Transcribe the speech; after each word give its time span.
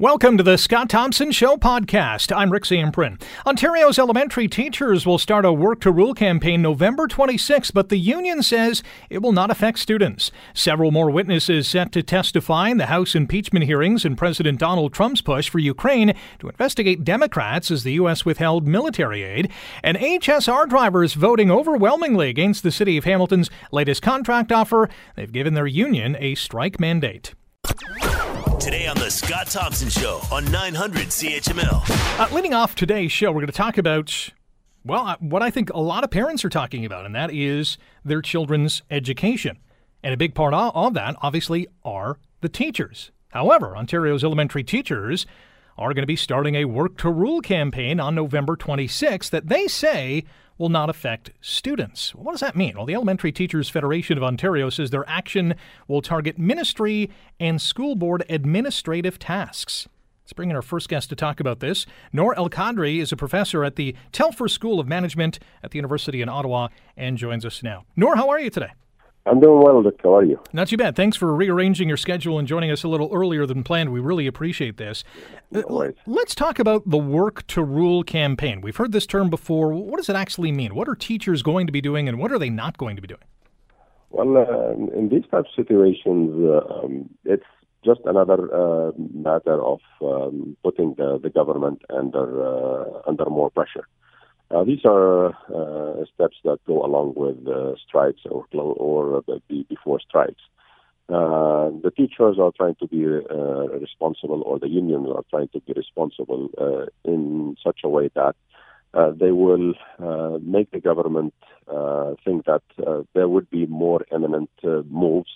Welcome 0.00 0.38
to 0.38 0.42
the 0.42 0.56
Scott 0.56 0.88
Thompson 0.88 1.30
Show 1.30 1.58
podcast. 1.58 2.34
I'm 2.34 2.50
Rick 2.50 2.62
Zamperin. 2.64 3.20
Ontario's 3.44 3.98
elementary 3.98 4.48
teachers 4.48 5.04
will 5.04 5.18
start 5.18 5.44
a 5.44 5.52
Work 5.52 5.82
to 5.82 5.92
Rule 5.92 6.14
campaign 6.14 6.62
November 6.62 7.06
26, 7.06 7.70
but 7.72 7.90
the 7.90 7.98
union 7.98 8.42
says 8.42 8.82
it 9.10 9.20
will 9.20 9.32
not 9.32 9.50
affect 9.50 9.78
students. 9.78 10.30
Several 10.54 10.90
more 10.90 11.10
witnesses 11.10 11.68
set 11.68 11.92
to 11.92 12.02
testify 12.02 12.70
in 12.70 12.78
the 12.78 12.86
House 12.86 13.14
impeachment 13.14 13.66
hearings 13.66 14.06
in 14.06 14.16
President 14.16 14.58
Donald 14.58 14.94
Trump's 14.94 15.20
push 15.20 15.50
for 15.50 15.58
Ukraine 15.58 16.14
to 16.38 16.48
investigate 16.48 17.04
Democrats 17.04 17.70
as 17.70 17.82
the 17.82 17.92
U.S. 17.92 18.24
withheld 18.24 18.66
military 18.66 19.22
aid. 19.22 19.52
And 19.82 19.98
HSR 19.98 20.66
drivers 20.66 21.12
voting 21.12 21.50
overwhelmingly 21.50 22.30
against 22.30 22.62
the 22.62 22.72
City 22.72 22.96
of 22.96 23.04
Hamilton's 23.04 23.50
latest 23.70 24.00
contract 24.00 24.50
offer. 24.50 24.88
They've 25.14 25.30
given 25.30 25.52
their 25.52 25.66
union 25.66 26.16
a 26.18 26.36
strike 26.36 26.80
mandate. 26.80 27.34
Today 28.60 28.86
on 28.86 28.96
The 28.96 29.10
Scott 29.10 29.46
Thompson 29.46 29.88
Show 29.88 30.20
on 30.30 30.44
900 30.52 31.06
CHML. 31.06 32.20
Uh, 32.20 32.34
leading 32.34 32.52
off 32.52 32.74
today's 32.74 33.10
show, 33.10 33.32
we're 33.32 33.40
going 33.40 33.46
to 33.46 33.52
talk 33.52 33.78
about, 33.78 34.28
well, 34.84 35.06
uh, 35.06 35.16
what 35.18 35.42
I 35.42 35.48
think 35.50 35.70
a 35.70 35.80
lot 35.80 36.04
of 36.04 36.10
parents 36.10 36.44
are 36.44 36.50
talking 36.50 36.84
about, 36.84 37.06
and 37.06 37.14
that 37.14 37.32
is 37.32 37.78
their 38.04 38.20
children's 38.20 38.82
education. 38.90 39.56
And 40.02 40.12
a 40.12 40.18
big 40.18 40.34
part 40.34 40.52
of, 40.52 40.76
of 40.76 40.92
that, 40.92 41.16
obviously, 41.22 41.68
are 41.84 42.18
the 42.42 42.50
teachers. 42.50 43.10
However, 43.28 43.74
Ontario's 43.74 44.22
elementary 44.22 44.62
teachers 44.62 45.24
are 45.78 45.94
going 45.94 46.02
to 46.02 46.06
be 46.06 46.14
starting 46.14 46.54
a 46.54 46.66
Work 46.66 46.98
to 46.98 47.10
Rule 47.10 47.40
campaign 47.40 47.98
on 47.98 48.14
November 48.14 48.56
26th 48.56 49.30
that 49.30 49.48
they 49.48 49.68
say 49.68 50.24
will 50.60 50.68
not 50.68 50.90
affect 50.90 51.30
students. 51.40 52.14
What 52.14 52.32
does 52.32 52.42
that 52.42 52.54
mean? 52.54 52.76
Well, 52.76 52.84
the 52.84 52.94
Elementary 52.94 53.32
Teachers 53.32 53.70
Federation 53.70 54.18
of 54.18 54.22
Ontario 54.22 54.68
says 54.68 54.90
their 54.90 55.08
action 55.08 55.54
will 55.88 56.02
target 56.02 56.38
ministry 56.38 57.10
and 57.40 57.60
school 57.60 57.96
board 57.96 58.26
administrative 58.28 59.18
tasks. 59.18 59.88
Let's 60.22 60.34
bring 60.34 60.50
in 60.50 60.56
our 60.56 60.62
first 60.62 60.90
guest 60.90 61.08
to 61.08 61.16
talk 61.16 61.40
about 61.40 61.60
this. 61.60 61.86
Noor 62.12 62.36
El 62.36 62.50
Kadri 62.50 63.00
is 63.00 63.10
a 63.10 63.16
professor 63.16 63.64
at 63.64 63.76
the 63.76 63.96
Telfer 64.12 64.48
School 64.48 64.78
of 64.78 64.86
Management 64.86 65.38
at 65.62 65.70
the 65.70 65.78
University 65.78 66.20
in 66.20 66.28
Ottawa 66.28 66.68
and 66.94 67.16
joins 67.16 67.46
us 67.46 67.62
now. 67.62 67.86
Noor, 67.96 68.16
how 68.16 68.28
are 68.28 68.38
you 68.38 68.50
today? 68.50 68.72
I'm 69.26 69.38
doing 69.38 69.62
well, 69.62 69.82
Dick. 69.82 70.00
How 70.02 70.16
are 70.16 70.24
you? 70.24 70.40
Not 70.52 70.68
too 70.68 70.78
bad. 70.78 70.96
Thanks 70.96 71.16
for 71.16 71.34
rearranging 71.34 71.88
your 71.88 71.98
schedule 71.98 72.38
and 72.38 72.48
joining 72.48 72.70
us 72.70 72.82
a 72.84 72.88
little 72.88 73.10
earlier 73.12 73.44
than 73.44 73.62
planned. 73.62 73.92
We 73.92 74.00
really 74.00 74.26
appreciate 74.26 74.78
this. 74.78 75.04
No 75.50 75.92
Let's 76.06 76.34
talk 76.34 76.58
about 76.58 76.88
the 76.88 76.98
Work 76.98 77.46
to 77.48 77.62
Rule 77.62 78.02
campaign. 78.02 78.60
We've 78.62 78.76
heard 78.76 78.92
this 78.92 79.06
term 79.06 79.28
before. 79.28 79.74
What 79.74 79.98
does 79.98 80.08
it 80.08 80.16
actually 80.16 80.52
mean? 80.52 80.74
What 80.74 80.88
are 80.88 80.94
teachers 80.94 81.42
going 81.42 81.66
to 81.66 81.72
be 81.72 81.80
doing 81.80 82.08
and 82.08 82.18
what 82.18 82.32
are 82.32 82.38
they 82.38 82.50
not 82.50 82.78
going 82.78 82.96
to 82.96 83.02
be 83.02 83.08
doing? 83.08 83.20
Well, 84.10 84.36
uh, 84.38 84.72
in 84.98 85.08
these 85.10 85.24
types 85.30 85.50
of 85.56 85.64
situations, 85.64 86.32
uh, 86.42 86.74
um, 86.74 87.10
it's 87.24 87.44
just 87.84 88.00
another 88.04 88.52
uh, 88.52 88.92
matter 88.96 89.62
of 89.62 89.80
um, 90.02 90.56
putting 90.62 90.94
the, 90.94 91.18
the 91.22 91.30
government 91.30 91.82
under 91.90 92.44
uh, 92.44 93.02
under 93.06 93.26
more 93.26 93.50
pressure. 93.50 93.86
Uh, 94.50 94.64
these 94.64 94.84
are 94.84 95.28
uh, 95.28 96.04
steps 96.12 96.36
that 96.44 96.58
go 96.66 96.84
along 96.84 97.14
with 97.14 97.46
uh, 97.46 97.74
strikes 97.86 98.20
or, 98.28 98.44
or 98.52 99.22
before 99.68 100.00
strikes. 100.00 100.42
Uh, 101.08 101.70
the 101.82 101.92
teachers 101.96 102.36
are 102.38 102.52
trying 102.56 102.74
to 102.76 102.86
be 102.86 103.04
uh, 103.04 103.68
responsible, 103.78 104.42
or 104.42 104.58
the 104.58 104.68
unions 104.68 105.08
are 105.14 105.24
trying 105.30 105.48
to 105.48 105.60
be 105.60 105.72
responsible 105.74 106.48
uh, 106.58 106.86
in 107.04 107.56
such 107.64 107.80
a 107.84 107.88
way 107.88 108.10
that 108.14 108.34
they 109.18 109.30
will 109.30 109.74
make 110.40 110.70
the 110.72 110.80
government 110.80 111.34
think 112.24 112.44
that 112.46 112.62
there 113.14 113.28
would 113.28 113.48
be 113.50 113.66
more 113.66 114.04
eminent 114.12 114.50
moves 114.88 115.30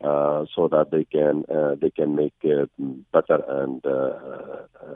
uh, 0.00 0.44
so 0.54 0.68
that 0.68 0.92
they 0.92 1.04
can 1.04 1.44
uh, 1.52 1.74
they 1.80 1.90
can 1.90 2.14
make 2.14 2.34
uh, 2.44 2.66
better 3.12 3.42
and 3.48 3.84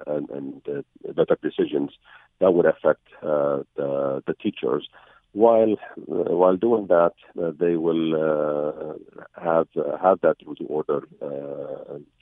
and, 0.07 0.31
and 0.31 0.85
better 1.17 1.37
decisions 1.43 1.91
that 2.39 2.53
would 2.53 2.67
affect 2.67 3.01
the 3.21 4.23
the 4.27 4.35
teachers. 4.41 4.89
While 5.33 5.77
while 6.07 6.57
doing 6.57 6.87
that, 6.87 7.15
they 7.35 7.77
will 7.77 8.97
have 9.35 9.67
have 10.01 10.21
that 10.21 10.37
rule 10.47 10.57
order 10.69 11.03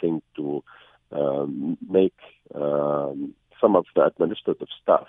thing 0.00 0.22
to 0.36 0.64
um, 1.12 1.76
make 1.86 2.14
um, 2.54 3.34
some 3.60 3.76
of 3.76 3.84
the 3.94 4.04
administrative 4.06 4.68
staff 4.82 5.06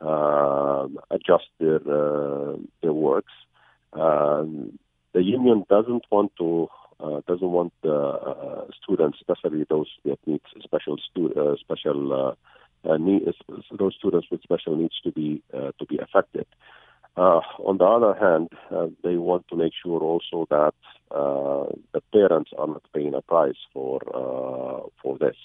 uh, 0.00 0.88
adjust 1.10 1.48
their 1.58 1.76
uh, 1.76 2.56
their 2.82 2.92
works. 2.92 3.32
Um, 3.92 4.78
the 5.14 5.22
union 5.22 5.64
doesn't 5.68 6.04
want 6.10 6.32
to 6.38 6.68
uh, 7.02 7.20
doesn't 7.26 7.50
want 7.50 7.72
the 7.82 7.94
uh, 7.94 8.64
students, 8.82 9.18
especially 9.20 9.66
those 9.68 9.88
that 10.04 10.18
need 10.26 10.40
special 10.62 10.96
stu- 11.10 11.34
uh, 11.34 11.56
special 11.56 12.12
uh, 12.12 12.88
uh, 12.88 12.96
needs, 12.96 13.36
those 13.78 13.94
students 13.98 14.28
with 14.30 14.42
special 14.42 14.76
needs 14.76 15.00
to 15.02 15.10
be 15.10 15.42
uh, 15.54 15.72
to 15.78 15.86
be 15.86 15.98
affected. 15.98 16.46
Uh, 17.16 17.40
on 17.58 17.76
the 17.76 17.84
other 17.84 18.14
hand, 18.18 18.48
uh, 18.74 18.86
they 19.04 19.16
want 19.16 19.46
to 19.48 19.56
make 19.56 19.72
sure 19.82 20.00
also 20.00 20.46
that 20.48 20.74
uh, 21.10 21.66
the 21.92 22.00
parents 22.12 22.50
are 22.56 22.66
not 22.66 22.82
paying 22.94 23.14
a 23.14 23.20
price 23.20 23.60
for 23.72 24.00
uh, 24.14 24.88
for 25.02 25.18
this. 25.18 25.36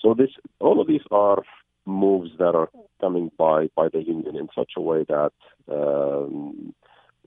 So 0.00 0.14
this, 0.14 0.30
all 0.60 0.80
of 0.80 0.86
these 0.86 1.06
are 1.10 1.42
moves 1.86 2.30
that 2.38 2.54
are 2.54 2.68
coming 3.00 3.30
by 3.38 3.68
by 3.74 3.88
the 3.88 4.02
union 4.02 4.36
in 4.36 4.48
such 4.54 4.72
a 4.76 4.80
way 4.80 5.04
that 5.08 5.32
um, 5.68 6.74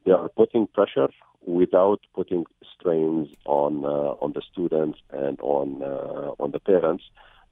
they 0.05 0.11
are 0.11 0.29
putting 0.29 0.67
pressure 0.67 1.09
without 1.45 1.99
putting 2.15 2.45
strains 2.77 3.29
on 3.45 3.83
uh, 3.85 4.15
on 4.23 4.33
the 4.33 4.41
students 4.51 4.99
and 5.11 5.39
on 5.41 5.81
uh, 5.83 6.31
on 6.39 6.51
the 6.51 6.59
parents, 6.59 7.03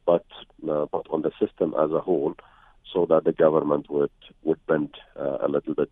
but 0.06 0.26
uh, 0.70 0.86
but 0.92 1.06
on 1.10 1.22
the 1.22 1.32
system 1.40 1.74
as 1.80 1.92
a 1.92 2.00
whole, 2.00 2.36
so 2.94 3.06
that 3.08 3.24
the 3.24 3.34
government 3.34 3.90
would 3.90 4.12
would 4.44 4.66
bend 4.68 4.96
uh, 5.20 5.38
a 5.42 5.48
little 5.48 5.74
bit 5.74 5.92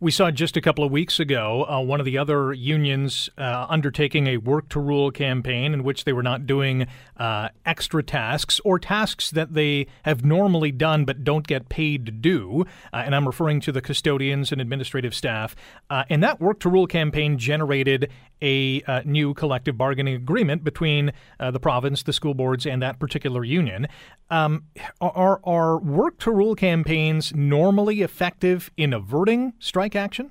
we 0.00 0.10
saw 0.10 0.30
just 0.30 0.56
a 0.56 0.60
couple 0.60 0.84
of 0.84 0.90
weeks 0.90 1.20
ago 1.20 1.64
uh, 1.68 1.80
one 1.80 2.00
of 2.00 2.06
the 2.06 2.18
other 2.18 2.52
unions 2.52 3.28
uh, 3.38 3.66
undertaking 3.68 4.26
a 4.26 4.36
work 4.38 4.68
to 4.68 4.80
rule 4.80 5.10
campaign 5.10 5.74
in 5.74 5.82
which 5.82 6.04
they 6.04 6.12
were 6.12 6.22
not 6.22 6.46
doing 6.46 6.86
uh, 7.16 7.48
extra 7.64 8.02
tasks 8.02 8.60
or 8.64 8.78
tasks 8.78 9.30
that 9.30 9.54
they 9.54 9.86
have 10.04 10.24
normally 10.24 10.72
done 10.72 11.04
but 11.04 11.24
don't 11.24 11.46
get 11.46 11.68
paid 11.68 12.06
to 12.06 12.12
do. 12.12 12.64
Uh, 12.92 13.02
and 13.04 13.14
I'm 13.14 13.26
referring 13.26 13.60
to 13.60 13.72
the 13.72 13.80
custodians 13.80 14.52
and 14.52 14.60
administrative 14.60 15.14
staff. 15.14 15.54
Uh, 15.90 16.04
and 16.08 16.22
that 16.22 16.40
work 16.40 16.60
to 16.60 16.68
rule 16.68 16.86
campaign 16.86 17.38
generated 17.38 18.10
a 18.44 18.82
uh, 18.86 19.00
new 19.04 19.34
collective 19.34 19.76
bargaining 19.76 20.14
agreement 20.14 20.62
between 20.62 21.10
the 21.40 21.58
province, 21.58 22.02
the 22.02 22.12
school 22.12 22.34
boards, 22.34 22.66
and 22.66 22.82
that 22.82 22.98
particular 22.98 23.42
union. 23.44 23.86
Um, 24.30 24.64
are, 25.00 25.40
are 25.44 25.78
work 25.78 26.18
to 26.20 26.30
rule 26.30 26.54
campaigns 26.54 27.34
normally 27.34 28.02
effective 28.02 28.70
in 28.76 28.92
averting 28.92 29.54
strike 29.58 29.96
action? 29.96 30.30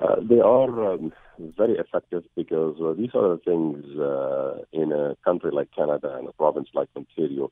Uh, 0.00 0.16
they 0.20 0.40
are 0.40 0.94
um, 0.94 1.12
very 1.38 1.74
effective 1.78 2.24
because 2.36 2.76
uh, 2.82 2.92
these 2.92 3.10
are 3.14 3.36
the 3.36 3.40
things 3.44 3.84
uh, 3.98 4.58
in 4.72 4.92
a 4.92 5.16
country 5.24 5.50
like 5.52 5.68
Canada 5.74 6.16
and 6.18 6.28
a 6.28 6.32
province 6.32 6.68
like 6.74 6.88
Ontario. 6.96 7.50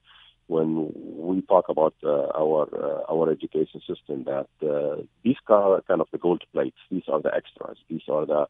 When 0.49 0.93
we 1.17 1.43
talk 1.43 1.69
about 1.69 1.95
uh, 2.03 2.27
our 2.37 2.69
uh, 2.75 3.13
our 3.13 3.31
education 3.31 3.81
system, 3.87 4.25
that 4.25 4.49
uh, 4.69 5.03
these 5.23 5.37
are 5.47 5.81
kind 5.83 6.01
of 6.01 6.09
the 6.11 6.19
gold 6.19 6.43
plates. 6.53 6.79
These 6.91 7.05
are 7.07 7.23
the 7.23 7.33
extras. 7.33 7.77
These 7.89 8.03
are 8.09 8.27
the 8.27 8.49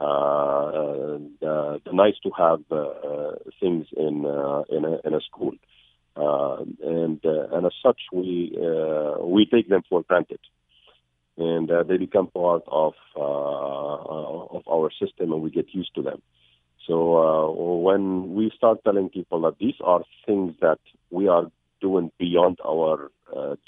the, 0.00 1.80
the 1.84 1.92
nice 1.92 2.18
to 2.22 2.30
have 2.36 2.60
things 3.60 3.86
in 3.96 4.24
in 4.70 4.84
a, 4.84 5.06
in 5.06 5.14
a 5.14 5.20
school. 5.20 5.52
Uh, 6.16 6.64
and 6.82 7.24
uh, 7.24 7.46
and 7.52 7.66
as 7.66 7.72
such, 7.82 8.00
we 8.12 8.56
uh, 8.60 9.24
we 9.24 9.46
take 9.46 9.68
them 9.68 9.82
for 9.88 10.02
granted, 10.02 10.40
and 11.38 11.70
they 11.88 11.96
become 11.96 12.26
part 12.26 12.62
of 12.66 12.94
of 13.16 14.62
our 14.68 14.90
system, 14.90 15.32
and 15.32 15.40
we 15.42 15.50
get 15.50 15.72
used 15.72 15.94
to 15.94 16.02
them. 16.02 16.20
So 16.86 17.52
when 17.82 18.34
we 18.34 18.50
start 18.56 18.82
telling 18.84 19.08
people 19.08 19.42
that 19.42 19.58
these 19.58 19.76
are 19.82 20.02
things 20.26 20.56
that 20.60 20.80
we 21.10 21.28
are 21.28 21.50
doing 21.80 22.10
beyond 22.18 22.58
our 22.66 23.10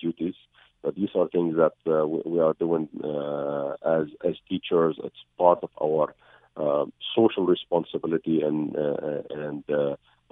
duties, 0.01 0.35
but 0.83 0.97
these 0.97 1.11
are 1.15 1.29
things 1.29 1.56
that 1.56 1.75
uh, 1.87 2.06
we, 2.06 2.23
we, 2.27 2.41
are 2.41 2.55
doing 2.55 2.89
uh, 3.05 3.75
as 3.87 4.09
as 4.27 4.35
teachers. 4.49 4.99
It's 5.03 5.25
part 5.39 5.61
of 5.62 5.71
our 5.81 6.15
uh, 6.57 6.85
social 7.15 7.47
responsibility 7.47 8.43
and 8.43 8.75
and 8.77 9.65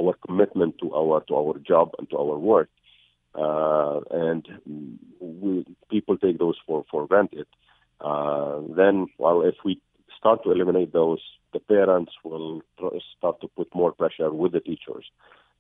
our 0.01 0.15
commitment 0.27 0.77
to 0.79 0.95
our 0.95 1.21
to 1.29 1.35
our 1.37 1.59
job 1.59 1.93
and 1.99 2.09
to 2.11 2.17
our 2.17 2.39
work. 2.39 2.69
Uh, 3.35 4.01
and 4.11 4.47
we, 5.21 5.65
people 5.91 6.17
take 6.19 6.39
those 6.39 6.59
for 6.67 6.85
for 6.91 7.07
granted. 7.07 7.47
Uh, 8.01 8.61
then, 8.77 9.07
well, 9.19 9.43
if 9.43 9.55
we 9.65 9.81
start 10.19 10.43
to 10.43 10.51
eliminate 10.51 10.93
those, 10.93 11.21
the 11.53 11.61
parents 11.61 12.13
will 12.25 12.63
start 13.17 13.41
to 13.41 13.49
put 13.49 13.75
more 13.75 13.93
pressure 13.93 14.31
with 14.33 14.53
the 14.53 14.61
teachers. 14.61 15.05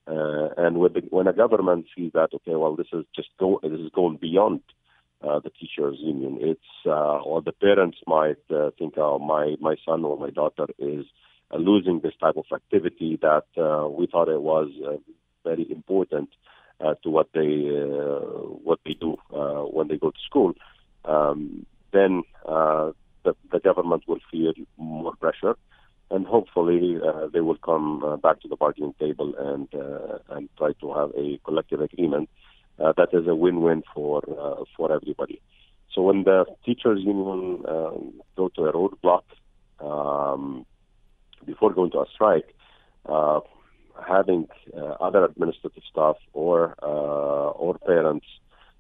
Uh, 0.07 0.49
and 0.57 0.79
with 0.79 0.95
the, 0.95 1.03
when 1.11 1.27
a 1.27 1.33
government 1.33 1.87
sees 1.95 2.11
that, 2.13 2.31
okay, 2.35 2.57
well, 2.57 2.75
this 2.75 2.87
is 2.93 3.05
just 3.15 3.29
go, 3.39 3.61
this 3.63 3.73
is 3.73 3.91
going 3.95 4.17
beyond 4.17 4.61
uh, 4.61 4.90
the 5.23 5.51
teachers 5.59 5.97
union. 6.01 6.39
It's 6.41 6.61
uh, 6.87 7.19
or 7.19 7.43
the 7.43 7.53
parents 7.53 7.99
might 8.07 8.39
uh, 8.51 8.71
think, 8.79 8.95
oh, 8.97 9.19
my 9.19 9.57
my 9.61 9.77
son 9.87 10.05
or 10.05 10.19
my 10.19 10.31
daughter 10.31 10.67
is 10.79 11.07
uh, 11.51 11.57
losing 11.57 12.01
this 12.01 12.15
type 12.21 12.37
of 12.37 12.47
activity 12.55 13.19
that 13.21 13.47
uh, 13.57 13.89
we 13.89 14.07
thought 14.07 14.29
it 14.29 14.41
was 14.41 14.69
uh, 14.87 14.97
very 15.45 15.71
important 15.71 16.29
uh, 16.81 16.95
to 17.03 17.11
what 17.11 17.29
they 17.35 17.69
uh, 17.69 18.21
what 18.65 18.79
they 18.85 18.95
do 18.95 19.17
uh, 19.35 19.63
when 19.63 19.89
they 19.89 19.97
go 19.97 20.11
to 20.11 20.19
school, 20.27 20.55
um, 21.05 21.67
then 21.93 22.23
uh, 22.47 22.91
the, 23.25 23.35
the 23.53 23.61
government 23.61 24.03
will 24.07 24.21
feel 24.31 24.53
more 24.79 25.15
pressure, 25.17 25.57
and 26.11 26.27
hopefully 26.27 26.99
uh, 27.07 27.27
they 27.33 27.41
will 27.41 27.59
come 27.59 28.03
uh, 28.03 28.17
back 28.17 28.41
to 28.41 28.49
the 28.49 28.57
bargaining 28.57 28.95
table 28.99 29.35
and 29.39 29.69
uh, 29.75 30.19
and 30.31 30.49
try 30.57 30.73
to 30.81 30.93
have 30.95 31.11
a 31.17 31.39
collective 31.45 31.81
agreement 31.81 32.29
uh, 32.81 32.93
that 32.97 33.09
is 33.13 33.27
a 33.27 33.35
win-win 33.35 33.83
for 33.95 34.23
uh, 34.29 34.65
for 34.77 34.93
everybody. 34.93 35.41
So 35.95 36.03
when 36.03 36.25
the 36.25 36.45
teachers 36.65 37.01
union 37.03 37.65
um, 37.69 38.21
go 38.37 38.49
to 38.57 38.65
a 38.67 38.73
roadblock 38.73 39.25
um, 39.81 40.65
before 41.45 41.73
going 41.73 41.91
to 41.93 41.99
a 42.01 42.07
strike, 42.15 42.55
uh, 43.07 43.41
having 44.07 44.49
uh, 44.77 44.95
other 45.01 45.25
administrative 45.25 45.83
staff 45.91 46.17
or 46.33 46.75
uh, 46.83 47.51
or 47.51 47.79
parents 47.79 48.27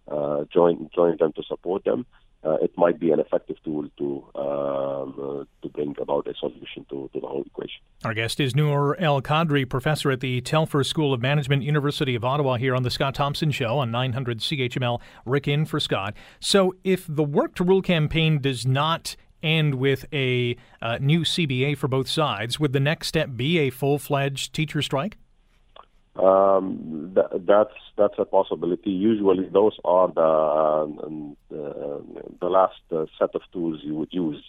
uh, 0.08 0.44
join 0.53 0.88
join 0.94 1.17
them 1.19 1.32
to 1.32 1.43
support 1.43 1.85
them, 1.85 2.06
uh, 2.42 2.56
it 2.62 2.72
might 2.76 2.98
be 2.98 3.10
an 3.10 3.20
effective 3.20 3.56
tool 3.64 3.87
to 3.98 4.25
um, 4.34 5.14
uh, 5.19 5.44
to 5.62 5.69
bring 5.69 5.94
about 6.00 6.26
a 6.26 6.34
solution 6.34 6.87
to, 6.88 7.10
to 7.12 7.20
the 7.20 7.26
whole 7.26 7.42
equation. 7.42 7.81
Our 8.04 8.14
guest 8.14 8.40
is 8.40 8.56
Noor 8.56 8.96
El 8.98 9.20
Kadri, 9.20 9.69
professor 9.69 10.10
at 10.10 10.20
the 10.20 10.40
Telfer 10.40 10.82
School 10.82 11.12
of 11.12 11.20
Management, 11.20 11.62
University 11.62 12.14
of 12.14 12.25
Ottawa, 12.25 12.56
here 12.56 12.75
on 12.75 12.82
the 12.82 12.90
Scott 12.90 13.14
Thompson 13.14 13.50
Show 13.50 13.78
on 13.78 13.90
900 13.90 14.38
CHML. 14.38 15.00
Rick 15.26 15.48
in 15.48 15.66
for 15.66 15.78
Scott. 15.81 16.14
So, 16.40 16.75
if 16.82 17.06
the 17.08 17.25
Work 17.25 17.54
to 17.56 17.64
Rule 17.64 17.82
campaign 17.82 18.40
does 18.40 18.66
not 18.66 19.16
end 19.43 19.75
with 19.75 20.06
a 20.12 20.56
uh, 20.82 20.98
new 21.00 21.20
CBA 21.20 21.76
for 21.76 21.88
both 21.88 22.08
sides, 22.08 22.58
would 22.58 22.72
the 22.72 22.81
next 22.81 23.08
step 23.08 23.31
be 23.36 23.58
a 23.58 23.70
full 23.70 23.98
fledged 23.98 24.54
teacher 24.54 24.82
strike? 24.82 25.16
Um, 26.16 27.12
th- 27.14 27.42
that's 27.46 27.74
that's 27.96 28.14
a 28.18 28.24
possibility. 28.24 28.90
Usually, 28.90 29.48
those 29.48 29.78
are 29.84 30.08
the 30.08 30.20
um, 30.20 31.36
the, 31.48 32.04
the 32.40 32.48
last 32.48 32.80
uh, 32.90 33.06
set 33.18 33.34
of 33.34 33.42
tools 33.52 33.80
you 33.84 33.94
would 33.94 34.12
use 34.12 34.42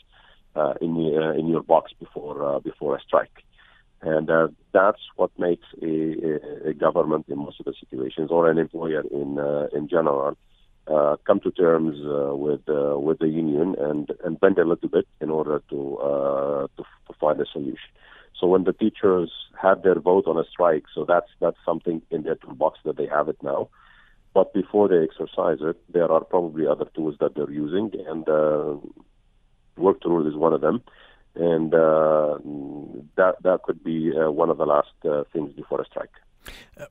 uh, 0.56 0.74
in 0.82 0.96
your, 0.96 1.32
uh, 1.32 1.34
in 1.36 1.48
your 1.48 1.62
box 1.62 1.92
before 2.00 2.60
before 2.62 2.96
a 2.96 3.02
strike, 3.02 3.44
and 4.02 4.30
uh, 4.30 4.48
that's 4.74 5.02
what 5.18 5.30
makes 5.38 5.66
a, 5.84 6.70
a, 6.70 6.74
government 6.74 7.26
in 7.30 7.38
most 7.38 7.60
of 7.60 7.68
the 7.68 7.74
situations, 7.80 8.32
or 8.32 8.50
an 8.50 8.58
employer 8.58 9.04
in 9.12 9.38
uh, 9.38 9.68
in 9.72 9.88
general, 9.88 10.36
uh, 10.88 11.16
come 11.28 11.40
to 11.42 11.52
terms 11.52 11.96
with 12.40 12.62
with 12.68 13.20
the 13.20 13.30
union 13.30 13.76
and 13.80 14.10
and 14.26 14.40
bend 14.40 14.58
a 14.58 14.66
little 14.66 14.90
bit 14.90 15.08
in 15.22 15.30
order 15.30 15.62
to 15.70 16.68
to, 16.76 16.84
to 16.84 17.14
find 17.20 17.40
a 17.40 17.46
solution. 17.46 17.90
So 18.42 18.48
when 18.48 18.64
the 18.64 18.74
teachers 18.74 19.32
had 19.62 19.84
their 19.84 20.00
vote 20.00 20.26
on 20.26 20.38
a 20.38 20.44
strike, 20.52 20.86
so 20.96 21.06
that's 21.08 21.30
that's 21.40 21.60
something 21.64 22.02
in 22.10 22.24
their 22.24 22.36
toolbox 22.36 22.80
that 22.86 22.98
they 22.98 23.06
have 23.06 23.30
it 23.30 23.38
now. 23.44 23.70
But 24.34 24.52
before 24.52 24.88
they 24.88 25.04
exercise 25.04 25.60
it, 25.62 25.78
there 25.94 26.12
are 26.12 26.24
probably 26.24 26.66
other 26.66 26.86
tools 26.96 27.16
that 27.20 27.36
they're 27.36 27.52
using, 27.52 27.92
and 28.08 28.28
uh, 28.28 28.78
work 29.78 30.02
to 30.02 30.10
rule 30.10 30.28
is 30.28 30.36
one 30.36 30.54
of 30.54 30.62
them. 30.62 30.82
And 31.36 31.74
uh, 31.74 32.40
that 33.16 33.36
that 33.44 33.60
could 33.64 33.84
be 33.84 34.12
uh, 34.12 34.32
one 34.32 34.50
of 34.50 34.58
the 34.58 34.66
last 34.66 34.90
uh, 35.06 35.24
things 35.32 35.54
before 35.54 35.80
a 35.80 35.86
strike. 35.86 36.10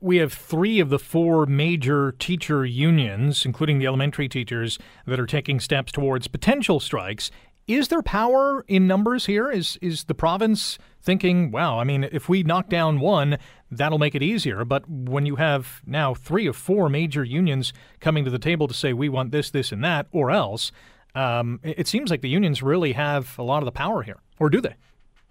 We 0.00 0.19
have 0.19 0.32
three 0.32 0.79
of 0.79 0.91
the 0.91 0.99
four 0.99 1.44
major 1.44 2.12
teacher 2.12 2.64
unions, 2.64 3.44
including 3.44 3.81
the 3.81 3.87
elementary 3.87 4.29
teachers, 4.29 4.79
that 5.06 5.19
are 5.19 5.26
taking 5.26 5.58
steps 5.58 5.91
towards 5.91 6.29
potential 6.29 6.79
strikes. 6.79 7.32
Is 7.70 7.87
there 7.87 8.02
power 8.02 8.64
in 8.67 8.88
numbers 8.88 9.26
here? 9.26 9.49
Is 9.49 9.78
is 9.81 10.02
the 10.02 10.14
province 10.14 10.76
thinking, 11.00 11.52
wow, 11.52 11.78
I 11.78 11.84
mean, 11.84 12.02
if 12.02 12.28
we 12.28 12.43
knock 12.43 12.69
down 12.69 12.99
one, 12.99 13.38
that'll 13.70 14.00
make 14.00 14.17
it 14.17 14.25
easier. 14.25 14.64
But 14.64 14.90
when 14.90 15.25
you 15.25 15.37
have 15.37 15.81
now 15.87 16.12
three 16.12 16.49
or 16.49 16.52
four 16.52 16.88
major 16.88 17.22
unions 17.22 17.72
coming 18.00 18.25
to 18.25 18.31
the 18.31 18.40
table 18.40 18.67
to 18.67 18.75
say 18.75 18.93
we 18.93 19.08
want 19.08 19.31
this, 19.31 19.52
this, 19.52 19.70
and 19.70 19.84
that, 19.84 20.08
or 20.11 20.32
else, 20.32 20.72
um, 21.14 21.61
it 21.62 21.87
seems 21.87 22.11
like 22.11 22.22
the 22.22 22.28
unions 22.28 22.61
really 22.61 22.93
have 22.94 23.38
a 23.38 23.44
lot 23.44 23.58
of 23.58 23.67
the 23.67 23.72
power 23.72 24.02
here, 24.02 24.19
or 24.40 24.50
do 24.50 24.61
they? 24.61 24.75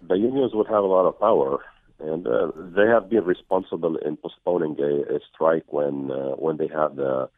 The 0.08 0.16
unions 0.16 0.52
would 0.54 0.68
have 0.68 0.82
a 0.82 0.86
lot 0.86 1.06
of 1.06 1.20
power, 1.20 1.62
and 1.98 2.26
uh, 2.26 2.52
they 2.56 2.86
have 2.86 3.10
been 3.10 3.24
responsible 3.24 3.98
in 3.98 4.16
postponing 4.16 4.78
a, 4.80 5.16
a 5.16 5.20
strike 5.30 5.70
when 5.70 6.10
uh, 6.10 6.36
when 6.36 6.56
they 6.56 6.68
had 6.68 6.96
the 6.96 7.28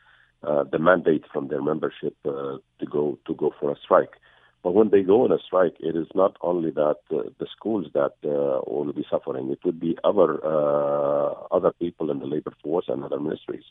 uh, 0.44 0.62
the 0.62 0.78
mandate 0.78 1.24
from 1.32 1.48
their 1.48 1.60
membership 1.60 2.14
uh, 2.24 2.58
to 2.78 2.86
go 2.88 3.18
to 3.26 3.34
go 3.34 3.52
for 3.58 3.72
a 3.72 3.76
strike. 3.82 4.12
But 4.62 4.74
when 4.74 4.90
they 4.90 5.02
go 5.02 5.24
on 5.24 5.32
a 5.32 5.38
strike, 5.44 5.74
it 5.80 5.96
is 5.96 6.06
not 6.14 6.36
only 6.40 6.70
that 6.70 6.98
uh, 7.10 7.22
the 7.40 7.46
schools 7.56 7.86
that 7.94 8.14
uh, 8.24 8.60
will 8.70 8.92
be 8.92 9.04
suffering; 9.10 9.50
it 9.50 9.58
would 9.64 9.80
be 9.80 9.98
other 10.04 10.38
uh, 10.44 11.34
other 11.50 11.72
people 11.72 12.10
in 12.10 12.20
the 12.20 12.26
labor 12.26 12.52
force 12.62 12.84
and 12.88 13.02
other 13.02 13.18
ministries. 13.18 13.64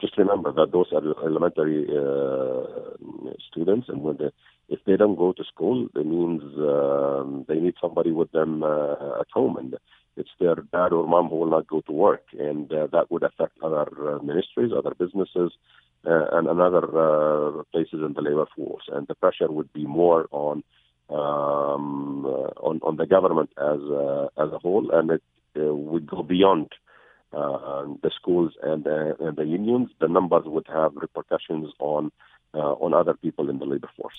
Just 0.00 0.18
remember 0.18 0.50
that 0.52 0.72
those 0.72 0.92
are 0.92 1.04
elementary 1.24 1.86
uh, 1.86 3.30
students, 3.48 3.88
and 3.88 4.02
when 4.02 4.16
they, 4.16 4.30
if 4.68 4.80
they 4.86 4.96
don't 4.96 5.14
go 5.14 5.32
to 5.32 5.44
school, 5.44 5.86
it 5.94 6.04
means 6.04 6.42
um, 6.58 7.44
they 7.46 7.60
need 7.60 7.74
somebody 7.80 8.10
with 8.10 8.32
them 8.32 8.64
uh, 8.64 9.20
at 9.20 9.28
home, 9.32 9.56
and 9.56 9.76
it's 10.16 10.30
their 10.40 10.56
dad 10.56 10.92
or 10.92 11.06
mom 11.06 11.28
who 11.28 11.36
will 11.36 11.50
not 11.50 11.68
go 11.68 11.80
to 11.82 11.92
work, 11.92 12.24
and 12.36 12.72
uh, 12.72 12.88
that 12.90 13.08
would 13.12 13.22
affect 13.22 13.52
other 13.62 14.18
ministries, 14.22 14.72
other 14.76 14.94
businesses, 14.98 15.52
uh, 16.06 16.26
and 16.32 16.48
another 16.48 16.84
uh, 16.84 17.62
places 17.72 18.00
in 18.04 18.12
the 18.14 18.22
labor 18.22 18.46
force. 18.56 18.84
And 18.88 19.06
the 19.06 19.14
pressure 19.14 19.50
would 19.50 19.72
be 19.72 19.86
more 19.86 20.26
on 20.30 20.62
um, 21.10 22.24
uh, 22.24 22.52
on, 22.60 22.80
on 22.82 22.96
the 22.96 23.06
government 23.06 23.50
as 23.58 23.80
as 24.38 24.52
a 24.52 24.58
whole, 24.58 24.90
and 24.92 25.10
it 25.10 25.22
uh, 25.56 25.74
would 25.74 26.06
go 26.06 26.22
beyond 26.22 26.72
uh, 27.32 27.84
the 28.02 28.10
schools 28.14 28.52
and, 28.62 28.86
and 28.86 29.36
the 29.36 29.44
unions. 29.44 29.90
The 30.00 30.08
numbers 30.08 30.44
would 30.46 30.66
have 30.68 30.92
repercussions 30.94 31.72
on 31.78 32.12
on 32.60 32.94
other 32.94 33.14
people 33.14 33.50
in 33.50 33.58
the 33.58 33.66
labor 33.66 33.90
force. 33.96 34.14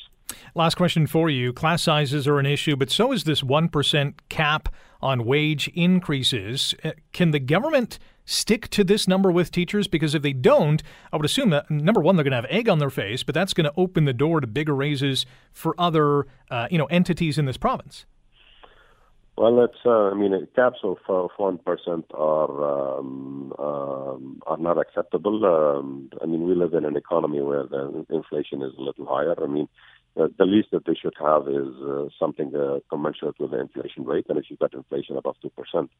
Last 0.55 0.75
question 0.75 1.07
for 1.07 1.29
you. 1.29 1.53
Class 1.53 1.83
sizes 1.83 2.27
are 2.27 2.39
an 2.39 2.45
issue, 2.45 2.75
but 2.75 2.89
so 2.89 3.11
is 3.11 3.23
this 3.23 3.41
1% 3.41 4.13
cap 4.29 4.69
on 5.01 5.25
wage 5.25 5.67
increases. 5.69 6.73
Uh, 6.83 6.91
can 7.13 7.31
the 7.31 7.39
government 7.39 7.99
stick 8.25 8.69
to 8.69 8.83
this 8.83 9.07
number 9.07 9.31
with 9.31 9.51
teachers? 9.51 9.87
Because 9.87 10.15
if 10.15 10.21
they 10.21 10.33
don't, 10.33 10.81
I 11.11 11.17
would 11.17 11.25
assume 11.25 11.51
that 11.51 11.69
number 11.69 12.01
one, 12.01 12.15
they're 12.15 12.23
going 12.23 12.31
to 12.31 12.37
have 12.37 12.45
egg 12.49 12.67
on 12.67 12.79
their 12.79 12.89
face, 12.89 13.23
but 13.23 13.35
that's 13.35 13.53
going 13.53 13.65
to 13.65 13.73
open 13.77 14.05
the 14.05 14.13
door 14.13 14.41
to 14.41 14.47
bigger 14.47 14.75
raises 14.75 15.25
for 15.51 15.75
other 15.77 16.25
uh, 16.49 16.67
you 16.71 16.77
know 16.77 16.85
entities 16.85 17.37
in 17.37 17.45
this 17.45 17.57
province. 17.57 18.05
Well, 19.37 19.65
it's 19.65 19.85
uh, 19.85 20.11
I 20.11 20.13
mean 20.13 20.47
caps 20.55 20.79
of 20.83 20.97
uh, 21.09 21.27
one 21.35 21.57
percent 21.57 22.05
are 22.13 22.97
um, 22.97 23.53
um, 23.59 24.41
are 24.47 24.57
not 24.57 24.77
acceptable. 24.77 25.43
Um, 25.45 26.09
I 26.21 26.25
mean 26.25 26.47
we 26.47 26.55
live 26.55 26.73
in 26.73 26.85
an 26.85 26.95
economy 26.95 27.41
where 27.41 27.65
the 27.65 28.05
inflation 28.09 28.61
is 28.61 28.71
a 28.77 28.81
little 28.81 29.05
higher. 29.05 29.35
I 29.37 29.47
mean 29.47 29.67
uh, 30.15 30.27
the 30.37 30.45
least 30.45 30.69
that 30.71 30.85
they 30.85 30.95
should 30.95 31.15
have 31.19 31.49
is 31.49 31.67
uh, 31.83 32.05
something 32.17 32.55
uh, 32.55 32.79
commensurate 32.89 33.37
with 33.37 33.51
the 33.51 33.59
inflation 33.59 34.05
rate. 34.05 34.25
And 34.29 34.37
if 34.37 34.45
you've 34.49 34.59
got 34.59 34.73
inflation 34.73 35.17
above 35.17 35.35
two 35.41 35.49
percent 35.49 35.91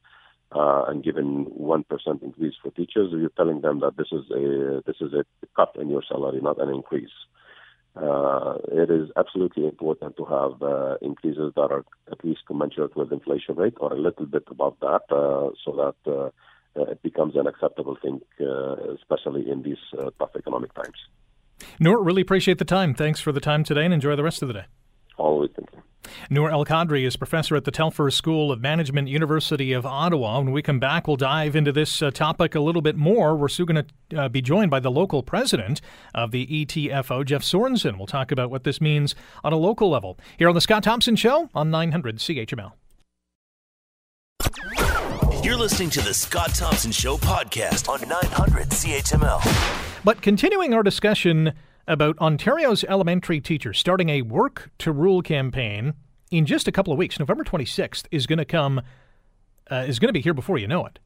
uh, 0.53 0.86
and 0.88 1.03
given 1.03 1.43
one 1.50 1.83
percent 1.83 2.24
increase 2.24 2.53
for 2.63 2.71
teachers, 2.71 3.12
you're 3.12 3.36
telling 3.36 3.60
them 3.60 3.81
that 3.81 3.98
this 3.98 4.07
is 4.13 4.31
a 4.31 4.81
this 4.88 5.01
is 5.01 5.12
a 5.13 5.25
cut 5.57 5.75
in 5.75 5.89
your 5.89 6.03
salary, 6.07 6.39
not 6.41 6.62
an 6.62 6.69
increase 6.69 7.12
uh, 7.95 8.55
it 8.71 8.89
is 8.89 9.09
absolutely 9.15 9.65
important 9.65 10.17
to 10.17 10.25
have 10.25 10.61
uh, 10.61 10.97
increases 11.01 11.53
that 11.55 11.71
are 11.71 11.85
at 12.11 12.23
least 12.23 12.41
commensurate 12.45 12.95
with 12.95 13.11
inflation 13.11 13.55
rate 13.55 13.75
or 13.79 13.93
a 13.93 13.99
little 13.99 14.25
bit 14.25 14.43
above 14.49 14.75
that, 14.81 15.03
uh, 15.11 15.49
so 15.63 15.71
that 15.71 16.11
uh, 16.11 16.29
it 16.91 17.01
becomes 17.01 17.35
an 17.35 17.47
acceptable 17.47 17.97
thing, 18.01 18.21
uh, 18.41 18.75
especially 18.93 19.49
in 19.49 19.63
these 19.63 19.77
uh, 19.97 20.09
tough 20.19 20.35
economic 20.37 20.73
times. 20.73 20.97
Noor, 21.79 22.03
really 22.03 22.21
appreciate 22.21 22.57
the 22.57 22.65
time. 22.65 22.93
Thanks 22.93 23.21
for 23.21 23.31
the 23.31 23.39
time 23.39 23.63
today, 23.63 23.85
and 23.85 23.93
enjoy 23.93 24.15
the 24.15 24.23
rest 24.23 24.41
of 24.41 24.49
the 24.49 24.53
day. 24.53 24.65
Always, 25.17 25.51
thank. 25.55 25.69
Noor 26.29 26.51
El 26.51 26.65
Kadri 26.65 27.05
is 27.05 27.15
professor 27.15 27.55
at 27.55 27.65
the 27.65 27.72
Telfer 27.72 28.10
School 28.12 28.51
of 28.51 28.62
Management, 28.62 29.07
University 29.07 29.74
of 29.74 29.86
Ottawa. 29.86 30.39
When 30.39 30.51
we 30.51 30.62
come 30.62 30.79
back, 30.79 31.07
we'll 31.07 31.17
dive 31.17 31.55
into 31.55 31.72
this 31.72 32.01
uh, 32.01 32.12
topic 32.12 32.55
a 32.55 32.60
little 32.60 32.81
bit 32.81 32.95
more. 32.95 33.36
We're 33.36 33.48
soon 33.48 33.65
going 33.65 33.86
to 34.10 34.22
uh, 34.22 34.29
be 34.29 34.41
joined 34.41 34.72
by 34.72 34.79
the 34.79 34.91
local 34.91 35.24
president 35.24 35.81
of 36.13 36.31
the 36.31 36.45
ETFO, 36.48 37.25
Jeff 37.25 37.43
Sorensen. 37.43 37.98
We'll 37.98 38.07
talk 38.07 38.31
about 38.31 38.50
what 38.50 38.63
this 38.63 38.79
means 38.81 39.15
on 39.43 39.53
a 39.53 39.57
local 39.57 39.89
level. 39.89 40.17
Here 40.38 40.50
on 40.50 40.55
The 40.55 40.62
Scott 40.62 40.84
Thompson 40.84 41.15
Show 41.15 41.50
on 41.53 41.72
900 41.72 42.17
CHML. 42.17 42.74
You're 45.43 45.57
listening 45.57 45.91
to 45.91 46.01
The 46.01 46.13
Scott 46.13 46.55
Thompson 46.55 46.91
Show 46.91 47.17
podcast 47.17 47.88
on 47.88 48.07
900 48.07 48.69
CHML. 48.69 50.03
But 50.03 50.22
continuing 50.22 50.74
our 50.74 50.84
discussion 50.84 51.53
about 51.88 52.18
Ontario's 52.20 52.84
elementary 52.86 53.39
teachers 53.39 53.77
starting 53.80 54.10
a 54.10 54.22
work 54.22 54.72
to 54.80 54.92
rule 54.92 55.22
campaign 55.22 55.94
in 56.32 56.46
just 56.46 56.68
a 56.68 56.72
couple 56.72 56.92
of 56.92 57.00
weeks. 57.00 57.20
November 57.20 57.44
26th 57.44 58.06
is 58.12 58.25
going 58.27 58.39
to 58.39 58.46
come 58.46 58.82
uh, 59.70 59.86
is 59.88 60.00
going 60.00 60.10
to 60.10 60.13
be 60.13 60.22
here 60.22 60.34
before 60.34 60.58
you 60.58 60.68
know 60.68 60.86
it. 60.86 61.00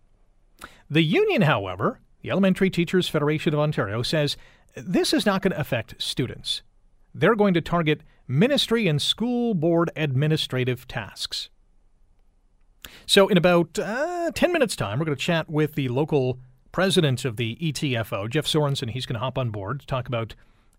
The 0.90 1.04
union, 1.04 1.44
however, 1.44 2.00
the 2.22 2.32
Elementary 2.32 2.70
Teachers 2.70 3.08
Federation 3.08 3.54
of 3.54 3.60
Ontario 3.60 4.02
says 4.02 4.36
this 4.76 5.14
is 5.14 5.26
not 5.26 5.42
going 5.42 5.54
to 5.54 5.60
affect 5.60 5.96
students. 6.02 6.62
They're 7.14 7.36
going 7.36 7.54
to 7.54 7.62
target 7.62 8.02
ministry 8.28 8.88
and 8.88 9.02
school 9.02 9.54
board 9.54 9.92
administrative 9.96 10.88
tasks. 10.88 11.50
So, 13.06 13.28
in 13.28 13.38
about 13.38 13.78
uh, 13.80 14.32
10 14.34 14.52
minutes' 14.52 14.76
time, 14.76 15.00
we're 15.00 15.06
going 15.06 15.18
to 15.18 15.24
chat 15.24 15.50
with 15.50 15.76
the 15.76 15.90
local 15.90 16.40
president 16.72 17.26
of 17.26 17.38
the 17.38 17.56
ETFO, 17.62 18.30
Jeff 18.30 18.46
Sorensen. 18.46 18.92
He's 18.92 19.06
going 19.06 19.16
to 19.16 19.20
hop 19.20 19.38
on 19.38 19.50
board 19.50 19.82
to 19.82 19.86
talk 19.86 20.08
about 20.08 20.36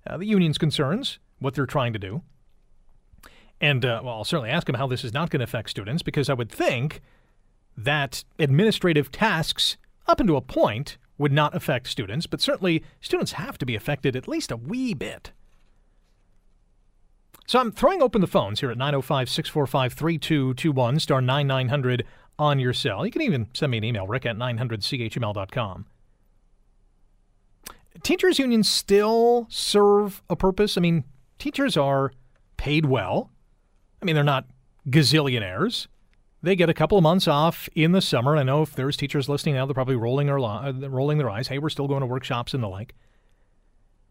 uh, 0.06 0.16
the 0.16 0.26
union's 0.26 0.58
concerns, 0.58 1.18
what 1.38 1.54
they're 1.54 1.66
trying 1.66 1.92
to 1.92 1.98
do. 1.98 2.22
And, 3.60 3.84
uh, 3.84 4.00
well, 4.02 4.14
I'll 4.14 4.24
certainly 4.24 4.50
ask 4.50 4.68
him 4.68 4.74
how 4.74 4.86
this 4.86 5.04
is 5.04 5.12
not 5.12 5.30
going 5.30 5.40
to 5.40 5.44
affect 5.44 5.70
students 5.70 6.02
because 6.02 6.30
I 6.30 6.34
would 6.34 6.50
think 6.50 7.02
that 7.76 8.24
administrative 8.38 9.12
tasks, 9.12 9.76
up 10.06 10.20
until 10.20 10.36
a 10.36 10.40
point, 10.40 10.96
would 11.18 11.32
not 11.32 11.54
affect 11.54 11.86
students, 11.86 12.26
but 12.26 12.40
certainly 12.40 12.82
students 13.00 13.32
have 13.32 13.58
to 13.58 13.66
be 13.66 13.76
affected 13.76 14.16
at 14.16 14.26
least 14.26 14.50
a 14.50 14.56
wee 14.56 14.94
bit. 14.94 15.32
So 17.46 17.58
I'm 17.58 17.72
throwing 17.72 18.00
open 18.00 18.20
the 18.20 18.26
phones 18.26 18.60
here 18.60 18.70
at 18.70 18.78
905 18.78 19.28
645 19.28 19.92
3221, 19.92 21.00
star 21.00 21.20
9900 21.20 22.06
on 22.38 22.58
your 22.58 22.72
cell. 22.72 23.04
You 23.04 23.12
can 23.12 23.22
even 23.22 23.48
send 23.52 23.72
me 23.72 23.78
an 23.78 23.84
email, 23.84 24.06
rick 24.06 24.24
at 24.24 24.36
900chml.com. 24.36 25.86
Teachers' 28.02 28.38
unions 28.38 28.68
still 28.68 29.46
serve 29.50 30.22
a 30.30 30.36
purpose. 30.36 30.76
I 30.76 30.80
mean, 30.80 31.04
teachers 31.38 31.76
are 31.76 32.12
paid 32.56 32.86
well. 32.86 33.30
I 34.00 34.04
mean, 34.04 34.14
they're 34.14 34.24
not 34.24 34.46
gazillionaires. 34.88 35.86
They 36.42 36.56
get 36.56 36.70
a 36.70 36.74
couple 36.74 36.96
of 36.96 37.02
months 37.02 37.28
off 37.28 37.68
in 37.74 37.92
the 37.92 38.00
summer. 38.00 38.36
I 38.36 38.42
know 38.42 38.62
if 38.62 38.74
there's 38.74 38.96
teachers 38.96 39.28
listening 39.28 39.56
now, 39.56 39.66
they're 39.66 39.74
probably 39.74 39.96
rolling 39.96 40.26
their, 40.26 40.38
uh, 40.38 40.72
rolling 40.72 41.18
their 41.18 41.28
eyes. 41.28 41.48
Hey, 41.48 41.58
we're 41.58 41.68
still 41.68 41.88
going 41.88 42.00
to 42.00 42.06
workshops 42.06 42.54
and 42.54 42.62
the 42.62 42.68
like. 42.68 42.94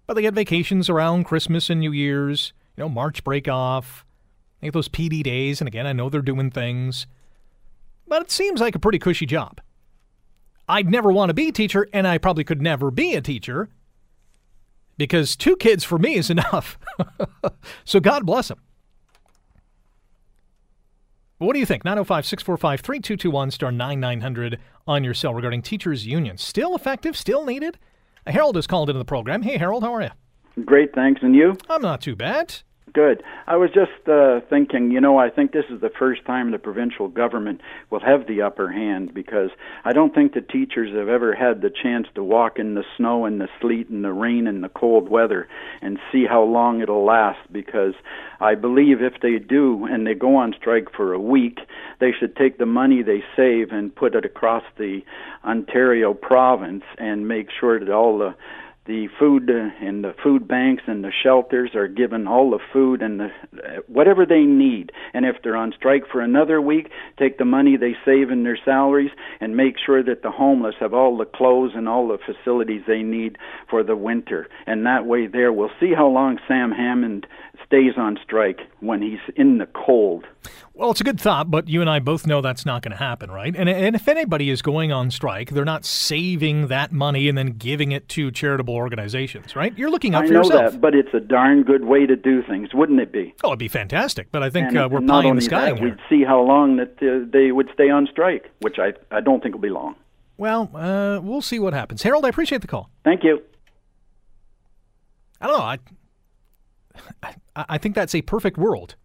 But 0.05 0.13
they 0.13 0.21
get 0.21 0.36
vacations 0.36 0.89
around 0.89 1.24
Christmas 1.24 1.69
and 1.69 1.79
New 1.79 1.91
Year's, 1.91 2.53
you 2.77 2.83
know, 2.83 2.89
March 2.89 3.24
break 3.24 3.48
off. 3.48 4.05
They 4.59 4.67
get 4.67 4.74
those 4.74 4.89
PD 4.89 5.24
days. 5.24 5.62
And 5.62 5.67
again, 5.67 5.88
I 5.88 5.93
know 5.93 6.09
they're 6.09 6.21
doing 6.21 6.51
things 6.51 7.07
but 8.09 8.24
it 8.24 8.31
seems 8.31 8.59
like 8.59 8.75
a 8.75 8.79
pretty 8.79 9.00
cushy 9.00 9.27
job. 9.27 9.62
I'd 10.69 10.89
never 10.89 11.11
want 11.11 11.29
to 11.29 11.33
be 11.33 11.49
a 11.49 11.51
teacher, 11.51 11.88
and 11.91 12.07
I 12.07 12.19
probably 12.19 12.43
could 12.43 12.61
never 12.61 12.91
be 12.91 13.15
a 13.15 13.21
teacher 13.21 13.69
because 14.97 15.35
two 15.35 15.55
kids 15.55 15.83
for 15.83 15.97
me 15.97 16.13
is 16.15 16.29
enough. 16.29 16.77
so 17.83 17.99
God 17.99 18.25
bless 18.25 18.49
them. 18.49 18.59
What 21.39 21.53
do 21.53 21.59
you 21.59 21.65
think? 21.65 21.83
905 21.85 22.25
645 22.25 22.81
3221 22.81 23.51
star 23.51 23.71
9900 23.71 24.59
on 24.85 25.03
your 25.03 25.13
cell 25.13 25.33
regarding 25.33 25.61
teachers' 25.61 26.05
unions. 26.05 26.43
Still 26.43 26.75
effective? 26.75 27.17
Still 27.17 27.45
needed? 27.45 27.79
Harold 28.27 28.55
has 28.57 28.67
called 28.67 28.89
into 28.89 28.99
the 28.99 29.05
program. 29.05 29.41
Hey, 29.41 29.57
Harold, 29.57 29.83
how 29.83 29.93
are 29.95 30.01
you? 30.01 30.09
Great, 30.65 30.93
thanks. 30.93 31.21
And 31.23 31.33
you? 31.33 31.55
I'm 31.69 31.81
not 31.81 32.01
too 32.01 32.15
bad. 32.15 32.55
Good. 32.93 33.22
I 33.46 33.58
was 33.58 33.69
just 33.72 34.08
uh, 34.08 34.39
thinking, 34.50 34.91
you 34.91 35.00
know, 35.00 35.17
I 35.17 35.29
think 35.29 35.51
this 35.51 35.65
is 35.69 35.79
the 35.81 35.91
first 36.00 36.25
time 36.25 36.51
the 36.51 36.58
provincial 36.58 37.08
government 37.08 37.62
will 37.91 38.00
have 38.00 38.25
the 38.25 38.41
upper 38.41 38.72
hand 38.72 39.13
because 39.13 39.51
I 39.86 39.93
don't 39.93 40.13
think 40.13 40.34
the 40.34 40.41
teachers 40.41 40.96
have 40.96 41.08
ever 41.08 41.36
had 41.36 41.62
the 41.62 41.69
chance 41.69 42.08
to 42.15 42.24
walk 42.24 42.58
in 42.58 42.74
the 42.74 42.84
snow 42.98 43.25
and 43.25 43.39
the 43.39 43.48
sleet 43.62 43.89
and 43.89 44.03
the 44.03 44.13
rain 44.13 44.48
and 44.48 44.63
the 44.63 44.69
cold 44.69 45.10
weather 45.10 45.48
and 45.81 46.00
see 46.12 46.25
how 46.25 46.43
long 46.43 46.81
it'll 46.81 47.05
last 47.05 47.39
because 47.51 47.93
I 48.39 48.55
believe 48.55 49.01
if 49.01 49.22
they 49.22 49.38
do 49.38 49.86
and 49.86 50.08
they 50.08 50.15
go 50.15 50.38
on 50.38 50.55
strike 50.60 50.91
for 50.96 51.13
a 51.13 51.19
week, 51.19 51.60
they 52.00 52.12
should 52.17 52.36
take 52.36 52.58
the 52.58 52.65
money 52.65 53.03
they 53.03 53.24
save 53.36 53.72
and 53.72 53.96
put 53.96 54.15
it 54.15 54.25
across 54.25 54.63
the 54.77 55.01
Ontario 55.43 56.13
province 56.13 56.84
and 56.98 57.27
make 57.27 57.50
sure 57.60 57.79
that 57.79 57.91
all 57.91 58.17
the 58.17 58.36
the 58.89 59.08
food 59.19 59.51
uh, 59.51 59.69
and 59.86 60.03
the 60.03 60.15
food 60.24 60.48
banks 60.48 60.81
and 60.88 61.03
the 61.03 61.12
shelters 61.24 61.75
are 61.75 61.88
given 61.88 62.27
all 62.27 62.50
the 62.50 62.60
food 62.74 63.03
and 63.03 63.19
the 63.19 63.29
whatever 63.86 64.25
they 64.25 64.41
need. 64.41 64.91
And 65.13 65.25
if 65.27 65.36
they're 65.43 65.55
on 65.55 65.74
strike 65.77 66.08
for 66.12 66.22
another 66.22 66.60
week 66.60 66.89
take 67.19 67.38
the 67.38 67.46
money 67.46 67.77
they 67.77 67.96
save 68.03 68.31
in 68.31 68.41
their 68.41 68.58
salaries 68.65 69.12
and 69.39 69.55
make 69.55 69.75
sure 69.77 70.01
that 70.03 70.24
the 70.24 70.31
homeless 70.31 70.74
have 70.79 70.96
all 70.96 71.15
the 71.15 71.25
clothes 71.25 71.74
and 71.75 71.88
all 71.88 72.08
the 72.08 72.17
facilities 72.17 72.81
they 72.88 73.03
need 73.03 73.38
for 73.69 73.84
the 73.84 73.96
winter. 73.96 74.48
And 74.65 74.88
that 74.88 75.05
way 75.05 75.27
there 75.27 75.53
we'll 75.53 75.69
see 75.79 75.93
how 75.96 76.08
long 76.08 76.39
Sam 76.48 76.72
Hammond 76.72 77.27
stays 77.63 77.93
on 77.96 78.17
strike 78.24 78.62
when 78.79 79.03
he's 79.03 79.36
in 79.36 79.60
the 79.60 79.67
cold 79.67 80.25
well, 80.74 80.91
it's 80.91 81.01
a 81.01 81.03
good 81.03 81.19
thought, 81.19 81.51
but 81.51 81.67
you 81.67 81.81
and 81.81 81.89
I 81.89 82.00
both 82.00 82.25
know 82.25 82.41
that's 82.41 82.65
not 82.65 82.81
going 82.81 82.91
to 82.91 82.98
happen, 82.98 83.29
right? 83.29 83.53
And, 83.55 83.67
and 83.67 83.96
if 83.96 84.08
anybody 84.08 84.50
is 84.50 84.62
going 84.62 84.91
on 84.91 85.12
strike, 85.12 85.50
they're 85.50 85.65
not 85.65 85.84
saving 85.86 86.67
that 86.67 86.91
money 86.91 87.27
and 87.27 87.38
then 87.38 87.51
giving 87.58 87.91
it 87.91 88.08
to 88.10 88.31
charitable 88.31 88.74
organizations, 88.74 89.55
right? 89.55 89.77
You're 89.77 89.89
looking 89.89 90.15
out 90.15 90.24
I 90.24 90.27
for 90.27 90.34
know 90.34 90.50
that, 90.50 90.79
but 90.79 90.96
it's 90.96 91.13
a 91.13 91.19
darn 91.19 91.63
good 91.63 91.86
way 91.86 92.05
to 92.05 92.15
do 92.15 92.41
things, 92.43 92.74
wouldn't 92.74 93.00
it 93.00 93.12
be? 93.12 93.34
Oh, 93.43 93.50
it'd 93.50 93.60
be 93.60 93.67
fantastic. 93.67 94.31
But 94.31 94.43
I 94.43 94.50
think 94.50 94.75
uh, 94.75 94.88
we're 94.89 95.01
not 95.01 95.24
pie 95.24 95.29
in 95.29 95.36
the 95.36 95.41
sky 95.41 95.72
that, 95.72 95.81
we'd 95.81 96.00
see 96.10 96.24
how 96.24 96.41
long 96.41 96.77
that 96.77 96.93
uh, 97.01 97.29
they 97.31 97.51
would 97.51 97.69
stay 97.74 97.89
on 97.89 98.08
strike, 98.08 98.50
which 98.62 98.77
I 98.79 98.93
I 99.12 99.22
don't 99.22 99.43
think 99.43 99.55
will 99.55 99.62
be 99.62 99.69
long. 99.69 99.96
Well, 100.38 100.72
uh, 100.74 101.19
we'll 101.22 101.41
see 101.41 101.60
what 101.60 101.74
happens. 101.74 102.01
Harold, 102.01 102.25
I 102.25 102.29
appreciate 102.29 102.62
the 102.62 102.67
call. 102.67 102.89
Thank 103.03 103.25
you. 103.25 103.41
I 105.41 105.48
don't 105.48 105.58
know. 105.58 105.65
I, 105.65 105.79
I, 107.55 107.65
I 107.67 107.77
think 107.77 107.96
that's 107.96 108.15
a 108.15 108.22
perfect 108.22 108.58
world. 108.58 108.96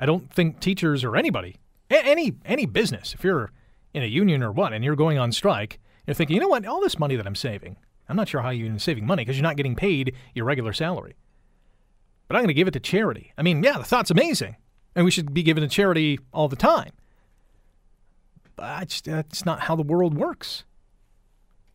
I 0.00 0.06
don't 0.06 0.32
think 0.32 0.58
teachers 0.60 1.04
or 1.04 1.14
anybody, 1.16 1.56
a- 1.90 2.04
any 2.04 2.32
any 2.44 2.66
business, 2.66 3.14
if 3.14 3.22
you're 3.22 3.52
in 3.94 4.02
a 4.02 4.06
union 4.06 4.42
or 4.42 4.50
what, 4.50 4.72
and 4.72 4.82
you're 4.82 4.96
going 4.96 5.18
on 5.18 5.30
strike, 5.30 5.78
you're 6.06 6.14
thinking, 6.14 6.34
you 6.34 6.40
know 6.40 6.48
what, 6.48 6.64
all 6.66 6.80
this 6.80 6.98
money 6.98 7.14
that 7.16 7.26
I'm 7.26 7.34
saving, 7.36 7.76
I'm 8.08 8.16
not 8.16 8.28
sure 8.28 8.40
how 8.40 8.50
you're 8.50 8.78
saving 8.78 9.06
money 9.06 9.22
because 9.22 9.36
you're 9.36 9.42
not 9.44 9.56
getting 9.56 9.76
paid 9.76 10.14
your 10.34 10.46
regular 10.46 10.72
salary. 10.72 11.14
But 12.26 12.36
I'm 12.36 12.40
going 12.42 12.48
to 12.48 12.54
give 12.54 12.66
it 12.68 12.72
to 12.72 12.80
charity. 12.80 13.32
I 13.36 13.42
mean, 13.42 13.62
yeah, 13.62 13.76
the 13.78 13.84
thought's 13.84 14.10
amazing, 14.10 14.56
and 14.96 15.04
we 15.04 15.10
should 15.10 15.34
be 15.34 15.42
giving 15.42 15.62
to 15.62 15.68
charity 15.68 16.18
all 16.32 16.48
the 16.48 16.56
time. 16.56 16.92
But 18.56 18.82
it's, 18.84 19.00
that's 19.00 19.44
not 19.44 19.60
how 19.60 19.76
the 19.76 19.82
world 19.82 20.14
works. 20.16 20.64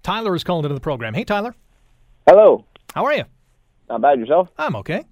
Tyler 0.03 0.35
is 0.35 0.43
calling 0.43 0.63
into 0.63 0.73
the 0.75 0.81
program. 0.81 1.13
Hey, 1.13 1.23
Tyler, 1.25 1.55
Hello. 2.27 2.65
how 2.93 3.05
are 3.05 3.13
you? 3.13 3.23
Not 3.89 4.01
bad 4.01 4.19
yourself. 4.19 4.49
I'm 4.57 4.75
okay. 4.77 5.03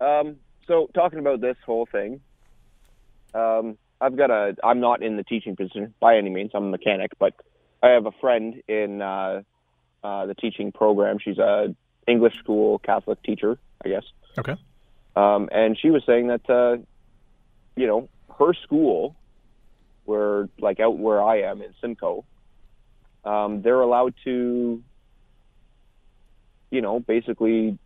Um, 0.00 0.36
so 0.68 0.88
talking 0.94 1.18
about 1.18 1.40
this 1.40 1.56
whole 1.66 1.86
thing, 1.86 2.20
um, 3.34 3.76
I've 4.00 4.16
got 4.16 4.30
a. 4.30 4.54
I'm 4.62 4.78
not 4.78 5.02
in 5.02 5.16
the 5.16 5.24
teaching 5.24 5.56
position 5.56 5.94
by 5.98 6.16
any 6.16 6.30
means. 6.30 6.52
I'm 6.54 6.66
a 6.66 6.70
mechanic, 6.70 7.12
but 7.18 7.34
I 7.82 7.88
have 7.88 8.06
a 8.06 8.12
friend 8.12 8.62
in 8.68 9.02
uh, 9.02 9.42
uh, 10.04 10.26
the 10.26 10.34
teaching 10.34 10.70
program. 10.70 11.18
She's 11.18 11.38
a 11.38 11.74
English 12.06 12.38
school 12.38 12.78
Catholic 12.78 13.20
teacher, 13.22 13.58
I 13.84 13.88
guess. 13.88 14.04
Okay. 14.38 14.54
Um, 15.16 15.48
and 15.50 15.76
she 15.76 15.90
was 15.90 16.04
saying 16.06 16.28
that, 16.28 16.48
uh, 16.48 16.76
you 17.74 17.86
know, 17.88 18.08
her 18.38 18.54
school, 18.54 19.16
where 20.04 20.48
like 20.60 20.78
out 20.78 20.96
where 20.96 21.22
I 21.22 21.42
am 21.42 21.60
in 21.60 21.74
Simcoe, 21.80 22.24
um, 23.24 23.62
they're 23.62 23.80
allowed 23.80 24.14
to, 24.24 24.82
you 26.70 26.80
know, 26.80 27.00
basically. 27.00 27.78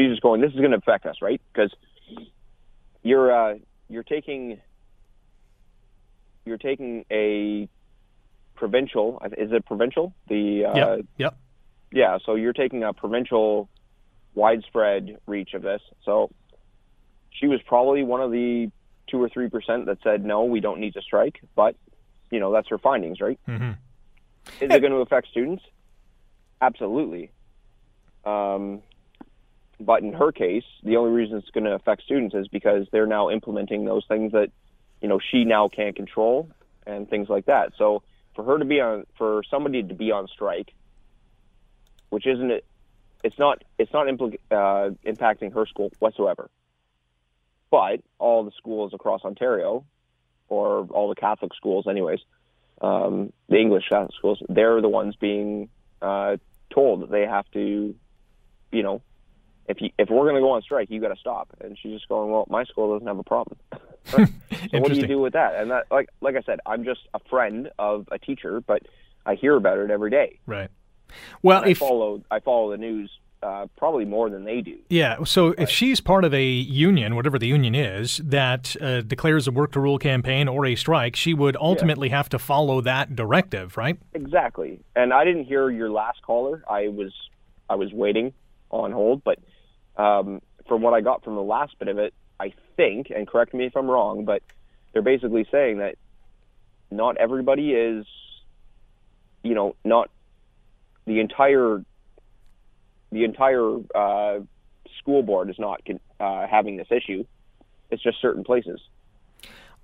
She's 0.00 0.10
just 0.10 0.22
going. 0.22 0.40
This 0.40 0.52
is 0.52 0.58
going 0.58 0.70
to 0.70 0.78
affect 0.78 1.04
us, 1.04 1.16
right? 1.20 1.40
Because 1.52 1.70
you're 3.02 3.32
uh, 3.32 3.54
you're 3.88 4.02
taking 4.02 4.58
you're 6.46 6.58
taking 6.58 7.04
a 7.10 7.68
provincial. 8.54 9.22
Is 9.36 9.52
it 9.52 9.66
provincial? 9.66 10.14
The 10.28 10.64
uh, 10.64 10.76
Yep. 10.76 11.06
Yep. 11.18 11.36
yeah, 11.92 12.18
so 12.24 12.34
you're 12.34 12.54
taking 12.54 12.82
a 12.82 12.94
provincial 12.94 13.68
widespread 14.34 15.18
reach 15.26 15.52
of 15.52 15.62
this. 15.62 15.82
So 16.04 16.30
she 17.30 17.46
was 17.46 17.60
probably 17.66 18.02
one 18.02 18.22
of 18.22 18.30
the 18.30 18.70
two 19.06 19.22
or 19.22 19.28
three 19.28 19.50
percent 19.50 19.86
that 19.86 19.98
said 20.02 20.24
no, 20.24 20.44
we 20.44 20.60
don't 20.60 20.80
need 20.80 20.94
to 20.94 21.02
strike. 21.02 21.40
But 21.54 21.76
you 22.30 22.40
know 22.40 22.52
that's 22.52 22.68
her 22.68 22.78
findings, 22.78 23.20
right? 23.20 23.38
Mm-hmm. 23.46 23.72
Is 24.64 24.70
it 24.74 24.80
going 24.80 24.92
to 24.92 24.98
affect 24.98 25.28
students? 25.28 25.62
Absolutely. 26.62 27.32
Um, 28.24 28.82
but 29.80 30.02
in 30.02 30.12
her 30.12 30.30
case, 30.30 30.64
the 30.84 30.96
only 30.96 31.10
reason 31.10 31.38
it's 31.38 31.50
going 31.50 31.64
to 31.64 31.72
affect 31.72 32.02
students 32.02 32.34
is 32.34 32.46
because 32.48 32.86
they're 32.92 33.06
now 33.06 33.30
implementing 33.30 33.84
those 33.84 34.04
things 34.06 34.32
that 34.32 34.50
you 35.00 35.08
know 35.08 35.18
she 35.18 35.44
now 35.44 35.68
can't 35.68 35.96
control 35.96 36.48
and 36.86 37.08
things 37.08 37.28
like 37.28 37.46
that. 37.46 37.72
So 37.78 38.02
for 38.34 38.44
her 38.44 38.58
to 38.58 38.64
be 38.64 38.80
on, 38.80 39.06
for 39.16 39.42
somebody 39.50 39.82
to 39.82 39.94
be 39.94 40.12
on 40.12 40.28
strike, 40.28 40.72
which 42.10 42.26
isn't 42.26 42.50
it, 42.50 42.64
it's 43.24 43.38
not 43.38 43.64
it's 43.78 43.92
not 43.92 44.06
impli- 44.06 44.38
uh, 44.50 44.90
impacting 45.04 45.54
her 45.54 45.66
school 45.66 45.90
whatsoever. 45.98 46.50
But 47.70 48.02
all 48.18 48.44
the 48.44 48.52
schools 48.58 48.92
across 48.92 49.24
Ontario, 49.24 49.84
or 50.48 50.86
all 50.90 51.08
the 51.08 51.14
Catholic 51.14 51.54
schools, 51.54 51.86
anyways, 51.88 52.18
um, 52.80 53.32
the 53.48 53.58
English 53.58 53.84
Catholic 53.88 54.14
schools, 54.16 54.42
they're 54.48 54.80
the 54.80 54.88
ones 54.88 55.14
being 55.16 55.70
uh, 56.02 56.36
told 56.70 57.02
that 57.02 57.10
they 57.10 57.26
have 57.26 57.48
to, 57.52 57.94
you 58.72 58.82
know, 58.82 59.02
if 59.70 59.80
you, 59.80 59.90
if 59.98 60.10
we're 60.10 60.24
going 60.24 60.34
to 60.34 60.40
go 60.40 60.50
on 60.50 60.62
strike, 60.62 60.90
you 60.90 61.00
got 61.00 61.14
to 61.14 61.20
stop. 61.20 61.48
And 61.60 61.78
she's 61.80 61.92
just 61.92 62.08
going, 62.08 62.30
well, 62.30 62.44
my 62.50 62.64
school 62.64 62.92
doesn't 62.92 63.06
have 63.06 63.18
a 63.18 63.22
problem. 63.22 63.56
so 64.04 64.26
what 64.72 64.92
do 64.92 64.96
you 64.96 65.06
do 65.06 65.20
with 65.20 65.34
that? 65.34 65.54
And 65.54 65.70
that, 65.70 65.86
like 65.90 66.08
like 66.20 66.34
I 66.34 66.42
said, 66.42 66.58
I'm 66.66 66.84
just 66.84 67.00
a 67.14 67.20
friend 67.30 67.70
of 67.78 68.08
a 68.10 68.18
teacher, 68.18 68.60
but 68.60 68.82
I 69.24 69.36
hear 69.36 69.54
about 69.56 69.78
it 69.78 69.90
every 69.90 70.10
day. 70.10 70.40
Right. 70.46 70.68
Well, 71.42 71.62
I 71.64 71.68
if 71.68 71.78
follow 71.78 72.22
I 72.30 72.40
follow 72.40 72.70
the 72.72 72.78
news 72.78 73.10
uh, 73.42 73.66
probably 73.76 74.04
more 74.04 74.28
than 74.28 74.44
they 74.44 74.60
do. 74.60 74.78
Yeah. 74.88 75.22
So 75.24 75.54
if 75.56 75.70
she's 75.70 76.00
part 76.00 76.24
of 76.24 76.34
a 76.34 76.44
union, 76.44 77.14
whatever 77.14 77.38
the 77.38 77.46
union 77.46 77.74
is, 77.74 78.18
that 78.18 78.76
uh, 78.80 79.02
declares 79.02 79.46
a 79.46 79.50
work 79.50 79.72
to 79.72 79.80
rule 79.80 79.98
campaign 79.98 80.48
or 80.48 80.66
a 80.66 80.74
strike, 80.74 81.16
she 81.16 81.32
would 81.32 81.56
ultimately 81.56 82.08
yeah. 82.08 82.16
have 82.16 82.28
to 82.30 82.38
follow 82.38 82.80
that 82.82 83.14
directive, 83.14 83.76
right? 83.76 83.98
Exactly. 84.14 84.80
And 84.96 85.12
I 85.12 85.24
didn't 85.24 85.44
hear 85.44 85.70
your 85.70 85.90
last 85.90 86.22
caller. 86.22 86.64
I 86.68 86.88
was 86.88 87.12
I 87.68 87.76
was 87.76 87.92
waiting 87.92 88.32
on 88.70 88.92
hold, 88.92 89.22
but 89.24 89.38
um, 90.00 90.40
from 90.66 90.80
what 90.82 90.94
I 90.94 91.00
got 91.00 91.22
from 91.24 91.34
the 91.34 91.42
last 91.42 91.78
bit 91.78 91.88
of 91.88 91.98
it, 91.98 92.14
I 92.38 92.52
think, 92.76 93.10
and 93.14 93.28
correct 93.28 93.52
me 93.52 93.66
if 93.66 93.76
I'm 93.76 93.90
wrong, 93.90 94.24
but 94.24 94.42
they're 94.92 95.02
basically 95.02 95.46
saying 95.50 95.78
that 95.78 95.96
not 96.90 97.18
everybody 97.18 97.72
is, 97.72 98.06
you 99.42 99.54
know, 99.54 99.76
not 99.84 100.10
the 101.06 101.20
entire 101.20 101.84
the 103.12 103.24
entire 103.24 103.76
uh, 103.94 104.40
school 104.98 105.22
board 105.22 105.50
is 105.50 105.58
not 105.58 105.82
uh, 106.20 106.46
having 106.46 106.76
this 106.76 106.86
issue. 106.90 107.24
It's 107.90 108.02
just 108.02 108.20
certain 108.20 108.44
places. 108.44 108.80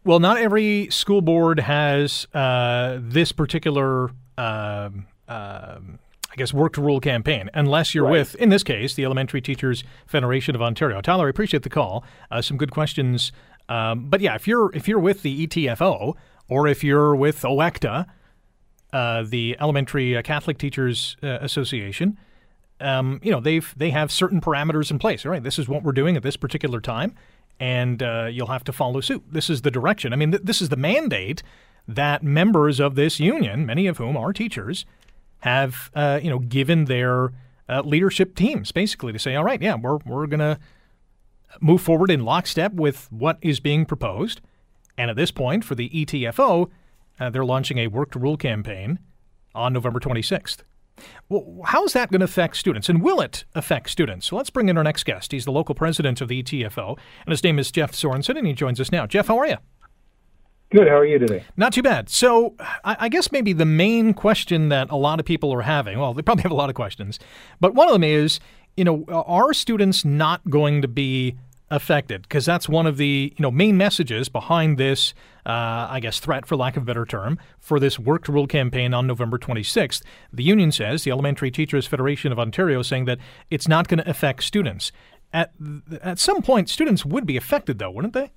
Well, 0.04 0.20
not 0.20 0.38
every 0.38 0.88
school 0.90 1.20
board 1.20 1.58
has 1.58 2.28
uh, 2.32 2.99
this 3.00 3.32
particular, 3.32 4.11
um, 4.38 5.06
um, 5.26 5.99
I 6.37 6.38
guess, 6.38 6.52
work 6.52 6.75
to 6.75 6.83
rule 6.83 7.00
campaign, 7.00 7.49
unless 7.55 7.95
you're 7.95 8.05
right. 8.05 8.12
with, 8.12 8.35
in 8.35 8.50
this 8.50 8.62
case, 8.62 8.93
the 8.95 9.05
Elementary 9.07 9.40
Teachers 9.40 9.85
Federation 10.07 10.55
of 10.55 10.61
Ontario. 10.61 11.00
Tyler, 11.00 11.28
I 11.28 11.31
appreciate 11.31 11.62
the 11.62 11.71
call. 11.71 12.05
Uh, 12.31 12.43
some 12.43 12.59
good 12.59 12.71
questions, 12.71 13.33
um, 13.71 14.11
but 14.11 14.21
yeah, 14.21 14.35
if 14.35 14.47
you're 14.47 14.71
if 14.75 14.87
you're 14.87 14.99
with 14.99 15.23
the 15.23 15.47
ETFO 15.47 16.14
or 16.49 16.69
if 16.69 16.85
you're 16.85 17.16
with 17.16 17.40
OECTA, 17.40 18.07
uh, 18.93 19.25
the 19.26 19.57
Elementary 19.61 20.21
Catholic 20.23 20.59
Teachers 20.59 21.16
uh, 21.23 21.38
Association, 21.40 22.19
um, 22.81 23.19
you 23.23 23.31
know 23.31 23.40
they've 23.40 23.75
they 23.75 23.88
have 23.88 24.12
certain 24.12 24.43
parameters 24.43 24.90
in 24.90 24.99
place. 24.99 25.25
All 25.25 25.33
right, 25.33 25.43
this 25.43 25.59
is 25.59 25.69
what 25.69 25.83
we're 25.83 25.93
doing 25.93 26.19
at 26.19 26.23
this 26.23 26.37
particular 26.37 26.83
time, 26.83 27.14
and 27.59 28.02
uh, 28.02 28.28
you'll 28.31 28.49
have 28.49 28.64
to 28.64 28.75
follow 28.75 29.00
suit. 29.00 29.25
This 29.33 29.49
is 29.49 29.62
the 29.62 29.71
direction. 29.71 30.12
I 30.12 30.16
mean, 30.16 30.33
th- 30.33 30.43
this 30.45 30.61
is 30.61 30.69
the 30.69 30.76
mandate 30.76 31.43
that 31.88 32.23
members 32.23 32.78
of 32.78 32.95
this 32.95 33.19
union, 33.21 33.64
many 33.64 33.87
of 33.87 33.97
whom 33.97 34.19
are 34.19 34.35
teachers, 34.35 34.85
have 35.46 35.90
uh, 35.94 36.18
you 36.22 36.28
know 36.28 36.40
given 36.40 36.86
their 36.86 37.32
uh, 37.68 37.82
leadership 37.82 38.34
teams 38.34 38.72
basically 38.72 39.12
to 39.12 39.18
say, 39.18 39.36
all 39.36 39.44
right, 39.44 39.62
yeah, 39.62 39.76
we're 39.76 39.98
we're 40.04 40.26
gonna 40.26 40.58
move 41.60 41.80
forward 41.80 42.10
in 42.10 42.24
lockstep 42.24 42.72
with 42.72 43.06
what 43.10 43.38
is 43.40 43.60
being 43.60 43.86
proposed. 43.86 44.40
And 44.98 45.10
at 45.10 45.16
this 45.16 45.30
point, 45.30 45.64
for 45.64 45.74
the 45.74 45.88
ETFO, 45.90 46.70
uh, 47.20 47.30
they're 47.30 47.44
launching 47.44 47.78
a 47.78 47.86
work 47.86 48.10
to 48.12 48.18
rule 48.18 48.36
campaign 48.36 48.98
on 49.54 49.72
November 49.72 50.00
26th. 50.00 50.62
Well, 51.28 51.60
how's 51.66 51.92
that 51.92 52.10
going 52.10 52.20
to 52.20 52.24
affect 52.24 52.56
students, 52.56 52.88
and 52.88 53.02
will 53.02 53.20
it 53.20 53.44
affect 53.54 53.90
students? 53.90 54.26
So 54.26 54.36
let's 54.36 54.48
bring 54.48 54.70
in 54.70 54.78
our 54.78 54.84
next 54.84 55.04
guest. 55.04 55.32
He's 55.32 55.44
the 55.44 55.52
local 55.52 55.74
president 55.74 56.22
of 56.22 56.28
the 56.28 56.42
ETFO, 56.42 56.98
and 57.26 57.30
his 57.30 57.44
name 57.44 57.58
is 57.58 57.70
Jeff 57.70 57.92
Sorensen, 57.92 58.38
and 58.38 58.46
he 58.46 58.54
joins 58.54 58.80
us 58.80 58.90
now. 58.90 59.06
Jeff, 59.06 59.26
how 59.26 59.36
are 59.38 59.46
you? 59.46 59.58
Good. 60.70 60.88
How 60.88 60.96
are 60.96 61.04
you 61.04 61.18
today? 61.18 61.44
Not 61.56 61.73
too 61.73 61.82
bad. 61.82 62.08
So, 62.08 62.54
I, 62.85 62.96
I 63.00 63.08
guess 63.08 63.30
maybe 63.30 63.52
the 63.52 63.64
main 63.64 64.14
question 64.14 64.68
that 64.70 64.90
a 64.90 64.96
lot 64.96 65.20
of 65.20 65.26
people 65.26 65.54
are 65.54 65.62
having, 65.62 65.99
well, 65.99 66.12
they 66.12 66.23
probably 66.23 66.42
have 66.42 66.50
a 66.50 66.56
lot 66.56 66.68
of 66.68 66.75
questions, 66.75 67.20
but 67.61 67.75
one 67.75 67.87
of 67.87 67.92
them 67.92 68.02
is, 68.02 68.40
you 68.76 68.85
know, 68.85 69.04
are 69.08 69.54
students 69.54 70.04
not 70.04 70.49
going 70.50 70.82
to 70.82 70.88
be 70.88 71.37
affected 71.70 72.23
because 72.23 72.44
that's 72.44 72.68
one 72.68 72.87
of 72.87 72.96
the 72.96 73.35
you 73.37 73.42
know 73.42 73.50
main 73.50 73.76
messages 73.76 74.28
behind 74.28 74.78
this 74.78 75.14
uh, 75.46 75.88
I 75.90 75.99
guess 76.00 76.20
threat 76.20 76.46
for 76.46 76.54
lack 76.56 76.76
of 76.76 76.85
a 76.85 76.87
better 76.87 77.04
term 77.04 77.38
for 77.58 77.80
this 77.80 77.99
work 77.99 78.25
to 78.26 78.32
rule 78.32 78.46
campaign 78.46 78.94
on 78.94 79.08
November 79.08 79.37
26th 79.37 80.02
the 80.32 80.44
union 80.44 80.70
says 80.70 81.02
the 81.02 81.11
Elementary 81.11 81.50
Teachers 81.50 81.85
Federation 81.85 82.30
of 82.30 82.38
Ontario 82.38 82.82
saying 82.82 83.06
that 83.06 83.18
it's 83.50 83.66
not 83.66 83.88
going 83.88 83.99
to 83.99 84.08
affect 84.08 84.44
students 84.44 84.92
at 85.32 85.52
at 86.02 86.20
some 86.20 86.40
point 86.40 86.68
students 86.68 87.04
would 87.04 87.26
be 87.26 87.37
affected 87.37 87.80
though 87.80 87.90
wouldn't 87.90 88.14
they 88.14 88.30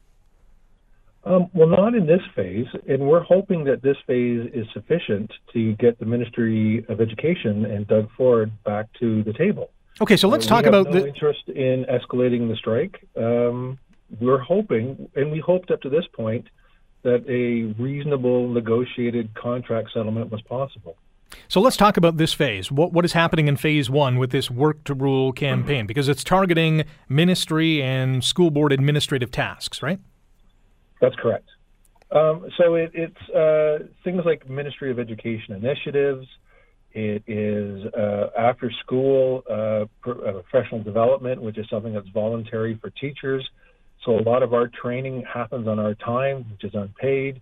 um, 1.23 1.49
well, 1.53 1.67
not 1.67 1.95
in 1.95 2.05
this 2.05 2.21
phase, 2.35 2.67
and 2.87 3.01
we're 3.01 3.23
hoping 3.23 3.65
that 3.65 3.81
this 3.81 3.97
phase 4.07 4.49
is 4.53 4.65
sufficient 4.73 5.31
to 5.53 5.73
get 5.73 5.99
the 5.99 6.05
Ministry 6.05 6.85
of 6.87 7.01
Education 7.01 7.65
and 7.65 7.87
Doug 7.87 8.09
Ford 8.15 8.51
back 8.63 8.87
to 8.99 9.23
the 9.23 9.33
table. 9.33 9.69
Okay, 10.01 10.15
so 10.15 10.29
let's 10.29 10.45
uh, 10.45 10.49
talk 10.49 10.65
about 10.65 10.85
no 10.85 10.93
the 10.93 11.07
interest 11.07 11.49
in 11.49 11.85
escalating 11.85 12.47
the 12.49 12.55
strike. 12.55 13.05
Um, 13.17 13.77
we're 14.19 14.39
hoping, 14.39 15.09
and 15.15 15.31
we 15.31 15.39
hoped 15.39 15.71
up 15.71 15.81
to 15.81 15.89
this 15.89 16.05
point, 16.13 16.47
that 17.03 17.23
a 17.27 17.73
reasonable 17.81 18.47
negotiated 18.49 19.33
contract 19.35 19.89
settlement 19.93 20.31
was 20.31 20.41
possible. 20.41 20.95
So 21.47 21.61
let's 21.61 21.77
talk 21.77 21.97
about 21.97 22.17
this 22.17 22.33
phase. 22.33 22.71
What 22.71 22.91
what 22.91 23.05
is 23.05 23.13
happening 23.13 23.47
in 23.47 23.55
phase 23.55 23.89
one 23.89 24.17
with 24.17 24.31
this 24.31 24.49
work 24.49 24.83
to 24.85 24.93
rule 24.93 25.31
campaign? 25.31 25.85
Because 25.85 26.09
it's 26.09 26.23
targeting 26.23 26.85
ministry 27.07 27.83
and 27.83 28.23
school 28.23 28.51
board 28.51 28.71
administrative 28.71 29.31
tasks, 29.31 29.83
right? 29.83 29.99
That's 31.01 31.15
correct. 31.15 31.47
Um, 32.11 32.47
so 32.57 32.75
it, 32.75 32.91
it's 32.93 33.29
uh, 33.29 33.87
things 34.03 34.23
like 34.25 34.49
Ministry 34.49 34.91
of 34.91 34.99
Education 34.99 35.55
initiatives, 35.55 36.25
it 36.91 37.23
is 37.27 37.85
uh, 37.93 38.29
after 38.37 38.71
school 38.83 39.43
uh, 39.49 39.85
uh, 40.09 40.41
professional 40.49 40.81
development, 40.81 41.41
which 41.41 41.57
is 41.57 41.67
something 41.69 41.93
that's 41.93 42.09
voluntary 42.09 42.79
for 42.81 42.89
teachers. 42.89 43.47
So 44.05 44.17
a 44.17 44.23
lot 44.23 44.41
of 44.41 44.53
our 44.53 44.69
training 44.81 45.23
happens 45.31 45.67
on 45.67 45.77
our 45.77 45.93
time, 45.93 46.45
which 46.51 46.63
is 46.63 46.71
unpaid. 46.73 47.41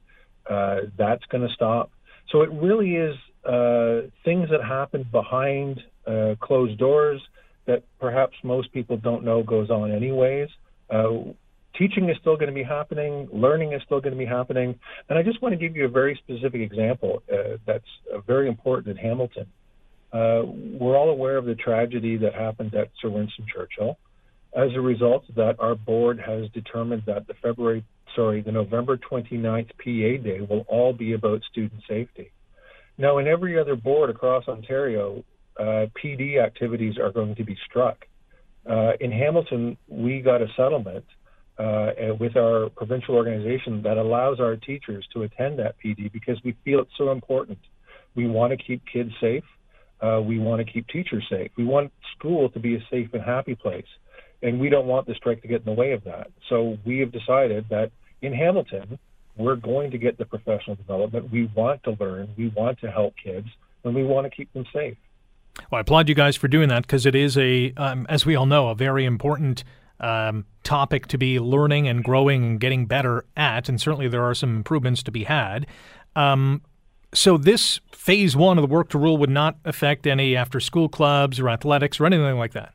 Uh, 0.49 0.81
that's 0.97 1.23
going 1.25 1.47
to 1.47 1.53
stop. 1.53 1.91
So 2.31 2.41
it 2.41 2.51
really 2.51 2.95
is 2.95 3.15
uh, 3.45 4.09
things 4.25 4.49
that 4.49 4.63
happen 4.67 5.05
behind 5.11 5.81
closed 6.39 6.77
doors 6.77 7.21
that 7.65 7.83
perhaps 7.99 8.33
most 8.41 8.71
people 8.71 8.95
don't 8.95 9.25
know 9.25 9.43
goes 9.43 9.69
on 9.69 9.91
anyways 9.91 10.47
teaching 11.77 12.09
is 12.09 12.17
still 12.21 12.35
going 12.35 12.47
to 12.47 12.53
be 12.53 12.63
happening, 12.63 13.27
learning 13.31 13.73
is 13.73 13.81
still 13.85 13.99
going 13.99 14.13
to 14.13 14.17
be 14.17 14.25
happening. 14.25 14.77
And 15.09 15.17
I 15.17 15.23
just 15.23 15.41
want 15.41 15.53
to 15.53 15.59
give 15.59 15.75
you 15.75 15.85
a 15.85 15.89
very 15.89 16.19
specific 16.23 16.61
example 16.61 17.23
uh, 17.31 17.57
that's 17.65 17.85
uh, 18.13 18.19
very 18.21 18.47
important 18.47 18.97
in 18.97 19.03
Hamilton. 19.03 19.47
Uh, 20.11 20.43
we're 20.79 20.97
all 20.97 21.09
aware 21.09 21.37
of 21.37 21.45
the 21.45 21.55
tragedy 21.55 22.17
that 22.17 22.33
happened 22.33 22.73
at 22.73 22.89
Sir 23.01 23.09
Winston 23.09 23.45
Churchill. 23.53 23.97
As 24.55 24.69
a 24.75 24.81
result 24.81 25.27
of 25.29 25.35
that, 25.35 25.55
our 25.59 25.75
board 25.75 26.19
has 26.19 26.49
determined 26.51 27.03
that 27.05 27.27
the 27.27 27.33
February, 27.41 27.83
sorry, 28.15 28.41
the 28.41 28.51
November 28.51 28.97
29th 28.97 29.69
PA 29.77 30.23
day 30.23 30.39
will 30.49 30.65
all 30.67 30.93
be 30.93 31.13
about 31.13 31.41
student 31.51 31.81
safety. 31.87 32.31
Now, 32.97 33.19
in 33.19 33.27
every 33.27 33.59
other 33.59 33.75
board 33.75 34.09
across 34.09 34.47
Ontario, 34.47 35.23
uh, 35.59 35.87
PD 36.03 36.43
activities 36.43 36.97
are 36.97 37.11
going 37.11 37.35
to 37.35 37.43
be 37.43 37.57
struck. 37.69 38.05
Uh, 38.67 38.93
in 38.99 39.11
Hamilton, 39.11 39.77
we 39.87 40.21
got 40.21 40.41
a 40.41 40.47
settlement 40.55 41.05
uh, 41.59 41.91
with 42.19 42.35
our 42.35 42.69
provincial 42.69 43.15
organization 43.15 43.81
that 43.83 43.97
allows 43.97 44.39
our 44.39 44.55
teachers 44.55 45.07
to 45.13 45.23
attend 45.23 45.59
that 45.59 45.75
PD 45.83 46.11
because 46.11 46.37
we 46.43 46.55
feel 46.63 46.81
it's 46.81 46.91
so 46.97 47.11
important. 47.11 47.59
We 48.15 48.27
want 48.27 48.51
to 48.51 48.57
keep 48.57 48.83
kids 48.91 49.11
safe. 49.19 49.43
Uh, 49.99 50.21
we 50.23 50.37
want 50.37 50.65
to 50.65 50.71
keep 50.71 50.87
teachers 50.87 51.25
safe. 51.29 51.51
We 51.57 51.65
want 51.65 51.91
school 52.17 52.49
to 52.49 52.59
be 52.59 52.75
a 52.75 52.79
safe 52.91 53.09
and 53.13 53.23
happy 53.23 53.55
place. 53.55 53.87
And 54.43 54.59
we 54.59 54.69
don't 54.69 54.85
want 54.85 55.07
the 55.07 55.15
strike 55.15 55.41
to 55.41 55.47
get 55.47 55.61
in 55.61 55.65
the 55.65 55.71
way 55.71 55.93
of 55.93 56.03
that. 56.03 56.27
So 56.49 56.77
we 56.85 56.99
have 56.99 57.11
decided 57.11 57.65
that 57.69 57.91
in 58.21 58.33
Hamilton, 58.33 58.99
we're 59.35 59.55
going 59.55 59.91
to 59.91 59.97
get 59.97 60.17
the 60.17 60.25
professional 60.25 60.75
development. 60.75 61.31
We 61.31 61.49
want 61.55 61.83
to 61.83 61.97
learn. 61.99 62.29
We 62.37 62.49
want 62.49 62.79
to 62.81 62.91
help 62.91 63.15
kids, 63.23 63.47
and 63.83 63.95
we 63.95 64.03
want 64.03 64.25
to 64.25 64.35
keep 64.35 64.51
them 64.53 64.65
safe. 64.73 64.97
Well, 65.71 65.77
I 65.77 65.81
applaud 65.81 66.07
you 66.07 66.15
guys 66.15 66.35
for 66.35 66.47
doing 66.47 66.69
that 66.69 66.83
because 66.83 67.05
it 67.05 67.15
is 67.15 67.37
a, 67.37 67.73
um, 67.77 68.05
as 68.09 68.25
we 68.25 68.35
all 68.35 68.45
know, 68.45 68.69
a 68.69 68.75
very 68.75 69.05
important 69.05 69.63
um, 69.99 70.45
topic 70.63 71.07
to 71.07 71.17
be 71.17 71.39
learning 71.39 71.87
and 71.87 72.03
growing 72.03 72.43
and 72.43 72.59
getting 72.59 72.85
better 72.85 73.25
at, 73.35 73.69
and 73.69 73.79
certainly 73.79 74.07
there 74.07 74.23
are 74.23 74.35
some 74.35 74.55
improvements 74.55 75.03
to 75.03 75.11
be 75.11 75.23
had. 75.23 75.65
Um, 76.15 76.61
so 77.13 77.37
this 77.37 77.79
phase 77.91 78.35
one 78.35 78.57
of 78.57 78.61
the 78.61 78.67
work 78.67 78.89
to 78.89 78.97
rule 78.97 79.17
would 79.17 79.29
not 79.29 79.57
affect 79.65 80.05
any 80.05 80.35
after 80.35 80.59
school 80.59 80.89
clubs 80.89 81.39
or 81.39 81.49
athletics 81.49 81.99
or 81.99 82.05
anything 82.05 82.37
like 82.37 82.53
that. 82.53 82.73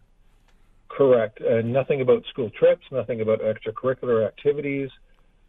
Correct. 0.88 1.40
Uh, 1.40 1.62
nothing 1.62 2.00
about 2.00 2.24
school 2.26 2.50
trips, 2.50 2.84
nothing 2.90 3.20
about 3.20 3.40
extracurricular 3.40 4.26
activities. 4.26 4.90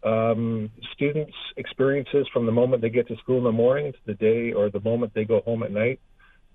Um, 0.04 0.70
students' 0.94 1.36
experiences 1.58 2.28
from 2.34 2.46
the 2.46 2.52
moment 2.52 2.82
they 2.82 2.90
get 2.90 3.08
to 3.08 3.16
school 3.18 3.38
in 3.38 3.44
the 3.46 3.52
morning 3.52 3.94
to 3.94 4.00
the 4.06 4.14
day 4.14 4.52
or 4.52 4.70
the 4.70 4.82
moment 4.82 5.14
they 5.14 5.26
go 5.26 5.42
home 5.42 5.64
at 5.64 5.72
night. 5.72 6.00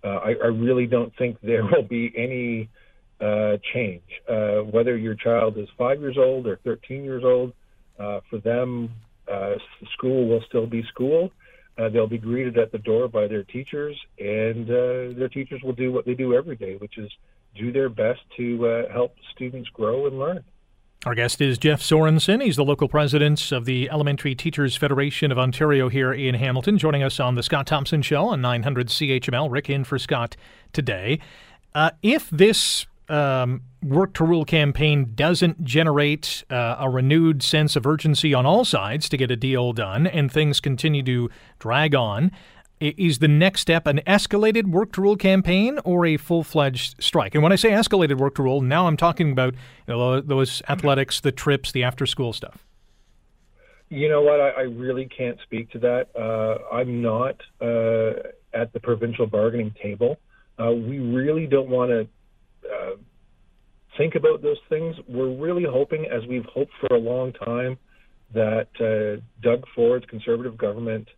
Uh, 0.05 0.19
I, 0.19 0.35
I 0.43 0.47
really 0.47 0.87
don't 0.87 1.15
think 1.17 1.39
there 1.43 1.65
will 1.73 1.83
be 1.83 2.13
any 2.17 2.69
uh, 3.21 3.57
change. 3.73 4.03
Uh, 4.29 4.59
whether 4.71 4.97
your 4.97 5.15
child 5.15 5.59
is 5.59 5.69
five 5.77 6.01
years 6.01 6.17
old 6.19 6.47
or 6.47 6.59
13 6.65 7.05
years 7.05 7.25
old, 7.25 7.53
uh, 7.99 8.21
for 8.31 8.39
them, 8.39 8.91
uh, 9.31 9.55
school 9.93 10.29
will 10.29 10.43
still 10.49 10.67
be 10.67 10.83
school. 10.85 11.31
Uh, 11.77 11.89
they'll 11.89 12.09
be 12.09 12.19
greeted 12.19 12.59
at 12.59 12.73
the 12.73 12.79
door 12.79 13.09
by 13.09 13.27
their 13.27 13.45
teachers, 13.45 13.97
and 14.19 14.69
uh, 14.69 15.17
their 15.19 15.29
teachers 15.29 15.61
will 15.63 15.73
do 15.73 15.93
what 15.93 16.05
they 16.05 16.15
do 16.15 16.35
every 16.35 16.57
day, 16.57 16.77
which 16.77 16.99
is 16.99 17.11
do 17.55 17.73
their 17.73 17.89
best 17.89 18.21
to 18.37 18.87
help 18.93 19.15
students 19.33 19.69
grow 19.71 20.07
and 20.07 20.19
learn. 20.19 20.45
Our 21.07 21.15
guest 21.15 21.41
is 21.41 21.59
Jeff 21.59 21.81
Sorensen. 21.81 22.43
He's 22.43 22.57
the 22.57 22.65
local 22.65 22.89
president 22.89 23.53
of 23.53 23.67
the 23.67 23.89
Elementary 23.89 24.35
Teachers 24.35 24.77
Federation 24.77 25.31
of 25.31 25.39
Ontario 25.39 25.89
here 25.89 26.13
in 26.13 26.35
Hamilton, 26.35 26.77
joining 26.77 27.05
us 27.05 27.21
on 27.21 27.37
the 27.37 27.43
Scott 27.45 27.69
Thompson 27.69 28.03
Show 28.03 28.27
on 28.27 28.41
900 28.41 28.89
CHML. 28.89 29.49
Rick 29.49 29.71
in 29.71 29.85
for 29.85 29.99
Scott 29.99 30.37
today. 30.73 31.21
Uh, 31.73 31.91
if 32.03 32.29
this 32.31 32.87
um, 33.09 33.63
work 33.83 34.13
to 34.15 34.25
rule 34.25 34.45
campaign 34.45 35.13
doesn't 35.15 35.65
generate 35.65 36.45
uh, 36.51 36.77
a 36.79 36.91
renewed 36.91 37.43
sense 37.43 37.77
of 37.77 37.87
urgency 37.87 38.35
on 38.35 38.47
all 38.47 38.65
sides 38.65 39.09
to 39.09 39.17
get 39.17 39.31
a 39.31 39.37
deal 39.37 39.73
done 39.73 40.07
and 40.07 40.31
things 40.31 40.61
continue 40.61 41.03
to 41.05 41.31
drag 41.59 41.95
on, 41.95 42.33
is 42.81 43.19
the 43.19 43.29
next 43.29 43.61
step 43.61 43.87
an 43.87 44.01
escalated 44.07 44.67
work 44.67 44.93
to 44.93 45.01
rule 45.01 45.17
campaign 45.17 45.79
or 45.85 46.07
a 46.07 46.17
full 46.17 46.45
fledged 46.45 47.03
strike? 47.03 47.35
And 47.35 47.43
when 47.43 47.53
I 47.53 47.57
say 47.57 47.71
escalated 47.71 48.19
work 48.19 48.37
to 48.37 48.43
rule, 48.43 48.61
now 48.61 48.87
I'm 48.87 48.97
talking 48.97 49.33
about 49.33 49.55
you 49.87 49.95
know, 49.95 50.21
those 50.21 50.63
athletics, 50.69 51.21
the 51.21 51.33
trips, 51.33 51.73
the 51.73 51.83
after 51.83 52.07
school 52.07 52.33
stuff. 52.33 52.65
You 53.89 54.09
know 54.09 54.21
what? 54.21 54.41
I, 54.41 54.51
I 54.51 54.61
really 54.63 55.07
can't 55.07 55.39
speak 55.43 55.71
to 55.71 55.79
that. 55.81 56.09
Uh, 56.15 56.75
I'm 56.75 57.01
not 57.01 57.41
uh, 57.61 58.29
at 58.53 58.73
the 58.73 58.81
provincial 58.81 59.27
bargaining 59.27 59.75
table. 59.83 60.19
Uh, 60.61 60.73
we 60.73 60.99
really 60.99 61.47
don't 61.47 61.69
want 61.69 61.91
to 61.91 62.07
uh, 62.73 62.97
think 63.97 64.15
about 64.15 64.43
those 64.43 64.59
things. 64.69 64.97
We're 65.09 65.35
really 65.35 65.65
hoping, 65.69 66.07
as 66.07 66.27
we've 66.29 66.45
hoped 66.45 66.73
for 66.81 66.95
a 66.95 66.99
long 66.99 67.33
time, 67.33 67.79
that 68.35 68.69
uh, 68.81 69.23
Doug 69.43 69.65
Ford's 69.75 70.07
Conservative 70.07 70.57
government 70.57 71.09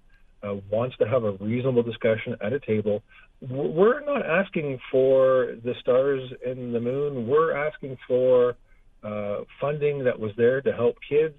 uh, 0.43 0.55
wants 0.71 0.97
to 0.99 1.07
have 1.07 1.25
a 1.25 1.33
reasonable 1.33 1.83
discussion 1.83 2.37
at 2.41 2.53
a 2.53 2.61
table. 2.61 3.03
We're 3.41 4.05
not 4.05 4.25
asking 4.25 4.79
for 4.91 5.57
the 5.65 5.75
stars 5.81 6.31
and 6.47 6.75
the 6.75 6.81
moon. 6.81 7.27
We're 7.27 7.57
asking 7.57 7.97
for 8.07 8.57
uh, 9.03 9.39
funding 9.61 10.05
that 10.05 10.19
was 10.19 10.33
there 10.37 10.61
to 10.61 10.73
help 10.73 10.97
kids, 11.09 11.39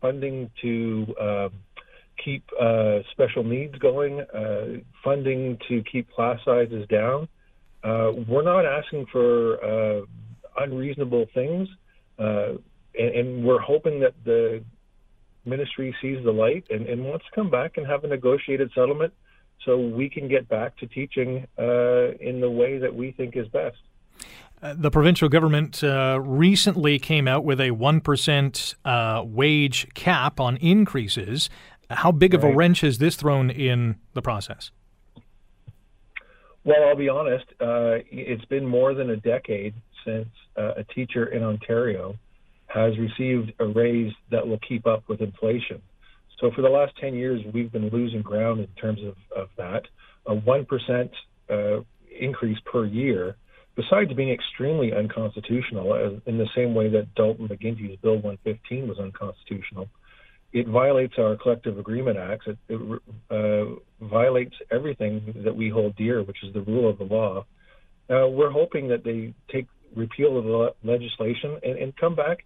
funding 0.00 0.50
to 0.62 1.14
um, 1.20 1.50
keep 2.24 2.44
uh, 2.60 2.98
special 3.10 3.42
needs 3.44 3.76
going, 3.78 4.20
uh, 4.20 4.80
funding 5.02 5.58
to 5.68 5.82
keep 5.90 6.10
class 6.12 6.38
sizes 6.44 6.86
down. 6.88 7.28
Uh, 7.84 8.12
we're 8.28 8.42
not 8.42 8.64
asking 8.64 9.06
for 9.06 9.62
uh, 9.64 10.00
unreasonable 10.58 11.26
things, 11.34 11.68
and, 12.18 12.58
and 12.94 13.44
we're 13.44 13.60
hoping 13.60 14.00
that 14.00 14.14
the 14.24 14.62
ministry 15.44 15.94
sees 16.00 16.22
the 16.24 16.32
light 16.32 16.64
and, 16.70 16.86
and 16.86 17.04
wants 17.04 17.24
to 17.24 17.30
come 17.34 17.50
back 17.50 17.76
and 17.76 17.86
have 17.86 18.04
a 18.04 18.06
negotiated 18.06 18.70
settlement 18.74 19.12
so 19.64 19.78
we 19.78 20.08
can 20.08 20.28
get 20.28 20.48
back 20.48 20.76
to 20.78 20.86
teaching 20.86 21.46
uh, 21.58 22.12
in 22.20 22.40
the 22.40 22.50
way 22.50 22.78
that 22.78 22.94
we 22.94 23.12
think 23.12 23.36
is 23.36 23.46
best. 23.48 23.78
Uh, 24.60 24.74
the 24.76 24.90
provincial 24.90 25.28
government 25.28 25.82
uh, 25.82 26.18
recently 26.22 26.98
came 26.98 27.26
out 27.26 27.44
with 27.44 27.60
a 27.60 27.70
1% 27.70 28.74
uh, 28.84 29.22
wage 29.24 29.88
cap 29.94 30.38
on 30.38 30.56
increases. 30.58 31.50
How 31.90 32.12
big 32.12 32.32
of 32.32 32.44
a 32.44 32.54
wrench 32.54 32.80
has 32.80 32.98
this 32.98 33.16
thrown 33.16 33.50
in 33.50 33.96
the 34.14 34.22
process? 34.22 34.70
Well, 36.64 36.84
I'll 36.88 36.96
be 36.96 37.08
honest, 37.08 37.44
uh, 37.60 37.98
it's 38.10 38.44
been 38.44 38.66
more 38.66 38.94
than 38.94 39.10
a 39.10 39.16
decade 39.16 39.74
since 40.04 40.28
uh, 40.56 40.74
a 40.76 40.84
teacher 40.84 41.26
in 41.26 41.42
Ontario 41.42 42.14
has 42.66 42.96
received 42.98 43.52
a 43.58 43.66
raise 43.66 44.12
that 44.30 44.46
will 44.46 44.60
keep 44.66 44.86
up 44.86 45.02
with 45.08 45.20
inflation. 45.20 45.82
So 46.40 46.50
for 46.54 46.62
the 46.62 46.68
last 46.68 46.92
10 47.00 47.14
years, 47.14 47.40
we've 47.52 47.70
been 47.70 47.88
losing 47.90 48.22
ground 48.22 48.60
in 48.60 48.68
terms 48.80 49.00
of, 49.02 49.14
of 49.36 49.48
that. 49.56 49.82
A 50.26 50.34
1% 50.34 51.10
uh, 51.50 51.82
increase 52.20 52.58
per 52.64 52.84
year, 52.84 53.36
besides 53.74 54.12
being 54.12 54.30
extremely 54.30 54.92
unconstitutional, 54.92 55.92
uh, 55.92 56.30
in 56.30 56.38
the 56.38 56.48
same 56.54 56.74
way 56.74 56.88
that 56.90 57.12
Dalton 57.16 57.48
McGuinty's 57.48 57.98
Bill 58.00 58.14
115 58.14 58.88
was 58.88 58.98
unconstitutional, 58.98 59.88
it 60.52 60.68
violates 60.68 61.14
our 61.18 61.36
collective 61.36 61.78
agreement 61.78 62.18
acts. 62.18 62.46
It, 62.46 62.58
it 62.68 63.02
uh, 63.30 64.06
violates 64.06 64.54
everything 64.70 65.34
that 65.44 65.54
we 65.54 65.70
hold 65.70 65.96
dear, 65.96 66.22
which 66.22 66.38
is 66.42 66.52
the 66.52 66.60
rule 66.62 66.88
of 66.88 66.98
the 66.98 67.04
law. 67.04 67.44
Uh, 68.10 68.28
we're 68.28 68.50
hoping 68.50 68.88
that 68.88 69.04
they 69.04 69.34
take 69.50 69.66
repeal 69.94 70.38
of 70.38 70.44
the 70.44 70.74
legislation 70.84 71.58
and, 71.62 71.78
and 71.78 71.96
come 71.96 72.14
back 72.14 72.38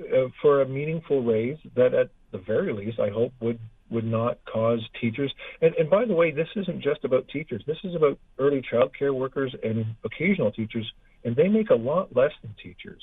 uh, 0.00 0.28
for 0.40 0.62
a 0.62 0.68
meaningful 0.68 1.22
raise 1.22 1.58
that, 1.76 1.94
at 1.94 2.10
the 2.32 2.38
very 2.38 2.72
least, 2.72 2.98
I 2.98 3.10
hope 3.10 3.32
would 3.40 3.58
would 3.90 4.04
not 4.06 4.38
cause 4.50 4.80
teachers. 4.98 5.30
And, 5.60 5.74
and 5.74 5.90
by 5.90 6.06
the 6.06 6.14
way, 6.14 6.30
this 6.30 6.48
isn't 6.56 6.82
just 6.82 7.04
about 7.04 7.28
teachers. 7.28 7.62
This 7.66 7.76
is 7.84 7.94
about 7.94 8.18
early 8.38 8.62
child 8.70 8.92
care 8.98 9.12
workers 9.12 9.54
and 9.62 9.84
occasional 10.02 10.50
teachers, 10.50 10.90
and 11.24 11.36
they 11.36 11.46
make 11.46 11.68
a 11.68 11.74
lot 11.74 12.16
less 12.16 12.30
than 12.40 12.54
teachers. 12.62 13.02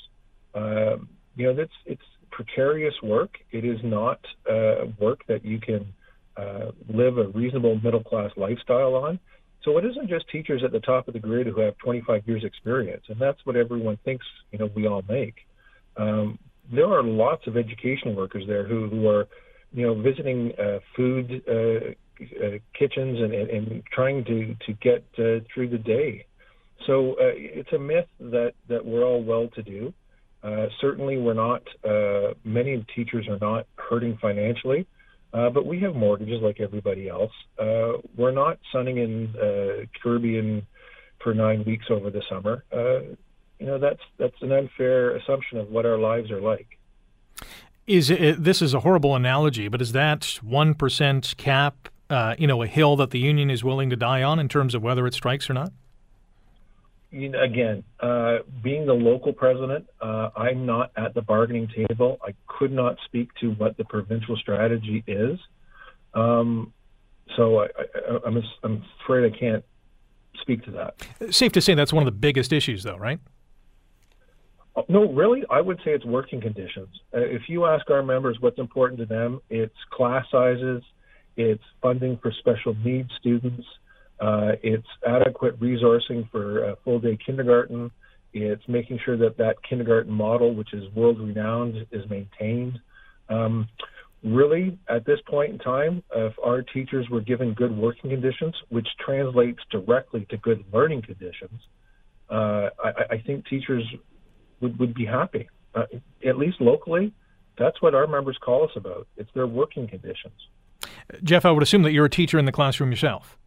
Um, 0.55 1.09
you 1.35 1.45
know, 1.45 1.53
that's 1.53 1.71
it's 1.85 2.01
precarious 2.31 2.93
work. 3.03 3.31
It 3.51 3.65
is 3.65 3.79
not 3.83 4.19
uh, 4.49 4.85
work 4.99 5.21
that 5.27 5.45
you 5.45 5.59
can 5.59 5.93
uh, 6.37 6.71
live 6.87 7.17
a 7.17 7.27
reasonable 7.29 7.79
middle 7.83 8.03
class 8.03 8.31
lifestyle 8.37 8.95
on. 8.95 9.19
So 9.63 9.77
it 9.77 9.85
isn't 9.85 10.07
just 10.07 10.29
teachers 10.29 10.61
at 10.63 10.71
the 10.71 10.79
top 10.79 11.07
of 11.07 11.13
the 11.13 11.19
grid 11.19 11.47
who 11.47 11.59
have 11.59 11.77
25 11.79 12.27
years 12.27 12.43
experience, 12.45 13.03
and 13.09 13.19
that's 13.19 13.39
what 13.43 13.55
everyone 13.55 13.97
thinks. 14.05 14.25
You 14.51 14.59
know, 14.59 14.69
we 14.73 14.87
all 14.87 15.03
make. 15.09 15.35
Um, 15.97 16.39
there 16.71 16.87
are 16.87 17.03
lots 17.03 17.45
of 17.47 17.57
educational 17.57 18.15
workers 18.15 18.45
there 18.47 18.65
who, 18.65 18.87
who 18.87 19.07
are, 19.09 19.27
you 19.73 19.85
know, 19.85 20.01
visiting 20.01 20.53
uh, 20.57 20.79
food 20.95 21.41
uh, 21.47 21.91
uh, 22.21 22.57
kitchens 22.77 23.19
and, 23.19 23.33
and, 23.33 23.49
and, 23.49 23.83
trying 23.91 24.23
to 24.25 24.55
to 24.65 24.73
get 24.81 25.03
uh, 25.17 25.43
through 25.53 25.69
the 25.69 25.77
day. 25.77 26.25
So 26.85 27.13
uh, 27.13 27.35
it's 27.35 27.71
a 27.73 27.79
myth 27.79 28.07
that 28.19 28.53
that 28.67 28.85
we're 28.85 29.03
all 29.03 29.23
well 29.23 29.47
to 29.55 29.63
do. 29.63 29.93
Uh, 30.43 30.67
certainly, 30.79 31.17
we're 31.17 31.33
not. 31.33 31.63
Uh, 31.83 32.33
many 32.43 32.73
of 32.73 32.85
teachers 32.95 33.27
are 33.27 33.39
not 33.39 33.67
hurting 33.75 34.17
financially. 34.21 34.87
Uh, 35.31 35.47
but 35.47 35.63
we 35.63 35.79
have 35.79 35.95
mortgages 35.95 36.41
like 36.41 36.59
everybody 36.59 37.07
else. 37.07 37.31
Uh, 37.59 37.91
we're 38.17 38.31
not 38.31 38.57
sunning 38.71 38.97
in 38.97 39.87
Caribbean 40.01 40.65
for 41.23 41.35
nine 41.35 41.63
weeks 41.65 41.85
over 41.91 42.09
the 42.09 42.23
summer 42.27 42.63
you 43.59 43.65
know 43.65 43.77
that's 43.77 44.01
that's 44.17 44.41
an 44.41 44.51
unfair 44.51 45.15
assumption 45.17 45.57
of 45.57 45.69
what 45.69 45.85
our 45.85 45.97
lives 45.97 46.31
are 46.31 46.41
like. 46.41 46.77
Is 47.85 48.09
it, 48.09 48.43
this 48.43 48.61
is 48.61 48.73
a 48.73 48.81
horrible 48.81 49.15
analogy, 49.15 49.67
but 49.67 49.81
is 49.81 49.91
that 49.91 50.39
one 50.41 50.73
percent 50.73 51.35
cap, 51.37 51.89
uh, 52.09 52.35
you 52.37 52.47
know, 52.47 52.61
a 52.61 52.67
hill 52.67 52.95
that 52.97 53.11
the 53.11 53.19
union 53.19 53.49
is 53.49 53.63
willing 53.63 53.89
to 53.89 53.95
die 53.95 54.23
on 54.23 54.39
in 54.39 54.47
terms 54.47 54.73
of 54.73 54.81
whether 54.81 55.05
it 55.07 55.13
strikes 55.13 55.49
or 55.49 55.53
not? 55.53 55.71
You 57.11 57.29
know, 57.29 57.41
again, 57.41 57.83
uh, 57.99 58.39
being 58.63 58.85
the 58.85 58.93
local 58.93 59.33
president, 59.33 59.87
uh, 59.99 60.29
I'm 60.35 60.65
not 60.65 60.91
at 60.95 61.15
the 61.15 61.23
bargaining 61.23 61.67
table. 61.67 62.19
I 62.23 62.35
could 62.47 62.71
not 62.71 62.97
speak 63.05 63.29
to 63.41 63.51
what 63.51 63.77
the 63.77 63.85
provincial 63.85 64.35
strategy 64.37 65.03
is. 65.07 65.39
Um, 66.13 66.71
so 67.35 67.61
I, 67.61 67.67
am 68.25 68.43
afraid 69.03 69.33
I 69.33 69.35
can't 69.35 69.65
speak 70.41 70.63
to 70.65 70.71
that. 70.71 71.33
Safe 71.33 71.51
to 71.53 71.61
say 71.61 71.73
that's 71.73 71.93
one 71.93 72.03
of 72.03 72.05
the 72.05 72.19
biggest 72.19 72.53
issues, 72.53 72.83
though, 72.83 72.97
right? 72.97 73.19
No, 74.87 75.11
really, 75.11 75.43
I 75.49 75.61
would 75.61 75.77
say 75.83 75.91
it's 75.91 76.05
working 76.05 76.39
conditions. 76.39 76.89
Uh, 77.13 77.19
if 77.19 77.43
you 77.49 77.65
ask 77.65 77.89
our 77.89 78.03
members 78.03 78.37
what's 78.39 78.59
important 78.59 78.99
to 78.99 79.05
them, 79.05 79.41
it's 79.49 79.75
class 79.91 80.25
sizes, 80.31 80.83
it's 81.35 81.63
funding 81.81 82.17
for 82.21 82.31
special 82.31 82.75
needs 82.83 83.09
students, 83.19 83.65
uh, 84.19 84.53
it's 84.61 84.87
adequate 85.07 85.59
resourcing 85.59 86.29
for 86.31 86.65
uh, 86.65 86.75
full 86.83 86.99
day 86.99 87.17
kindergarten, 87.25 87.91
it's 88.33 88.67
making 88.67 88.99
sure 89.03 89.17
that 89.17 89.37
that 89.37 89.55
kindergarten 89.67 90.11
model, 90.11 90.53
which 90.53 90.73
is 90.73 90.83
world 90.93 91.19
renowned, 91.19 91.87
is 91.91 92.07
maintained. 92.09 92.79
Um, 93.27 93.67
really, 94.23 94.77
at 94.87 95.05
this 95.05 95.19
point 95.27 95.53
in 95.53 95.59
time, 95.59 96.03
if 96.13 96.33
our 96.43 96.61
teachers 96.61 97.09
were 97.09 97.21
given 97.21 97.53
good 97.53 97.75
working 97.75 98.09
conditions, 98.11 98.55
which 98.69 98.87
translates 98.99 99.59
directly 99.71 100.27
to 100.29 100.37
good 100.37 100.63
learning 100.71 101.01
conditions, 101.01 101.59
uh, 102.29 102.69
I, 102.83 102.91
I, 103.11 103.23
think 103.25 103.47
teachers 103.47 103.83
would, 104.59 104.77
would 104.77 104.93
be 104.93 105.05
happy. 105.05 105.49
Uh, 105.73 105.85
at 106.23 106.37
least 106.37 106.61
locally, 106.61 107.11
that's 107.57 107.81
what 107.81 107.95
our 107.95 108.05
members 108.05 108.37
call 108.39 108.63
us 108.63 108.71
about. 108.75 109.07
It's 109.17 109.31
their 109.33 109.47
working 109.47 109.87
conditions. 109.87 110.35
Jeff, 111.23 111.43
I 111.43 111.51
would 111.51 111.63
assume 111.63 111.81
that 111.83 111.91
you're 111.91 112.05
a 112.05 112.09
teacher 112.09 112.37
in 112.37 112.45
the 112.45 112.51
classroom 112.51 112.91
yourself. 112.91 113.38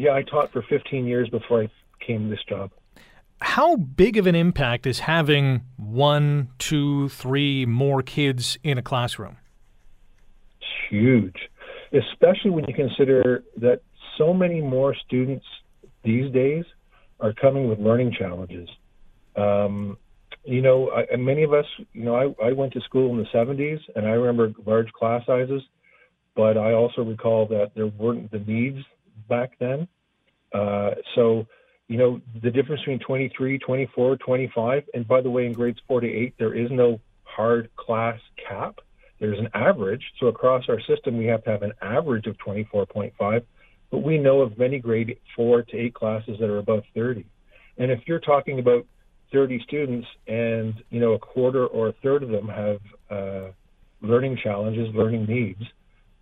Yeah, 0.00 0.14
I 0.14 0.22
taught 0.22 0.50
for 0.50 0.62
15 0.62 1.04
years 1.04 1.28
before 1.28 1.64
I 1.64 1.68
came 2.02 2.24
to 2.24 2.30
this 2.30 2.42
job. 2.48 2.70
How 3.42 3.76
big 3.76 4.16
of 4.16 4.26
an 4.26 4.34
impact 4.34 4.86
is 4.86 5.00
having 5.00 5.60
one, 5.76 6.48
two, 6.58 7.10
three 7.10 7.66
more 7.66 8.00
kids 8.02 8.56
in 8.62 8.78
a 8.78 8.82
classroom? 8.82 9.36
It's 10.58 10.70
huge, 10.88 11.36
especially 11.92 12.50
when 12.50 12.64
you 12.66 12.72
consider 12.72 13.44
that 13.58 13.82
so 14.16 14.32
many 14.32 14.62
more 14.62 14.94
students 15.06 15.44
these 16.02 16.32
days 16.32 16.64
are 17.20 17.34
coming 17.34 17.68
with 17.68 17.78
learning 17.78 18.16
challenges. 18.18 18.70
Um, 19.36 19.98
you 20.44 20.62
know, 20.62 20.90
I, 20.92 21.14
many 21.16 21.42
of 21.42 21.52
us, 21.52 21.66
you 21.92 22.04
know, 22.04 22.14
I, 22.14 22.46
I 22.46 22.52
went 22.52 22.72
to 22.72 22.80
school 22.80 23.10
in 23.10 23.18
the 23.18 23.28
70s 23.34 23.80
and 23.94 24.06
I 24.06 24.12
remember 24.12 24.54
large 24.64 24.90
class 24.92 25.26
sizes, 25.26 25.60
but 26.34 26.56
I 26.56 26.72
also 26.72 27.02
recall 27.02 27.46
that 27.48 27.72
there 27.74 27.88
weren't 27.88 28.30
the 28.30 28.38
needs 28.38 28.82
back 29.28 29.52
then. 29.58 29.88
Uh, 30.52 30.90
so, 31.14 31.46
you 31.88 31.98
know, 31.98 32.20
the 32.42 32.50
difference 32.50 32.80
between 32.82 33.00
23, 33.00 33.58
24, 33.58 34.16
25, 34.16 34.82
and 34.94 35.06
by 35.06 35.20
the 35.20 35.30
way, 35.30 35.46
in 35.46 35.52
grades 35.52 35.78
four 35.86 36.00
to 36.00 36.08
eight, 36.08 36.34
there 36.38 36.54
is 36.54 36.70
no 36.70 37.00
hard 37.24 37.70
class 37.76 38.18
cap. 38.48 38.76
There's 39.18 39.38
an 39.38 39.48
average. 39.54 40.02
So 40.18 40.26
across 40.26 40.64
our 40.68 40.80
system, 40.80 41.16
we 41.16 41.26
have 41.26 41.44
to 41.44 41.50
have 41.50 41.62
an 41.62 41.72
average 41.82 42.26
of 42.26 42.36
24.5, 42.38 43.42
but 43.90 43.98
we 43.98 44.18
know 44.18 44.40
of 44.40 44.58
many 44.58 44.78
grade 44.78 45.18
four 45.36 45.62
to 45.62 45.76
eight 45.76 45.94
classes 45.94 46.36
that 46.40 46.48
are 46.48 46.58
above 46.58 46.82
30. 46.94 47.24
And 47.78 47.90
if 47.90 48.00
you're 48.06 48.20
talking 48.20 48.58
about 48.58 48.86
30 49.32 49.62
students 49.66 50.06
and 50.26 50.74
you 50.90 51.00
know 51.00 51.12
a 51.12 51.18
quarter 51.18 51.66
or 51.66 51.88
a 51.88 51.92
third 52.02 52.22
of 52.22 52.30
them 52.30 52.48
have 52.48 52.80
uh, 53.10 53.50
learning 54.00 54.38
challenges, 54.42 54.88
learning 54.94 55.26
needs, 55.26 55.62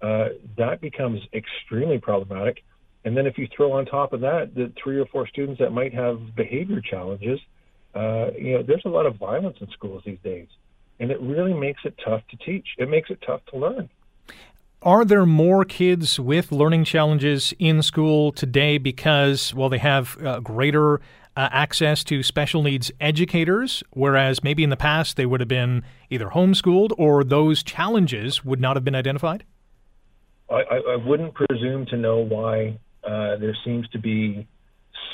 uh, 0.03 0.29
that 0.57 0.81
becomes 0.81 1.21
extremely 1.33 1.99
problematic. 1.99 2.63
And 3.09 3.17
then 3.17 3.27
if 3.27 3.39
you 3.39 3.49
throw 3.57 3.73
on 3.73 3.87
top 3.87 4.13
of 4.13 4.21
that 4.21 4.55
the 4.55 4.71
three 4.85 5.01
or 5.01 5.07
four 5.07 5.27
students 5.27 5.59
that 5.61 5.73
might 5.73 5.95
have 5.95 6.37
behavior 6.37 6.83
challenges, 6.83 7.41
uh, 7.95 8.33
you 8.39 8.53
know, 8.53 8.63
there's 8.63 8.83
a 8.85 8.91
lot 8.91 9.07
of 9.07 9.17
violence 9.17 9.57
in 9.63 9.71
schools 9.71 10.03
these 10.05 10.19
days, 10.23 10.47
and 11.01 11.11
it 11.11 11.19
really 11.23 11.55
makes 11.55 11.81
it 11.87 11.99
tough 12.05 12.21
to 12.29 12.37
teach. 12.37 12.67
It 12.77 12.91
makes 12.91 13.09
it 13.09 13.19
tough 13.27 13.41
to 13.51 13.57
learn. 13.57 13.89
Are 14.83 15.07
there 15.07 15.25
more 15.25 15.65
kids 15.65 16.21
with 16.21 16.53
learning 16.53 16.85
challenges 16.85 17.55
in 17.59 17.81
school 17.81 18.31
today 18.31 18.77
because, 18.77 19.55
well, 19.55 19.71
they 19.71 19.79
have 19.79 20.23
uh, 20.23 20.41
greater 20.41 20.97
uh, 21.35 21.49
access 21.51 22.05
to 22.05 22.23
special 22.23 22.63
needs 22.63 22.93
educators, 23.01 23.83
whereas 23.95 24.45
maybe 24.45 24.63
in 24.63 24.69
the 24.69 24.77
past 24.77 25.17
they 25.17 25.25
would 25.25 25.41
have 25.41 25.49
been 25.49 25.83
either 26.11 26.27
homeschooled 26.27 26.91
or 26.99 27.25
those 27.25 27.63
challenges 27.63 28.45
would 28.45 28.61
not 28.61 28.77
have 28.77 28.85
been 28.85 28.95
identified? 28.95 29.45
I, 30.51 30.63
I 30.91 30.97
wouldn't 30.97 31.33
presume 31.33 31.87
to 31.87 31.97
know 31.97 32.19
why 32.19 32.79
uh, 33.09 33.37
there 33.39 33.57
seems 33.65 33.89
to 33.89 33.99
be 33.99 34.47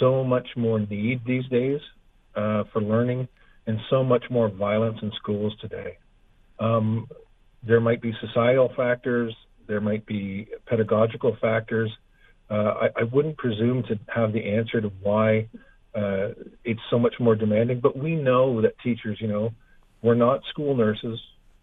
so 0.00 0.24
much 0.24 0.48
more 0.56 0.80
need 0.80 1.20
these 1.24 1.46
days 1.46 1.80
uh, 2.34 2.64
for 2.72 2.82
learning 2.82 3.28
and 3.68 3.78
so 3.88 4.02
much 4.02 4.24
more 4.30 4.48
violence 4.48 4.98
in 5.00 5.12
schools 5.16 5.52
today. 5.60 5.96
Um, 6.58 7.06
there 7.62 7.80
might 7.80 8.02
be 8.02 8.12
societal 8.20 8.72
factors, 8.76 9.32
there 9.68 9.80
might 9.80 10.04
be 10.06 10.48
pedagogical 10.66 11.36
factors. 11.40 11.90
Uh, 12.50 12.54
I, 12.54 12.86
I, 12.96 13.02
wouldn't 13.04 13.38
presume 13.38 13.84
to 13.84 13.98
have 14.14 14.32
the 14.32 14.44
answer 14.44 14.80
to 14.80 14.92
why 15.00 15.48
uh, 15.94 16.28
it's 16.64 16.80
so 16.90 16.98
much 16.98 17.14
more 17.18 17.34
demanding, 17.34 17.80
but 17.80 17.96
we 17.96 18.16
know 18.16 18.60
that 18.60 18.78
teachers, 18.80 19.16
you 19.20 19.28
know, 19.28 19.50
we're 20.02 20.14
not 20.14 20.42
school 20.50 20.76
nurses, 20.76 21.18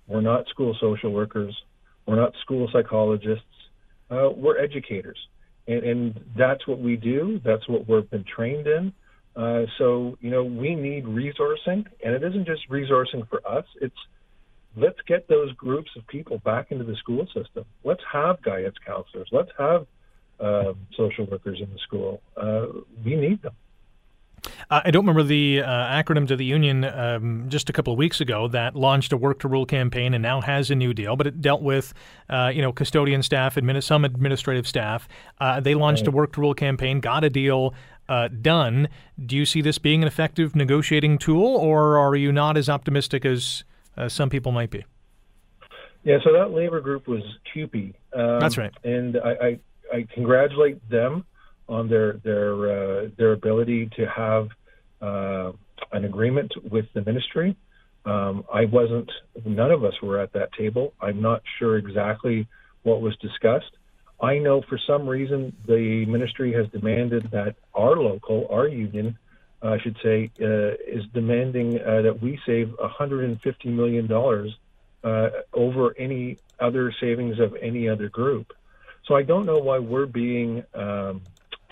we're 0.08 0.22
not 0.22 0.48
school 0.48 0.76
social 0.80 1.12
workers, 1.12 1.56
we're 2.08 2.16
not 2.16 2.34
school 2.42 2.68
psychologists, 2.74 3.44
uh, 4.10 4.30
we're 4.36 4.58
educators. 4.58 5.18
And, 5.68 5.84
and, 5.84 6.20
that's 6.38 6.68
what 6.68 6.80
we 6.80 6.96
do, 6.96 7.40
that's 7.46 7.68
what 7.68 7.88
we've 7.88 8.10
been 8.10 8.24
trained 8.24 8.68
in. 8.68 8.94
Uh, 9.36 9.64
so, 9.78 10.18
you 10.20 10.30
know, 10.30 10.44
we 10.44 10.76
need 10.76 11.06
resourcing, 11.06 11.86
and 12.04 12.16
it 12.16 12.24
isn't 12.24 12.46
just 12.46 12.70
resourcing 12.70 13.28
for 13.30 13.46
us, 13.48 13.66
it's 13.80 13.96
let's 14.76 15.00
get 15.08 15.28
those 15.28 15.52
groups 15.54 15.92
of 15.98 16.06
people 16.08 16.40
back 16.40 16.72
into 16.72 16.84
the 16.84 16.96
school 16.96 17.26
system. 17.28 17.66
Let's 17.84 18.02
have 18.12 18.42
guidance 18.42 18.76
counselors. 18.86 19.30
Let's 19.32 19.52
have 19.58 19.86
um, 20.40 20.88
social 20.98 21.26
workers 21.26 21.60
in 21.62 21.70
the 21.72 21.80
school. 21.80 22.22
Uh, 22.36 22.68
we 23.06 23.16
need 23.16 23.42
them. 23.42 23.54
Uh, 24.70 24.82
I 24.86 24.92
don't 24.92 25.04
remember 25.04 25.24
the 25.24 25.62
uh, 25.62 25.68
acronym 25.68 26.28
to 26.28 26.36
the 26.36 26.46
union 26.46 26.84
um, 26.86 27.46
just 27.48 27.70
a 27.70 27.74
couple 27.74 27.94
of 27.94 28.00
weeks 28.00 28.22
ago 28.22 28.48
that 28.50 28.76
launched 28.76 29.14
a 29.14 29.18
work 29.18 29.40
to 29.40 29.48
rule 29.48 29.66
campaign 29.66 30.14
and 30.14 30.22
now 30.22 30.42
has 30.42 30.72
a 30.72 30.76
new 30.76 30.94
deal, 30.94 31.16
but 31.16 31.28
it 31.28 31.42
dealt 31.42 31.62
with 31.62 31.94
uh, 32.30 32.52
you 32.54 32.62
know 32.62 32.72
custodian 32.72 33.22
staff, 33.24 33.56
admin- 33.56 33.84
some 33.84 34.06
administrative 34.06 34.68
staff. 34.68 35.08
Uh, 35.40 35.60
they 35.60 35.76
launched 35.76 36.02
right. 36.02 36.08
a 36.10 36.12
work 36.12 36.34
to 36.34 36.42
rule 36.42 36.54
campaign, 36.54 37.00
got 37.00 37.24
a 37.24 37.30
deal 37.30 37.74
uh, 38.10 38.28
done. 38.28 38.90
Do 39.24 39.36
you 39.36 39.46
see 39.46 39.62
this 39.62 39.78
being 39.78 40.02
an 40.02 40.08
effective 40.08 40.56
negotiating 40.56 41.18
tool, 41.18 41.46
or 41.46 41.98
are 41.98 42.16
you 42.16 42.32
not 42.32 42.58
as 42.58 42.70
optimistic 42.70 43.26
as 43.26 43.64
uh, 43.98 44.10
some 44.10 44.30
people 44.30 44.52
might 44.52 44.70
be. 44.70 44.84
Yeah, 46.04 46.18
so 46.24 46.34
that 46.34 46.52
labor 46.52 46.82
group 46.82 47.08
was 47.08 47.22
CUPE. 47.54 47.96
Um, 48.14 48.40
That's 48.40 48.58
right. 48.58 48.74
And 48.84 49.18
I, 49.18 49.30
I, 49.30 49.60
I, 49.94 50.08
congratulate 50.14 50.90
them 50.90 51.26
on 51.72 51.88
their 51.88 52.14
their 52.24 52.54
uh, 52.54 53.10
their 53.18 53.32
ability 53.32 53.90
to 53.96 54.06
have 54.06 54.50
uh, 55.02 55.52
an 55.94 56.06
agreement 56.06 56.52
with 56.70 56.86
the 56.94 57.04
ministry. 57.04 57.56
Um, 58.06 58.44
I 58.54 58.66
wasn't. 58.66 59.10
None 59.46 59.72
of 59.72 59.84
us 59.84 59.94
were 60.02 60.20
at 60.20 60.34
that 60.34 60.52
table. 60.54 60.94
I'm 61.00 61.22
not 61.22 61.42
sure 61.58 61.78
exactly 61.78 62.48
what 62.84 63.02
was 63.02 63.16
discussed. 63.18 63.72
I 64.22 64.38
know 64.38 64.62
for 64.62 64.78
some 64.86 65.08
reason 65.08 65.56
the 65.66 66.06
ministry 66.06 66.54
has 66.54 66.68
demanded 66.70 67.32
that 67.32 67.56
our 67.74 67.96
local, 67.96 68.48
our 68.52 68.68
union, 68.68 69.18
I 69.64 69.80
should 69.80 69.98
say, 70.04 70.30
uh, 70.40 70.74
is 70.88 71.06
demanding 71.14 71.82
uh, 71.82 72.04
that 72.04 72.22
we 72.22 72.40
save 72.46 72.68
$150 72.68 73.66
million 73.66 74.12
uh, 75.04 75.30
over 75.54 75.96
any 75.98 76.38
other 76.60 76.94
savings 77.00 77.40
of 77.40 77.56
any 77.62 77.90
other 77.90 78.10
group. 78.10 78.54
So 79.08 79.16
I 79.16 79.24
don't 79.24 79.48
know 79.48 79.58
why 79.58 79.80
we're 79.80 80.06
being 80.06 80.64
um, 80.76 81.22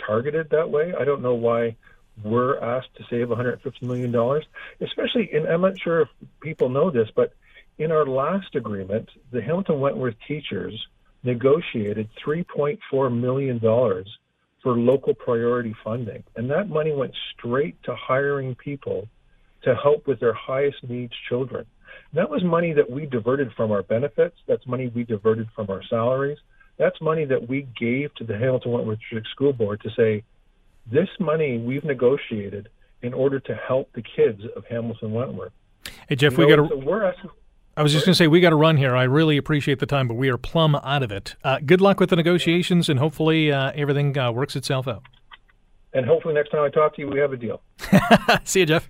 targeted 0.06 0.50
that 0.52 0.70
way. 0.70 0.94
I 1.00 1.06
don't 1.06 1.22
know 1.22 1.36
why 1.36 1.76
we're 2.24 2.60
asked 2.60 2.96
to 2.98 3.04
save 3.10 3.28
$150 3.28 3.82
million, 3.82 4.14
especially, 4.82 5.30
and 5.34 5.48
I'm 5.48 5.62
not 5.62 5.80
sure 5.80 6.02
if 6.02 6.10
people 6.42 6.70
know 6.70 6.92
this, 6.92 7.08
but 7.16 7.34
in 7.78 7.92
our 7.92 8.06
last 8.06 8.56
agreement, 8.56 9.10
the 9.32 9.42
Hamilton 9.42 9.80
Wentworth 9.80 10.16
teachers 10.28 10.74
negotiated 11.24 12.10
$3.4 12.26 13.20
million 13.20 13.60
for 13.60 14.78
local 14.78 15.14
priority 15.14 15.74
funding. 15.84 16.24
And 16.36 16.50
that 16.50 16.70
money 16.70 16.94
went 16.94 17.16
straight 17.38 17.82
to 17.84 17.96
hiring 17.96 18.56
people 18.56 19.08
to 19.64 19.76
help 19.76 20.08
with 20.08 20.20
their 20.20 20.34
highest 20.34 20.78
needs 20.88 21.14
children. 21.28 21.66
That 22.14 22.30
was 22.30 22.44
money 22.44 22.74
that 22.74 22.90
we 22.90 23.06
diverted 23.06 23.52
from 23.56 23.72
our 23.72 23.84
benefits. 23.84 24.36
That's 24.48 24.66
money 24.66 24.92
we 24.94 25.04
diverted 25.04 25.48
from 25.56 25.70
our 25.70 25.84
salaries. 25.90 26.38
That's 26.80 27.00
money 27.02 27.26
that 27.26 27.48
we 27.50 27.68
gave 27.78 28.16
to 28.16 28.24
the 28.24 28.38
Hamilton 28.38 28.72
Wentworth 28.72 29.00
School 29.32 29.54
Board 29.54 29.82
to 29.82 29.92
say, 29.92 30.24
this 30.92 31.10
money 31.20 31.60
we've 31.60 31.84
negotiated 31.84 32.70
in 33.02 33.14
order 33.14 33.40
to 33.42 33.54
help 33.54 33.92
the 33.94 34.02
kids 34.02 34.42
of 34.56 34.66
Hamilton 34.66 35.12
Wentworth. 35.12 35.52
Hey 36.08 36.16
Jeff, 36.16 36.32
you 36.38 36.46
we 36.46 36.48
got 36.48 36.56
to. 36.56 36.68
So 36.70 36.78
we're 36.78 37.04
asking, 37.04 37.30
I 37.78 37.84
was 37.84 37.92
just 37.94 38.06
going 38.06 38.14
to 38.14 38.18
say, 38.18 38.28
we 38.28 38.42
got 38.42 38.50
to 38.50 38.56
run 38.56 38.78
here. 38.78 38.96
I 38.96 39.04
really 39.04 39.38
appreciate 39.38 39.80
the 39.80 39.86
time, 39.86 40.08
but 40.08 40.16
we 40.16 40.30
are 40.30 40.38
plumb 40.38 40.76
out 40.76 41.04
of 41.04 41.12
it. 41.12 41.36
Uh, 41.44 41.60
good 41.66 41.82
luck 41.82 42.00
with 42.00 42.10
the 42.10 42.16
negotiations, 42.16 42.90
and 42.90 43.00
hopefully 43.00 43.52
uh, 43.52 43.72
everything 43.76 44.18
uh, 44.18 44.32
works 44.32 44.56
itself 44.56 44.88
out. 44.88 45.04
And 45.94 46.06
hopefully 46.06 46.34
next 46.34 46.50
time 46.50 46.64
I 46.64 46.70
talk 46.70 46.96
to 46.96 47.02
you, 47.02 47.08
we 47.08 47.20
have 47.20 47.34
a 47.34 47.38
deal. 47.38 47.62
See 48.44 48.62
you, 48.62 48.66
Jeff. 48.66 48.90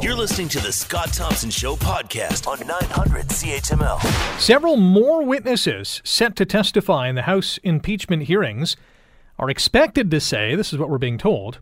You're 0.00 0.14
listening 0.14 0.48
to 0.50 0.60
the 0.60 0.70
Scott 0.70 1.12
Thompson 1.12 1.50
Show 1.50 1.74
podcast 1.74 2.46
on 2.46 2.64
900 2.64 3.26
CHML. 3.26 4.38
Several 4.38 4.76
more 4.76 5.24
witnesses 5.24 6.00
set 6.04 6.36
to 6.36 6.46
testify 6.46 7.08
in 7.08 7.16
the 7.16 7.22
House 7.22 7.58
impeachment 7.64 8.22
hearings 8.22 8.76
are 9.40 9.50
expected 9.50 10.08
to 10.12 10.20
say, 10.20 10.54
this 10.54 10.72
is 10.72 10.78
what 10.78 10.88
we're 10.88 10.98
being 10.98 11.18
told, 11.18 11.58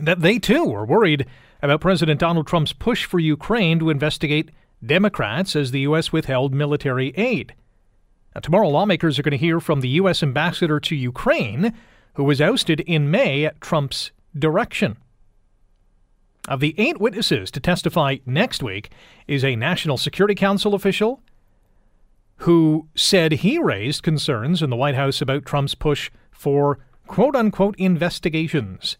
that 0.00 0.22
they 0.22 0.38
too 0.38 0.74
are 0.74 0.86
worried 0.86 1.26
about 1.60 1.82
President 1.82 2.18
Donald 2.18 2.46
Trump's 2.46 2.72
push 2.72 3.04
for 3.04 3.18
Ukraine 3.18 3.78
to 3.78 3.90
investigate 3.90 4.50
Democrats 4.84 5.54
as 5.54 5.70
the 5.70 5.80
U.S. 5.80 6.12
withheld 6.12 6.54
military 6.54 7.12
aid. 7.14 7.54
Now, 8.34 8.40
tomorrow, 8.40 8.68
lawmakers 8.70 9.18
are 9.18 9.22
going 9.22 9.32
to 9.32 9.36
hear 9.36 9.60
from 9.60 9.82
the 9.82 9.90
U.S. 9.90 10.22
ambassador 10.22 10.80
to 10.80 10.96
Ukraine, 10.96 11.74
who 12.14 12.24
was 12.24 12.40
ousted 12.40 12.80
in 12.80 13.10
May 13.10 13.44
at 13.44 13.60
Trump's 13.60 14.12
direction. 14.36 14.96
Of 16.46 16.60
the 16.60 16.74
eight 16.76 17.00
witnesses 17.00 17.50
to 17.52 17.60
testify 17.60 18.16
next 18.26 18.62
week 18.62 18.90
is 19.26 19.42
a 19.42 19.56
National 19.56 19.96
Security 19.96 20.34
Council 20.34 20.74
official 20.74 21.22
who 22.38 22.88
said 22.94 23.32
he 23.32 23.58
raised 23.58 24.02
concerns 24.02 24.62
in 24.62 24.68
the 24.68 24.76
White 24.76 24.94
House 24.94 25.22
about 25.22 25.46
Trump's 25.46 25.74
push 25.74 26.10
for 26.30 26.78
quote 27.06 27.34
unquote 27.34 27.76
investigations. 27.78 28.98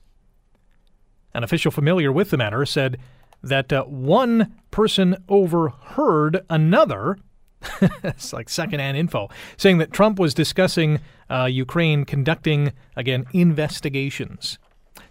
An 1.35 1.45
official 1.45 1.71
familiar 1.71 2.11
with 2.11 2.31
the 2.31 2.39
matter 2.39 2.65
said 2.65 2.97
that 3.43 3.73
uh, 3.73 3.85
one 3.85 4.55
person 4.71 5.17
overheard 5.29 6.41
another. 6.49 7.19
it's 8.03 8.33
like 8.33 8.49
secondhand 8.49 8.97
info, 8.97 9.29
saying 9.59 9.79
that 9.79 9.93
Trump 9.93 10.19
was 10.19 10.33
discussing 10.33 11.01
uh, 11.29 11.45
Ukraine 11.45 12.05
conducting, 12.05 12.73
again, 12.97 13.27
investigations. 13.33 14.59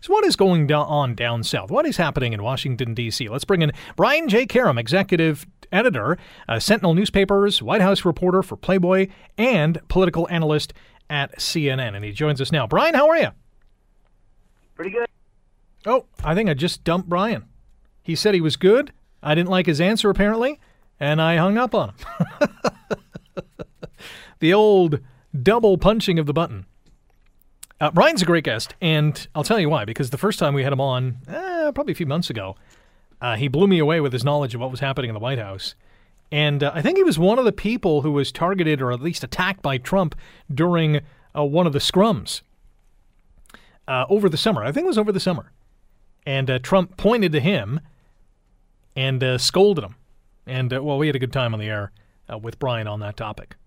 So, 0.03 0.11
what 0.11 0.25
is 0.25 0.35
going 0.35 0.69
on 0.69 1.15
down 1.15 1.43
south? 1.43 1.71
What 1.71 1.85
is 1.85 1.95
happening 1.95 2.33
in 2.33 2.43
Washington, 2.43 2.93
D.C.? 2.93 3.29
Let's 3.29 3.45
bring 3.45 3.61
in 3.61 3.71
Brian 3.95 4.27
J. 4.27 4.45
Karem, 4.45 4.77
executive 4.77 5.45
editor, 5.71 6.17
uh, 6.49 6.59
Sentinel 6.59 6.93
Newspapers, 6.93 7.63
White 7.63 7.79
House 7.79 8.03
reporter 8.03 8.43
for 8.43 8.57
Playboy, 8.57 9.07
and 9.37 9.79
political 9.87 10.27
analyst 10.29 10.73
at 11.09 11.33
CNN. 11.37 11.95
And 11.95 12.03
he 12.03 12.11
joins 12.11 12.41
us 12.41 12.51
now. 12.51 12.67
Brian, 12.67 12.95
how 12.95 13.07
are 13.07 13.15
you? 13.15 13.29
Pretty 14.75 14.91
good. 14.91 15.07
Oh, 15.85 16.03
I 16.21 16.35
think 16.35 16.49
I 16.49 16.53
just 16.53 16.83
dumped 16.83 17.07
Brian. 17.07 17.45
He 18.01 18.13
said 18.13 18.33
he 18.33 18.41
was 18.41 18.57
good. 18.57 18.91
I 19.21 19.33
didn't 19.33 19.51
like 19.51 19.67
his 19.67 19.79
answer, 19.79 20.09
apparently, 20.09 20.59
and 20.99 21.21
I 21.21 21.37
hung 21.37 21.57
up 21.57 21.73
on 21.73 21.93
him. 22.41 22.49
the 24.39 24.53
old 24.53 24.99
double 25.41 25.77
punching 25.77 26.19
of 26.19 26.25
the 26.25 26.33
button. 26.33 26.65
Uh, 27.83 27.91
Brian's 27.91 28.21
a 28.21 28.25
great 28.25 28.45
guest, 28.45 28.75
and 28.79 29.27
I'll 29.35 29.43
tell 29.43 29.59
you 29.59 29.67
why. 29.67 29.83
Because 29.83 30.09
the 30.09 30.17
first 30.17 30.39
time 30.39 30.53
we 30.53 30.63
had 30.63 30.71
him 30.71 30.79
on, 30.79 31.17
eh, 31.27 31.69
probably 31.71 31.91
a 31.91 31.95
few 31.95 32.05
months 32.05 32.29
ago, 32.29 32.55
uh, 33.19 33.35
he 33.35 33.49
blew 33.49 33.67
me 33.67 33.77
away 33.77 33.99
with 33.99 34.13
his 34.13 34.23
knowledge 34.23 34.55
of 34.55 34.61
what 34.61 34.71
was 34.71 34.79
happening 34.79 35.09
in 35.09 35.13
the 35.13 35.19
White 35.19 35.37
House. 35.37 35.75
And 36.31 36.63
uh, 36.63 36.71
I 36.73 36.81
think 36.81 36.95
he 36.95 37.03
was 37.03 37.19
one 37.19 37.39
of 37.39 37.43
the 37.43 37.51
people 37.51 38.01
who 38.01 38.13
was 38.13 38.31
targeted 38.31 38.81
or 38.81 38.93
at 38.93 39.01
least 39.01 39.21
attacked 39.21 39.61
by 39.61 39.79
Trump 39.79 40.15
during 40.49 41.01
uh, 41.35 41.43
one 41.43 41.67
of 41.67 41.73
the 41.73 41.79
scrums 41.79 42.41
uh, 43.85 44.05
over 44.07 44.29
the 44.29 44.37
summer. 44.37 44.63
I 44.63 44.71
think 44.71 44.85
it 44.85 44.87
was 44.87 44.97
over 44.97 45.11
the 45.11 45.19
summer. 45.19 45.51
and 46.25 46.61
Trump 46.63 46.95
pointed 46.95 47.33
to 47.33 47.41
him 47.41 47.81
and 48.95 49.41
scolded 49.41 49.83
him. 49.83 49.95
And 50.47 50.71
well, 50.71 50.97
we 50.97 51.07
had 51.07 51.17
a 51.17 51.19
good 51.19 51.33
time 51.33 51.53
on 51.53 51.59
the 51.59 51.67
air 51.67 51.91
with 52.41 52.59
Brian 52.59 52.87
on 52.87 53.01
that 53.01 53.17
topic. 53.17 53.57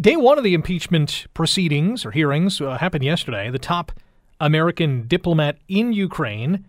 Day 0.00 0.16
one 0.16 0.38
of 0.38 0.44
the 0.44 0.54
impeachment 0.54 1.26
proceedings 1.34 2.04
or 2.04 2.10
hearings 2.10 2.60
uh, 2.60 2.78
happened 2.78 3.04
yesterday. 3.04 3.50
The 3.50 3.58
top 3.58 3.92
American 4.40 5.06
diplomat 5.06 5.58
in 5.68 5.92
Ukraine 5.92 6.64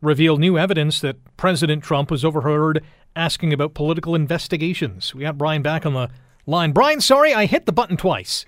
revealed 0.00 0.40
new 0.40 0.58
evidence 0.58 1.00
that 1.00 1.16
President 1.36 1.82
Trump 1.82 2.10
was 2.10 2.24
overheard 2.24 2.82
asking 3.16 3.52
about 3.52 3.74
political 3.74 4.14
investigations. 4.14 5.14
We 5.14 5.22
got 5.22 5.38
Brian 5.38 5.62
back 5.62 5.86
on 5.86 5.94
the 5.94 6.10
line. 6.46 6.72
Brian, 6.72 7.00
sorry, 7.00 7.32
I 7.34 7.46
hit 7.46 7.66
the 7.66 7.72
button 7.72 7.96
twice. 7.96 8.46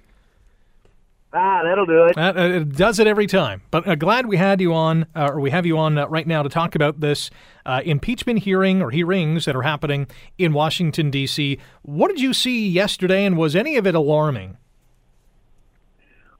Ah, 1.32 1.62
that'll 1.64 1.86
do 1.86 2.04
it. 2.04 2.16
Uh, 2.16 2.32
it 2.36 2.76
does 2.76 2.98
it 2.98 3.06
every 3.06 3.26
time. 3.26 3.62
But 3.70 3.86
uh, 3.86 3.94
glad 3.94 4.26
we 4.26 4.36
had 4.36 4.60
you 4.60 4.72
on, 4.72 5.06
uh, 5.14 5.30
or 5.32 5.40
we 5.40 5.50
have 5.50 5.66
you 5.66 5.76
on 5.76 5.98
uh, 5.98 6.06
right 6.08 6.26
now 6.26 6.42
to 6.42 6.48
talk 6.48 6.74
about 6.74 7.00
this 7.00 7.30
uh, 7.66 7.82
impeachment 7.84 8.40
hearing 8.40 8.80
or 8.80 8.90
hearings 8.90 9.44
that 9.44 9.56
are 9.56 9.62
happening 9.62 10.06
in 10.38 10.52
Washington, 10.52 11.10
D.C. 11.10 11.58
What 11.82 12.08
did 12.08 12.20
you 12.20 12.32
see 12.32 12.68
yesterday, 12.68 13.24
and 13.24 13.36
was 13.36 13.54
any 13.54 13.76
of 13.76 13.86
it 13.86 13.94
alarming? 13.94 14.56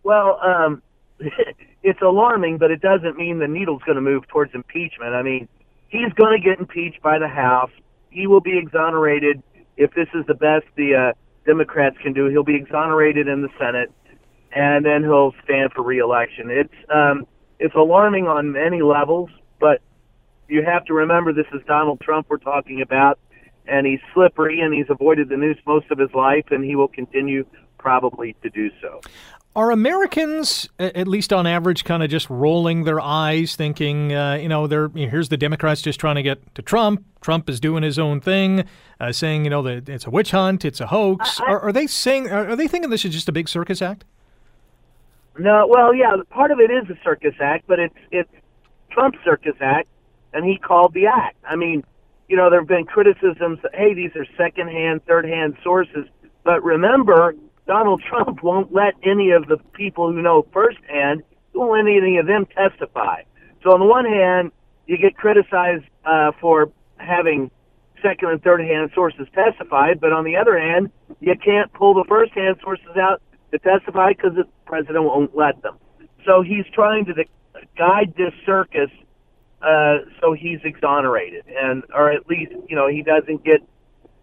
Well, 0.03 0.38
um, 0.42 0.83
it's 1.83 2.01
alarming, 2.01 2.59
but 2.59 2.70
it 2.70 2.81
doesn't 2.81 3.16
mean 3.16 3.38
the 3.40 3.49
needle's 3.49 3.83
going 3.85 3.96
to 3.96 4.03
move 4.03 4.27
towards 4.29 4.55
impeachment. 4.55 5.14
I 5.14 5.22
mean, 5.22 5.49
he's 5.88 6.12
going 6.14 6.40
to 6.40 6.42
get 6.42 6.61
impeached 6.61 7.03
by 7.03 7.18
the 7.18 7.29
House. 7.29 7.70
He 8.11 8.27
will 8.27 8.40
be 8.40 8.57
exonerated 8.57 9.42
if 9.77 9.92
this 9.94 10.09
is 10.14 10.25
the 10.27 10.35
best 10.35 10.64
the 10.77 10.94
uh, 10.94 11.12
Democrats 11.44 11.96
can 12.03 12.12
do. 12.12 12.29
He'll 12.29 12.44
be 12.44 12.55
exonerated 12.55 13.29
in 13.29 13.42
the 13.42 13.51
Senate 13.59 13.92
and 14.56 14.86
then 14.86 15.02
he'll 15.02 15.34
stand 15.44 15.70
for 15.74 15.82
reelection. 15.82 16.50
It's 16.50 16.74
um, 16.92 17.26
it's 17.60 17.74
alarming 17.74 18.26
on 18.26 18.52
many 18.52 18.80
levels, 18.80 19.28
but 19.60 19.82
you 20.48 20.64
have 20.64 20.84
to 20.86 20.94
remember 20.94 21.32
this 21.32 21.46
is 21.52 21.60
Donald 21.66 22.00
Trump 22.00 22.26
we're 22.30 22.38
talking 22.38 22.80
about, 22.80 23.18
and 23.66 23.86
he's 23.86 24.00
slippery 24.14 24.60
and 24.60 24.72
he's 24.74 24.86
avoided 24.88 25.28
the 25.28 25.36
news 25.36 25.58
most 25.66 25.90
of 25.90 25.98
his 25.98 26.12
life, 26.14 26.46
and 26.50 26.64
he 26.64 26.74
will 26.74 26.88
continue 26.88 27.44
probably 27.78 28.34
to 28.42 28.50
do 28.50 28.70
so. 28.80 29.00
Are 29.54 29.70
Americans, 29.70 30.68
at 30.78 31.08
least 31.08 31.32
on 31.32 31.46
average, 31.46 31.84
kind 31.84 32.02
of 32.02 32.10
just 32.10 32.28
rolling 32.28 32.84
their 32.84 33.00
eyes, 33.00 33.56
thinking, 33.56 34.12
uh, 34.12 34.34
you 34.34 34.48
know, 34.48 34.66
they're 34.66 34.88
here's 34.88 35.28
the 35.28 35.38
Democrats 35.38 35.82
just 35.82 36.00
trying 36.00 36.16
to 36.16 36.22
get 36.22 36.54
to 36.54 36.62
Trump. 36.62 37.04
Trump 37.20 37.48
is 37.50 37.60
doing 37.60 37.82
his 37.82 37.98
own 37.98 38.20
thing, 38.20 38.64
uh, 39.00 39.12
saying, 39.12 39.44
you 39.44 39.50
know, 39.50 39.62
that 39.62 39.88
it's 39.88 40.06
a 40.06 40.10
witch 40.10 40.30
hunt, 40.30 40.64
it's 40.64 40.80
a 40.80 40.86
hoax. 40.86 41.40
I, 41.40 41.44
I, 41.44 41.48
are, 41.48 41.60
are, 41.60 41.72
they 41.72 41.86
saying? 41.86 42.30
Are, 42.30 42.48
are 42.48 42.56
they 42.56 42.68
thinking 42.68 42.90
this 42.90 43.04
is 43.04 43.12
just 43.12 43.28
a 43.28 43.32
big 43.32 43.48
circus 43.48 43.82
act? 43.82 44.04
No, 45.38 45.66
well, 45.68 45.94
yeah, 45.94 46.16
part 46.31 46.51
of 46.51 46.61
it 46.61 46.70
is 46.70 46.88
a 46.88 46.99
circus 47.05 47.35
act, 47.40 47.64
but 47.66 47.79
it's 47.79 47.94
it's 48.11 48.31
Trump's 48.90 49.18
circus 49.25 49.57
act, 49.61 49.88
and 50.33 50.44
he 50.44 50.59
called 50.59 50.94
the 50.94 51.07
act. 51.07 51.37
I 51.44 51.57
mean, 51.57 51.85
you 52.29 52.37
know, 52.37 52.49
there 52.49 52.61
have 52.61 52.68
been 52.68 52.87
criticisms 52.87 53.59
that 53.62 53.75
hey, 53.75 53.94
these 53.94 54.11
are 54.16 54.25
second-hand, 54.37 55.05
third-hand 55.07 55.57
sources, 55.62 56.07
but 56.44 56.62
remember, 56.64 57.35
Donald 57.66 58.03
Trump 58.09 58.42
won't 58.42 58.72
let 58.72 58.94
any 59.03 59.31
of 59.31 59.46
the 59.49 59.59
people 59.75 60.11
who 60.12 60.22
know 60.22 60.46
firsthand, 60.53 61.22
won't 61.53 61.72
let 61.72 61.92
any 61.92 62.16
of 62.16 62.27
them 62.27 62.46
testify. 62.46 63.22
So 63.62 63.72
on 63.72 63.81
the 63.81 63.87
one 63.87 64.05
hand, 64.05 64.53
you 64.87 64.96
get 64.96 65.16
criticized 65.16 65.85
uh, 66.05 66.33
for 66.40 66.70
having 66.99 67.51
second 68.03 68.31
and 68.31 68.42
third 68.42 68.61
hand 68.61 68.90
sources 68.94 69.27
testified, 69.35 70.01
but 70.01 70.12
on 70.12 70.25
the 70.25 70.37
other 70.37 70.59
hand, 70.59 70.90
you 71.20 71.35
can't 71.37 71.72
pull 71.72 71.94
the 71.94 72.05
first 72.09 72.33
hand 72.33 72.57
sources 72.62 72.96
out 72.96 73.20
to 73.52 73.59
testify 73.59 74.12
because 74.12 74.35
the 74.35 74.44
president 74.66 75.04
won't 75.04 75.37
let 75.37 75.62
them. 75.62 75.76
So 76.24 76.42
he's 76.42 76.64
trying 76.74 77.04
to 77.06 77.14
guide 77.76 78.14
this 78.16 78.32
circus 78.44 78.90
uh, 79.62 79.98
so 80.20 80.32
he's 80.32 80.59
exonerated, 80.64 81.44
and 81.48 81.82
or 81.94 82.12
at 82.12 82.28
least 82.28 82.52
you 82.68 82.76
know 82.76 82.88
he 82.88 83.02
doesn't 83.02 83.42
get 83.44 83.61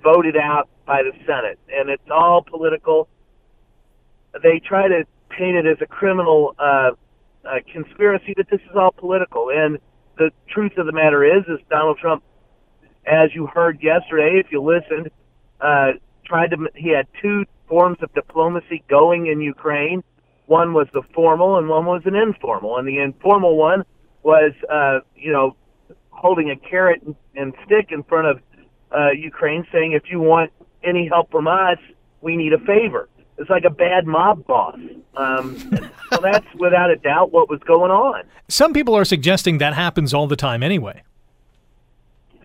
voted 0.04 0.38
out 0.38 0.70
by 0.86 1.02
the 1.02 1.12
Senate, 1.26 1.60
and 1.70 1.90
it's 1.90 2.10
all 2.12 2.44
political. 2.44 3.08
They 4.42 4.60
try 4.60 4.88
to 4.88 5.06
paint 5.30 5.58
it 5.58 5.66
as 5.66 5.78
a 5.82 5.88
criminal 5.88 6.56
uh, 6.60 6.92
uh, 7.46 7.56
conspiracy, 7.72 8.34
but 8.36 8.48
this 8.50 8.62
is 8.62 8.76
all 8.76 8.92
political. 8.92 9.50
And 9.50 9.80
the 10.18 10.32
truth 10.50 10.78
of 10.78 10.86
the 10.86 10.92
matter 10.92 11.24
is, 11.24 11.44
is 11.48 11.60
Donald 11.70 11.98
Trump, 11.98 12.24
as 13.06 13.34
you 13.34 13.48
heard 13.48 13.82
yesterday, 13.82 14.40
if 14.44 14.52
you 14.52 14.62
listened, 14.62 15.10
uh, 15.60 15.94
tried 16.34 16.50
to. 16.52 16.70
He 16.76 16.90
had 16.90 17.08
two 17.22 17.46
forms 17.68 17.98
of 18.02 18.14
diplomacy 18.14 18.84
going 18.90 19.28
in 19.28 19.42
Ukraine. 19.42 20.04
One 20.48 20.74
was 20.74 20.88
the 20.94 21.04
formal, 21.14 21.58
and 21.58 21.70
one 21.70 21.86
was 21.86 22.02
an 22.06 22.16
informal. 22.16 22.78
And 22.78 22.88
the 22.88 23.00
informal 23.00 23.56
one 23.56 23.84
was, 24.24 24.52
uh, 24.70 25.00
you 25.16 25.32
know, 25.32 25.56
holding 26.10 26.50
a 26.50 26.56
carrot 26.56 27.02
and 27.36 27.54
stick 27.66 27.88
in 27.92 28.04
front 28.04 28.28
of 28.28 28.40
uh, 28.92 29.12
Ukraine, 29.12 29.66
saying, 29.72 29.94
"If 29.94 30.04
you 30.10 30.20
want 30.20 30.52
any 30.84 31.08
help 31.08 31.32
from 31.32 31.48
us, 31.48 31.78
we 32.22 32.36
need 32.36 32.54
a 32.54 32.60
favor." 32.60 33.10
It's 33.38 33.50
like 33.50 33.66
a 33.66 33.70
bad 33.70 34.06
mob 34.06 34.46
boss. 34.46 34.78
Um, 35.16 35.58
so 36.12 36.20
that's 36.22 36.46
without 36.60 36.92
a 36.92 36.96
doubt 36.96 37.32
what 37.32 37.50
was 37.50 37.60
going 37.66 37.92
on. 37.92 38.24
Some 38.48 38.74
people 38.74 38.96
are 38.96 39.06
suggesting 39.06 39.58
that 39.58 39.74
happens 39.74 40.14
all 40.14 40.28
the 40.28 40.36
time 40.36 40.62
anyway. 40.62 41.02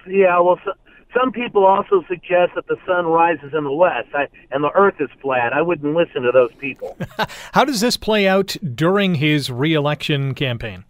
Yeah, 0.07 0.40
well, 0.40 0.59
so, 0.64 0.72
some 1.14 1.33
people 1.33 1.64
also 1.64 2.03
suggest 2.09 2.53
that 2.55 2.66
the 2.66 2.77
sun 2.87 3.07
rises 3.07 3.53
in 3.57 3.64
the 3.64 3.73
west 3.73 4.09
I, 4.14 4.29
and 4.51 4.62
the 4.62 4.71
earth 4.75 4.97
is 5.01 5.09
flat. 5.21 5.53
I 5.53 5.62
wouldn't 5.62 5.94
listen 5.94 6.23
to 6.23 6.33
those 6.33 6.53
people. 6.59 6.97
How 7.53 7.64
does 7.64 7.81
this 7.81 7.97
play 7.97 8.29
out 8.29 8.57
during 8.75 9.16
his 9.16 9.51
reelection 9.51 10.35
campaign? 10.35 10.85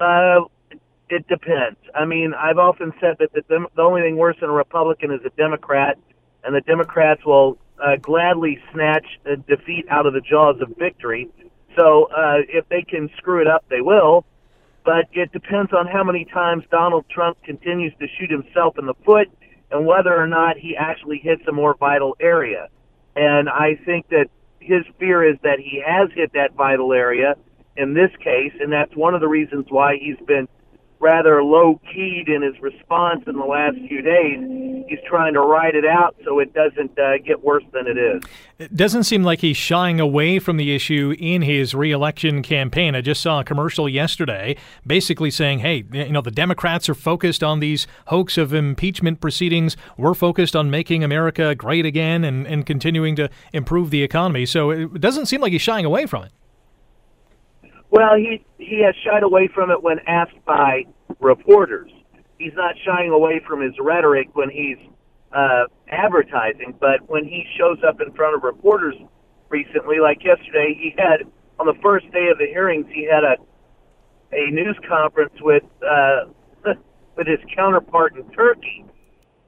Uh, 0.00 0.40
it 1.08 1.26
depends. 1.28 1.78
I 1.94 2.04
mean, 2.04 2.34
I've 2.34 2.58
often 2.58 2.92
said 3.00 3.16
that 3.20 3.32
the, 3.32 3.66
the 3.76 3.82
only 3.82 4.02
thing 4.02 4.16
worse 4.16 4.36
than 4.40 4.50
a 4.50 4.52
Republican 4.52 5.12
is 5.12 5.20
a 5.24 5.30
Democrat, 5.36 5.98
and 6.42 6.54
the 6.54 6.62
Democrats 6.62 7.24
will 7.24 7.58
uh, 7.82 7.96
gladly 8.00 8.58
snatch 8.72 9.06
a 9.24 9.36
defeat 9.36 9.86
out 9.88 10.06
of 10.06 10.14
the 10.14 10.20
jaws 10.20 10.60
of 10.60 10.76
victory. 10.78 11.28
So 11.78 12.08
uh, 12.16 12.38
if 12.48 12.68
they 12.68 12.82
can 12.82 13.08
screw 13.16 13.40
it 13.40 13.46
up, 13.46 13.64
they 13.68 13.80
will 13.80 14.24
but 14.84 15.06
it 15.12 15.32
depends 15.32 15.72
on 15.72 15.86
how 15.86 16.02
many 16.02 16.24
times 16.24 16.64
Donald 16.70 17.04
Trump 17.08 17.42
continues 17.44 17.92
to 18.00 18.06
shoot 18.18 18.30
himself 18.30 18.78
in 18.78 18.86
the 18.86 18.94
foot 19.04 19.28
and 19.70 19.86
whether 19.86 20.14
or 20.14 20.26
not 20.26 20.56
he 20.56 20.76
actually 20.76 21.18
hits 21.18 21.42
a 21.48 21.52
more 21.52 21.74
vital 21.74 22.16
area. 22.20 22.68
And 23.16 23.48
I 23.48 23.78
think 23.84 24.08
that 24.08 24.26
his 24.60 24.84
fear 24.98 25.28
is 25.28 25.36
that 25.42 25.58
he 25.58 25.82
has 25.84 26.08
hit 26.14 26.32
that 26.34 26.54
vital 26.54 26.92
area 26.92 27.34
in 27.76 27.94
this 27.94 28.10
case, 28.22 28.52
and 28.60 28.72
that's 28.72 28.94
one 28.94 29.14
of 29.14 29.20
the 29.20 29.28
reasons 29.28 29.66
why 29.68 29.96
he's 29.96 30.18
been 30.26 30.46
rather 31.02 31.42
low 31.42 31.80
keyed 31.92 32.28
in 32.28 32.42
his 32.42 32.54
response 32.62 33.24
in 33.26 33.36
the 33.36 33.44
last 33.44 33.76
few 33.88 34.00
days. 34.02 34.38
He's 34.88 35.00
trying 35.08 35.34
to 35.34 35.40
ride 35.40 35.74
it 35.74 35.84
out 35.84 36.14
so 36.24 36.38
it 36.38 36.54
doesn't 36.54 36.96
uh, 36.96 37.18
get 37.26 37.42
worse 37.42 37.64
than 37.72 37.88
it 37.88 37.98
is. 37.98 38.22
It 38.60 38.76
doesn't 38.76 39.02
seem 39.04 39.24
like 39.24 39.40
he's 39.40 39.56
shying 39.56 39.98
away 39.98 40.38
from 40.38 40.58
the 40.58 40.72
issue 40.74 41.14
in 41.18 41.42
his 41.42 41.74
reelection 41.74 42.42
campaign. 42.42 42.94
I 42.94 43.00
just 43.00 43.20
saw 43.20 43.40
a 43.40 43.44
commercial 43.44 43.88
yesterday 43.88 44.56
basically 44.86 45.32
saying, 45.32 45.58
hey, 45.58 45.84
you 45.92 46.12
know, 46.12 46.20
the 46.20 46.30
Democrats 46.30 46.88
are 46.88 46.94
focused 46.94 47.42
on 47.42 47.58
these 47.58 47.88
hoax 48.06 48.38
of 48.38 48.54
impeachment 48.54 49.20
proceedings. 49.20 49.76
We're 49.96 50.14
focused 50.14 50.54
on 50.54 50.70
making 50.70 51.02
America 51.02 51.56
great 51.56 51.84
again 51.84 52.22
and, 52.22 52.46
and 52.46 52.64
continuing 52.64 53.16
to 53.16 53.28
improve 53.52 53.90
the 53.90 54.04
economy. 54.04 54.46
So 54.46 54.70
it 54.70 55.00
doesn't 55.00 55.26
seem 55.26 55.40
like 55.40 55.50
he's 55.50 55.62
shying 55.62 55.84
away 55.84 56.06
from 56.06 56.22
it. 56.22 56.32
Well, 57.92 58.16
he 58.16 58.42
he 58.58 58.82
has 58.86 58.94
shied 59.04 59.22
away 59.22 59.50
from 59.54 59.70
it 59.70 59.82
when 59.82 59.98
asked 60.08 60.42
by 60.46 60.84
reporters. 61.20 61.90
He's 62.38 62.54
not 62.54 62.74
shying 62.86 63.10
away 63.10 63.42
from 63.46 63.60
his 63.60 63.74
rhetoric 63.78 64.30
when 64.32 64.48
he's 64.48 64.78
uh, 65.30 65.64
advertising, 65.90 66.74
but 66.80 67.06
when 67.08 67.24
he 67.24 67.44
shows 67.58 67.78
up 67.86 68.00
in 68.00 68.10
front 68.14 68.34
of 68.34 68.44
reporters 68.44 68.94
recently, 69.50 70.00
like 70.00 70.24
yesterday, 70.24 70.74
he 70.74 70.94
had 70.96 71.28
on 71.60 71.66
the 71.66 71.78
first 71.82 72.10
day 72.12 72.28
of 72.32 72.38
the 72.38 72.46
hearings, 72.46 72.86
he 72.94 73.04
had 73.04 73.24
a 73.24 73.36
a 74.32 74.50
news 74.50 74.78
conference 74.88 75.34
with 75.42 75.64
uh, 75.86 76.32
with 77.16 77.26
his 77.26 77.40
counterpart 77.54 78.16
in 78.16 78.24
Turkey. 78.30 78.86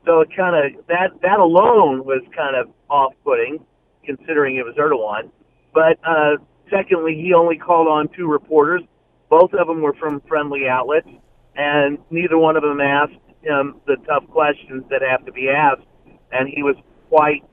So 0.04 0.20
it 0.20 0.28
kind 0.36 0.54
of 0.76 0.86
that 0.88 1.12
that 1.22 1.38
alone 1.40 2.04
was 2.04 2.20
kind 2.36 2.56
of 2.56 2.68
off-putting, 2.90 3.64
considering 4.04 4.56
it 4.56 4.64
was 4.66 4.74
Erdogan. 4.76 5.30
But 5.72 5.98
uh, 6.06 6.36
Secondly, 6.74 7.14
he 7.14 7.32
only 7.32 7.56
called 7.56 7.86
on 7.86 8.08
two 8.16 8.26
reporters. 8.26 8.82
Both 9.30 9.52
of 9.54 9.66
them 9.66 9.80
were 9.80 9.94
from 9.94 10.20
friendly 10.26 10.66
outlets, 10.68 11.08
and 11.54 11.98
neither 12.10 12.36
one 12.36 12.56
of 12.56 12.62
them 12.62 12.80
asked 12.80 13.12
him 13.42 13.76
the 13.86 13.96
tough 14.06 14.26
questions 14.28 14.84
that 14.90 15.02
have 15.02 15.24
to 15.26 15.32
be 15.32 15.48
asked. 15.48 15.86
And 16.32 16.48
he 16.48 16.62
was 16.62 16.76
quite 17.08 17.44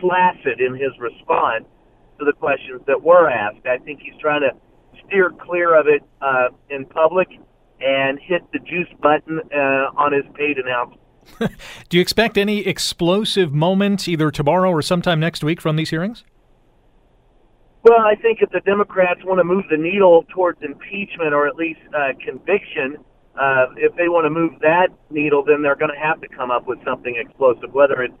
flaccid 0.00 0.60
in 0.60 0.74
his 0.74 0.90
response 0.98 1.64
to 2.18 2.24
the 2.24 2.32
questions 2.32 2.80
that 2.86 3.00
were 3.00 3.30
asked. 3.30 3.66
I 3.66 3.78
think 3.78 4.00
he's 4.00 4.18
trying 4.20 4.40
to 4.40 4.50
steer 5.06 5.30
clear 5.30 5.78
of 5.78 5.86
it 5.86 6.02
uh, 6.20 6.48
in 6.70 6.84
public 6.86 7.28
and 7.80 8.18
hit 8.20 8.42
the 8.52 8.58
juice 8.60 8.88
button 9.00 9.40
uh, 9.54 9.90
on 9.96 10.12
his 10.12 10.24
paid 10.34 10.58
announcement. 10.58 11.00
Do 11.88 11.96
you 11.96 12.00
expect 12.00 12.36
any 12.36 12.66
explosive 12.66 13.52
moments 13.52 14.08
either 14.08 14.30
tomorrow 14.30 14.70
or 14.70 14.82
sometime 14.82 15.20
next 15.20 15.44
week 15.44 15.60
from 15.60 15.76
these 15.76 15.90
hearings? 15.90 16.24
Well, 17.84 18.00
I 18.00 18.14
think 18.14 18.40
if 18.40 18.50
the 18.50 18.60
Democrats 18.60 19.20
want 19.24 19.38
to 19.40 19.44
move 19.44 19.64
the 19.70 19.76
needle 19.76 20.24
towards 20.34 20.58
impeachment 20.62 21.34
or 21.34 21.46
at 21.46 21.56
least 21.56 21.80
uh, 21.94 22.12
conviction, 22.24 22.96
uh, 23.38 23.66
if 23.76 23.94
they 23.96 24.08
want 24.08 24.24
to 24.24 24.30
move 24.30 24.58
that 24.60 24.88
needle, 25.10 25.44
then 25.44 25.60
they're 25.60 25.76
going 25.76 25.92
to 25.92 26.00
have 26.00 26.18
to 26.22 26.28
come 26.28 26.50
up 26.50 26.66
with 26.66 26.78
something 26.82 27.14
explosive, 27.16 27.74
whether 27.74 28.02
it's 28.02 28.14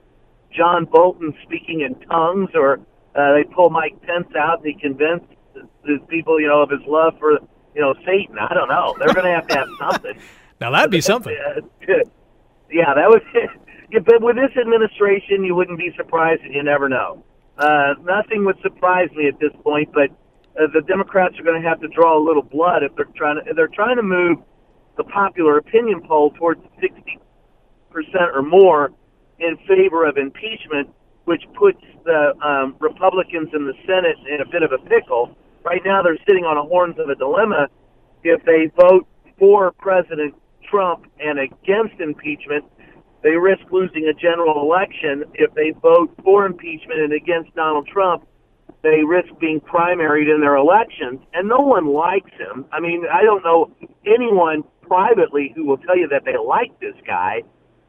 John 0.54 0.84
Bolton 0.84 1.32
speaking 1.44 1.80
in 1.80 1.94
tongues 2.08 2.50
or 2.54 2.80
uh, 3.14 3.32
they 3.32 3.44
pull 3.44 3.70
Mike 3.70 4.00
Pence 4.02 4.28
out 4.38 4.58
and 4.58 4.66
he 4.66 4.78
convinced 4.78 5.26
the 5.54 5.98
people, 6.08 6.38
you 6.38 6.48
know, 6.48 6.60
of 6.60 6.68
his 6.68 6.84
love 6.86 7.14
for, 7.18 7.32
you 7.74 7.80
know, 7.80 7.94
Satan. 8.04 8.36
I 8.38 8.52
don't 8.52 8.68
know. 8.68 8.94
They're 8.98 9.14
going 9.14 9.26
to 9.26 9.32
have 9.32 9.46
to 9.48 9.54
have 9.56 9.68
something. 9.78 10.18
now 10.60 10.72
that'd 10.72 10.90
be 10.90 11.00
something. 11.12 11.34
yeah, 12.70 12.92
that 12.94 13.08
was. 13.08 13.22
Yeah, 13.90 14.00
but 14.00 14.22
with 14.22 14.34
this 14.34 14.50
administration, 14.60 15.44
you 15.44 15.54
wouldn't 15.54 15.78
be 15.78 15.92
surprised, 15.94 16.42
and 16.42 16.52
you 16.52 16.64
never 16.64 16.88
know. 16.88 17.22
Uh, 17.58 17.94
nothing 18.02 18.44
would 18.44 18.60
surprise 18.62 19.08
me 19.14 19.28
at 19.28 19.38
this 19.38 19.52
point, 19.62 19.88
but 19.92 20.10
uh, 20.58 20.66
the 20.72 20.82
Democrats 20.86 21.38
are 21.38 21.42
going 21.42 21.60
to 21.60 21.68
have 21.68 21.80
to 21.80 21.88
draw 21.88 22.18
a 22.18 22.22
little 22.22 22.42
blood 22.42 22.82
if 22.82 22.94
they're 22.96 23.06
trying 23.16 23.36
to. 23.36 23.54
They're 23.54 23.68
trying 23.68 23.96
to 23.96 24.02
move 24.02 24.38
the 24.96 25.04
popular 25.04 25.58
opinion 25.58 26.02
poll 26.06 26.30
towards 26.30 26.60
60 26.80 27.18
percent 27.90 28.34
or 28.34 28.42
more 28.42 28.90
in 29.38 29.56
favor 29.68 30.06
of 30.06 30.16
impeachment, 30.16 30.90
which 31.24 31.42
puts 31.58 31.80
the 32.04 32.34
um, 32.44 32.76
Republicans 32.80 33.48
in 33.54 33.66
the 33.66 33.74
Senate 33.86 34.16
in 34.28 34.40
a 34.40 34.46
bit 34.50 34.62
of 34.62 34.72
a 34.72 34.78
pickle. 34.88 35.36
Right 35.64 35.80
now, 35.84 36.02
they're 36.02 36.18
sitting 36.26 36.44
on 36.44 36.56
the 36.56 36.68
horns 36.68 36.96
of 36.98 37.08
a 37.08 37.14
dilemma. 37.14 37.68
If 38.22 38.44
they 38.44 38.70
vote 38.80 39.06
for 39.38 39.72
President 39.72 40.34
Trump 40.68 41.06
and 41.20 41.38
against 41.38 42.00
impeachment, 42.00 42.64
they 43.24 43.36
risk 43.36 43.62
losing 43.72 44.06
a 44.06 44.12
general 44.12 44.60
election. 44.60 45.24
If 45.32 45.54
they 45.54 45.72
vote 45.80 46.14
for 46.22 46.44
impeachment 46.44 47.00
and 47.00 47.12
against 47.14 47.54
Donald 47.54 47.88
Trump, 47.88 48.28
they 48.82 49.02
risk 49.02 49.30
being 49.40 49.60
primaried 49.60 50.32
in 50.32 50.42
their 50.42 50.56
elections. 50.56 51.20
And 51.32 51.48
no 51.48 51.60
one 51.60 51.86
likes 51.86 52.30
him. 52.32 52.66
I 52.70 52.80
mean, 52.80 53.04
I 53.10 53.22
don't 53.22 53.42
know 53.42 53.74
anyone 54.04 54.62
privately 54.82 55.54
who 55.56 55.64
will 55.64 55.78
tell 55.78 55.96
you 55.96 56.06
that 56.08 56.26
they 56.26 56.36
like 56.36 56.78
this 56.80 56.94
guy, 57.06 57.42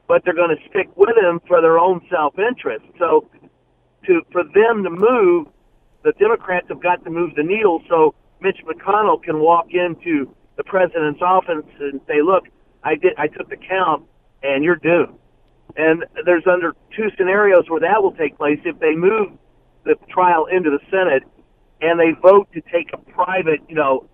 but 0.08 0.24
they're 0.24 0.34
going 0.34 0.56
to 0.56 0.70
stick 0.70 0.88
with 0.96 1.18
him 1.18 1.42
for 1.50 1.60
their 1.60 1.78
own 1.78 2.00
self-interest. 2.10 2.86
So, 2.98 3.28
to 4.06 4.22
for 4.32 4.44
them 4.44 4.84
to 4.86 4.90
move, 4.90 5.48
the 6.04 6.14
Democrats 6.18 6.68
have 6.70 6.82
got 6.82 7.04
to 7.04 7.10
move 7.10 7.36
the 7.36 7.44
needle 7.44 7.82
so 7.90 8.16
Mitch 8.40 8.60
McConnell 8.66 9.22
can 9.22 9.40
walk 9.40 9.68
into 9.72 10.34
the 10.56 10.64
president's 10.64 11.22
office 11.22 11.66
and 11.82 12.00
say, 12.08 12.22
"Look, 12.22 12.46
I 12.86 12.96
did. 12.96 13.14
I 13.18 13.28
took 13.28 13.50
the 13.50 13.58
count, 13.58 14.06
and 14.42 14.64
you're 14.64 14.78
doomed." 14.78 15.18
And 15.78 16.06
there's 16.26 16.46
under 16.48 16.74
two 16.96 17.10
scenarios 17.18 17.66
where 17.70 17.82
that 17.82 18.02
will 18.02 18.14
take 18.14 18.38
place. 18.38 18.60
If 18.64 18.80
they 18.80 18.96
move 18.96 19.32
the 19.84 19.96
trial 20.10 20.46
into 20.46 20.70
the 20.70 20.80
Senate 20.90 21.24
and 21.82 22.00
they 22.00 22.12
vote 22.22 22.48
to 22.54 22.62
take 22.72 22.92
a 22.94 22.98
private, 22.98 23.60
you 23.68 23.76
know, 23.76 24.08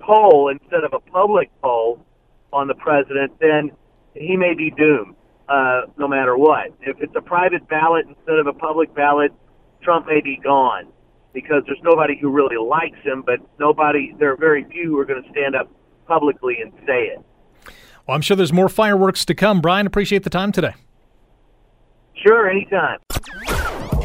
poll 0.00 0.48
instead 0.48 0.84
of 0.84 0.92
a 0.92 1.00
public 1.00 1.50
poll 1.62 2.04
on 2.52 2.68
the 2.68 2.74
president, 2.74 3.32
then 3.40 3.70
he 4.14 4.36
may 4.36 4.54
be 4.54 4.70
doomed, 4.70 5.14
uh, 5.48 5.82
no 5.96 6.06
matter 6.06 6.36
what. 6.36 6.72
If 6.82 7.00
it's 7.00 7.14
a 7.16 7.22
private 7.22 7.66
ballot 7.68 8.06
instead 8.06 8.38
of 8.38 8.46
a 8.46 8.52
public 8.52 8.94
ballot, 8.94 9.32
Trump 9.82 10.06
may 10.06 10.20
be 10.20 10.38
gone 10.42 10.88
because 11.32 11.62
there's 11.66 11.80
nobody 11.82 12.18
who 12.20 12.28
really 12.28 12.58
likes 12.58 12.98
him, 13.02 13.22
but 13.24 13.40
nobody, 13.58 14.14
there 14.18 14.32
are 14.32 14.36
very 14.36 14.64
few 14.64 14.90
who 14.90 14.98
are 14.98 15.06
going 15.06 15.22
to 15.22 15.30
stand 15.30 15.56
up 15.56 15.70
publicly 16.06 16.58
and 16.60 16.72
say 16.86 17.06
it. 17.06 17.20
Well, 18.06 18.14
I'm 18.16 18.20
sure 18.22 18.36
there's 18.36 18.52
more 18.52 18.68
fireworks 18.68 19.24
to 19.26 19.34
come. 19.34 19.60
Brian, 19.60 19.86
appreciate 19.86 20.24
the 20.24 20.30
time 20.30 20.52
today. 20.52 20.74
Sure, 22.14 22.48
anytime. 22.48 22.98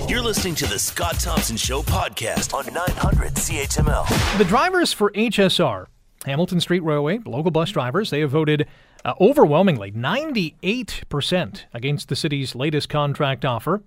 You're 0.08 0.22
listening 0.22 0.56
to 0.56 0.66
the 0.68 0.80
Scott 0.80 1.20
Thompson 1.20 1.58
Show 1.58 1.82
podcast 1.82 2.54
on 2.54 2.72
900 2.74 3.34
CHML. 3.34 4.38
The 4.38 4.46
drivers 4.46 4.94
for 4.94 5.12
HSR, 5.12 5.88
Hamilton 6.26 6.62
Street 6.62 6.84
Railway, 6.84 7.20
local 7.26 7.52
bus 7.52 7.72
drivers, 7.72 8.10
they 8.10 8.22
have 8.22 8.32
voted 8.32 8.68
uh, 9.04 9.14
overwhelmingly 9.20 9.92
98% 9.92 11.64
against 11.74 12.10
the 12.10 12.16
city's 12.16 12.56
latest 12.56 12.90
contract 12.90 13.46
offer. 13.46 13.84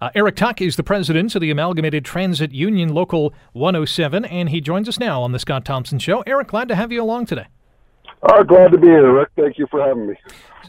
Uh, 0.00 0.10
Eric 0.14 0.36
Tuck 0.36 0.60
is 0.60 0.76
the 0.76 0.82
president 0.82 1.34
of 1.34 1.40
the 1.40 1.50
Amalgamated 1.50 2.04
Transit 2.04 2.52
Union 2.52 2.92
Local 2.92 3.32
107, 3.52 4.24
and 4.24 4.50
he 4.50 4.60
joins 4.60 4.88
us 4.88 4.98
now 4.98 5.22
on 5.22 5.32
the 5.32 5.38
Scott 5.38 5.64
Thompson 5.64 5.98
Show. 5.98 6.22
Eric, 6.26 6.48
glad 6.48 6.68
to 6.68 6.74
have 6.74 6.92
you 6.92 7.02
along 7.02 7.26
today. 7.26 7.46
Oh, 8.22 8.42
glad 8.42 8.72
to 8.72 8.78
be 8.78 8.88
here, 8.88 9.12
Rick. 9.12 9.30
Thank 9.36 9.58
you 9.58 9.66
for 9.70 9.80
having 9.80 10.08
me. 10.08 10.14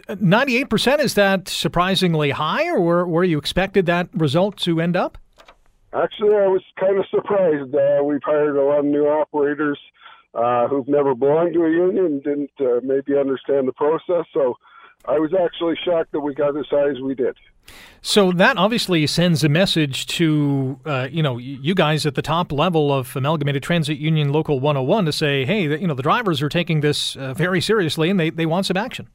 98%, 0.08 1.00
is 1.00 1.14
that 1.16 1.47
surprisingly 1.47 2.32
high, 2.32 2.70
or 2.70 2.82
where, 2.82 3.06
where 3.06 3.24
you 3.24 3.38
expected 3.38 3.86
that 3.88 4.10
result 4.14 4.58
to 4.58 4.80
end 4.80 4.95
up? 4.95 5.18
Actually, 5.93 6.36
I 6.36 6.47
was 6.47 6.62
kind 6.80 7.00
of 7.00 7.06
surprised. 7.10 7.74
Uh, 7.74 8.04
we've 8.04 8.24
hired 8.24 8.56
a 8.56 8.64
lot 8.64 8.80
of 8.80 8.86
new 8.86 9.08
operators 9.08 9.80
uh, 10.36 10.68
who've 10.68 10.88
never 10.88 11.16
belonged 11.16 11.54
to 11.56 11.66
a 11.66 11.70
union, 11.70 12.20
didn't 12.20 12.52
uh, 12.60 12.80
maybe 12.84 13.18
understand 13.18 13.68
the 13.68 13.74
process. 13.74 14.26
So 14.34 14.58
I 15.06 15.18
was 15.18 15.34
actually 15.34 15.76
shocked 15.84 16.12
that 16.12 16.20
we 16.20 16.36
got 16.36 16.56
as 16.58 16.68
high 16.70 16.89
as 16.89 17.00
we 17.02 17.16
did. 17.16 17.36
So 18.02 18.32
that 18.32 18.58
obviously 18.58 19.06
sends 19.08 19.44
a 19.44 19.50
message 19.50 20.06
to 20.08 20.80
uh, 20.86 21.08
you 21.12 21.22
know 21.22 21.38
you 21.38 21.76
guys 21.76 22.06
at 22.06 22.16
the 22.16 22.22
top 22.22 22.52
level 22.52 22.94
of 22.94 23.16
Amalgamated 23.16 23.64
Transit 23.64 23.98
Union 23.98 24.32
Local 24.32 24.60
101 24.60 25.06
to 25.06 25.12
say, 25.12 25.46
hey, 25.46 25.64
you 25.64 25.88
know 25.88 25.94
the 25.94 26.04
drivers 26.04 26.42
are 26.42 26.50
taking 26.50 26.82
this 26.82 27.16
uh, 27.16 27.34
very 27.34 27.62
seriously 27.62 28.10
and 28.10 28.20
they, 28.20 28.30
they 28.30 28.46
want 28.46 28.66
some 28.66 28.78
action. 28.78 29.10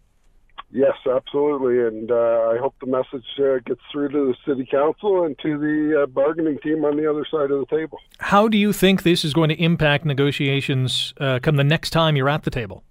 Yes, 0.70 0.94
absolutely, 1.08 1.78
and 1.78 2.10
uh, 2.10 2.50
I 2.52 2.58
hope 2.58 2.74
the 2.80 2.88
message 2.88 3.24
uh, 3.38 3.60
gets 3.64 3.80
through 3.92 4.08
to 4.08 4.32
the 4.32 4.34
city 4.44 4.66
council 4.68 5.24
and 5.24 5.38
to 5.38 5.56
the 5.56 6.02
uh, 6.02 6.06
bargaining 6.06 6.58
team 6.58 6.84
on 6.84 6.96
the 6.96 7.08
other 7.08 7.24
side 7.30 7.52
of 7.52 7.60
the 7.60 7.66
table. 7.66 8.00
How 8.18 8.48
do 8.48 8.58
you 8.58 8.72
think 8.72 9.04
this 9.04 9.24
is 9.24 9.32
going 9.32 9.50
to 9.50 9.62
impact 9.62 10.04
negotiations 10.04 11.14
uh, 11.20 11.38
come 11.40 11.54
the 11.54 11.62
next 11.62 11.90
time 11.90 12.16
you're 12.16 12.28
at 12.28 12.42
the 12.42 12.50
table? 12.50 12.82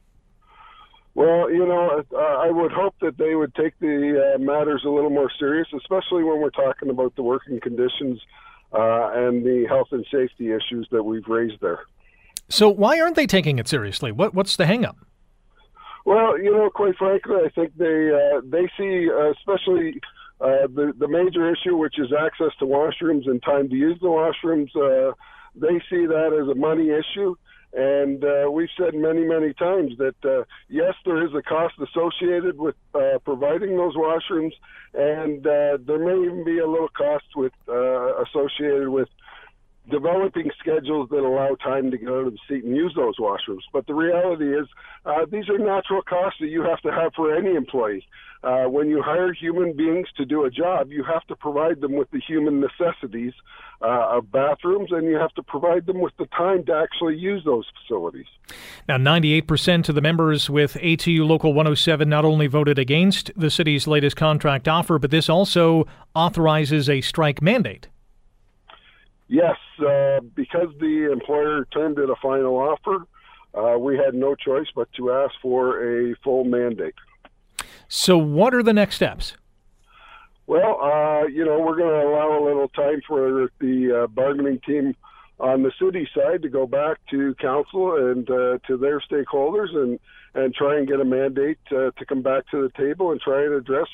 Well, 1.15 1.51
you 1.51 1.65
know, 1.65 2.03
uh, 2.11 2.17
I 2.17 2.49
would 2.49 2.71
hope 2.71 2.95
that 3.01 3.17
they 3.17 3.35
would 3.35 3.53
take 3.53 3.77
the 3.79 4.33
uh, 4.35 4.37
matters 4.39 4.83
a 4.85 4.89
little 4.89 5.11
more 5.11 5.29
serious, 5.37 5.67
especially 5.75 6.23
when 6.23 6.39
we're 6.39 6.49
talking 6.49 6.89
about 6.89 7.15
the 7.15 7.21
working 7.21 7.59
conditions 7.59 8.19
uh, 8.73 9.11
and 9.13 9.45
the 9.45 9.65
health 9.67 9.89
and 9.91 10.05
safety 10.11 10.51
issues 10.51 10.87
that 10.91 11.03
we've 11.03 11.27
raised 11.27 11.61
there. 11.61 11.81
So, 12.49 12.67
why 12.67 12.99
aren't 12.99 13.15
they 13.15 13.27
taking 13.27 13.59
it 13.59 13.67
seriously? 13.67 14.11
What 14.11 14.33
What's 14.33 14.55
the 14.55 14.65
hangup? 14.65 14.95
Well, 16.03 16.37
you 16.37 16.51
know, 16.51 16.69
quite 16.71 16.97
frankly, 16.97 17.35
I 17.45 17.49
think 17.49 17.77
they 17.77 18.09
uh, 18.09 18.41
they 18.43 18.67
see, 18.75 19.07
uh, 19.09 19.31
especially 19.31 20.01
uh, 20.41 20.65
the 20.67 20.93
the 20.97 21.07
major 21.07 21.51
issue, 21.51 21.77
which 21.77 21.99
is 21.99 22.11
access 22.11 22.51
to 22.57 22.65
washrooms 22.65 23.27
and 23.27 23.41
time 23.43 23.69
to 23.69 23.75
use 23.75 23.99
the 24.01 24.07
washrooms. 24.07 24.69
they 25.55 25.79
see 25.91 26.07
that 26.07 26.33
as 26.33 26.49
a 26.49 26.55
money 26.55 26.89
issue 26.89 27.35
and 27.75 28.23
uh, 28.23 28.49
we've 28.51 28.69
said 28.77 28.93
many, 28.93 29.25
many 29.25 29.53
times 29.53 29.97
that 29.97 30.15
uh, 30.23 30.43
yes, 30.69 30.93
there 31.05 31.25
is 31.25 31.33
a 31.33 31.41
cost 31.41 31.73
associated 31.79 32.57
with 32.59 32.75
uh, 32.93 33.17
providing 33.25 33.75
those 33.77 33.95
washrooms, 33.95 34.53
and 34.93 35.45
uh, 35.45 35.77
there 35.85 35.99
may 35.99 36.25
even 36.25 36.43
be 36.43 36.59
a 36.59 36.67
little 36.67 36.89
cost 36.89 37.25
with 37.35 37.53
uh, 37.67 38.21
associated 38.23 38.89
with 38.89 39.09
developing 39.89 40.49
schedules 40.59 41.09
that 41.09 41.19
allow 41.19 41.55
time 41.55 41.91
to 41.91 41.97
get 41.97 42.07
out 42.07 42.27
of 42.27 42.33
the 42.33 42.39
seat 42.47 42.63
and 42.63 42.75
use 42.75 42.93
those 42.95 43.17
washrooms. 43.17 43.63
But 43.73 43.87
the 43.87 43.93
reality 43.93 44.55
is, 44.55 44.67
uh, 45.05 45.25
these 45.29 45.49
are 45.49 45.57
natural 45.57 46.01
costs 46.01 46.39
that 46.39 46.47
you 46.47 46.61
have 46.61 46.79
to 46.81 46.91
have 46.91 47.13
for 47.15 47.35
any 47.35 47.55
employee. 47.55 48.07
Uh, 48.43 48.65
when 48.65 48.89
you 48.89 49.01
hire 49.01 49.31
human 49.31 49.71
beings 49.71 50.07
to 50.17 50.25
do 50.25 50.43
a 50.43 50.51
job, 50.51 50.91
you 50.91 51.01
have 51.03 51.25
to 51.27 51.35
provide 51.35 51.79
them 51.79 51.93
with 51.93 52.11
the 52.11 52.19
human 52.19 52.59
necessities 52.59 53.33
uh, 53.81 54.17
of 54.17 54.29
bathrooms, 54.33 54.91
and 54.91 55.07
you 55.07 55.15
have 55.15 55.33
to 55.33 55.41
provide 55.41 55.85
them 55.85 56.01
with 56.01 56.11
the 56.17 56.25
time 56.25 56.65
to 56.65 56.73
actually 56.73 57.15
use 57.15 57.41
those 57.45 57.65
facilities. 57.81 58.25
Now, 58.87 58.97
98% 58.97 59.87
of 59.87 59.95
the 59.95 60.01
members 60.01 60.49
with 60.49 60.73
ATU 60.73 61.25
Local 61.25 61.53
107 61.53 62.09
not 62.09 62.25
only 62.25 62.47
voted 62.47 62.77
against 62.77 63.31
the 63.37 63.49
city's 63.49 63.87
latest 63.87 64.17
contract 64.17 64.67
offer, 64.67 64.99
but 64.99 65.09
this 65.09 65.29
also 65.29 65.87
authorizes 66.13 66.89
a 66.89 66.99
strike 66.99 67.41
mandate. 67.41 67.87
Yes, 69.29 69.55
uh, 69.79 70.19
because 70.35 70.67
the 70.81 71.09
employer 71.11 71.65
termed 71.73 71.97
it 71.97 72.09
a 72.09 72.15
final 72.21 72.57
offer, 72.57 73.07
uh, 73.53 73.77
we 73.79 73.97
had 73.97 74.13
no 74.13 74.35
choice 74.35 74.67
but 74.75 74.91
to 74.93 75.11
ask 75.13 75.33
for 75.41 75.81
a 75.81 76.13
full 76.23 76.43
mandate. 76.43 76.95
So, 77.95 78.17
what 78.17 78.55
are 78.55 78.63
the 78.63 78.73
next 78.73 78.95
steps? 78.95 79.37
Well, 80.47 80.81
uh, 80.81 81.27
you 81.27 81.45
know, 81.45 81.59
we're 81.59 81.77
going 81.77 81.93
to 81.93 82.07
allow 82.07 82.39
a 82.39 82.43
little 82.43 82.67
time 82.69 83.01
for 83.07 83.51
the 83.59 84.05
uh, 84.05 84.07
bargaining 84.07 84.59
team 84.65 84.95
on 85.39 85.61
the 85.61 85.71
city 85.79 86.09
side 86.11 86.41
to 86.41 86.49
go 86.49 86.65
back 86.65 86.97
to 87.11 87.35
council 87.35 87.95
and 87.95 88.27
uh, 88.31 88.57
to 88.65 88.77
their 88.77 88.99
stakeholders 88.99 89.75
and 89.75 89.99
and 90.33 90.55
try 90.55 90.79
and 90.79 90.87
get 90.87 91.01
a 91.01 91.05
mandate 91.05 91.59
uh, 91.67 91.91
to 91.91 92.05
come 92.07 92.23
back 92.23 92.49
to 92.49 92.63
the 92.63 92.71
table 92.83 93.11
and 93.11 93.21
try 93.21 93.43
and 93.43 93.53
address 93.53 93.87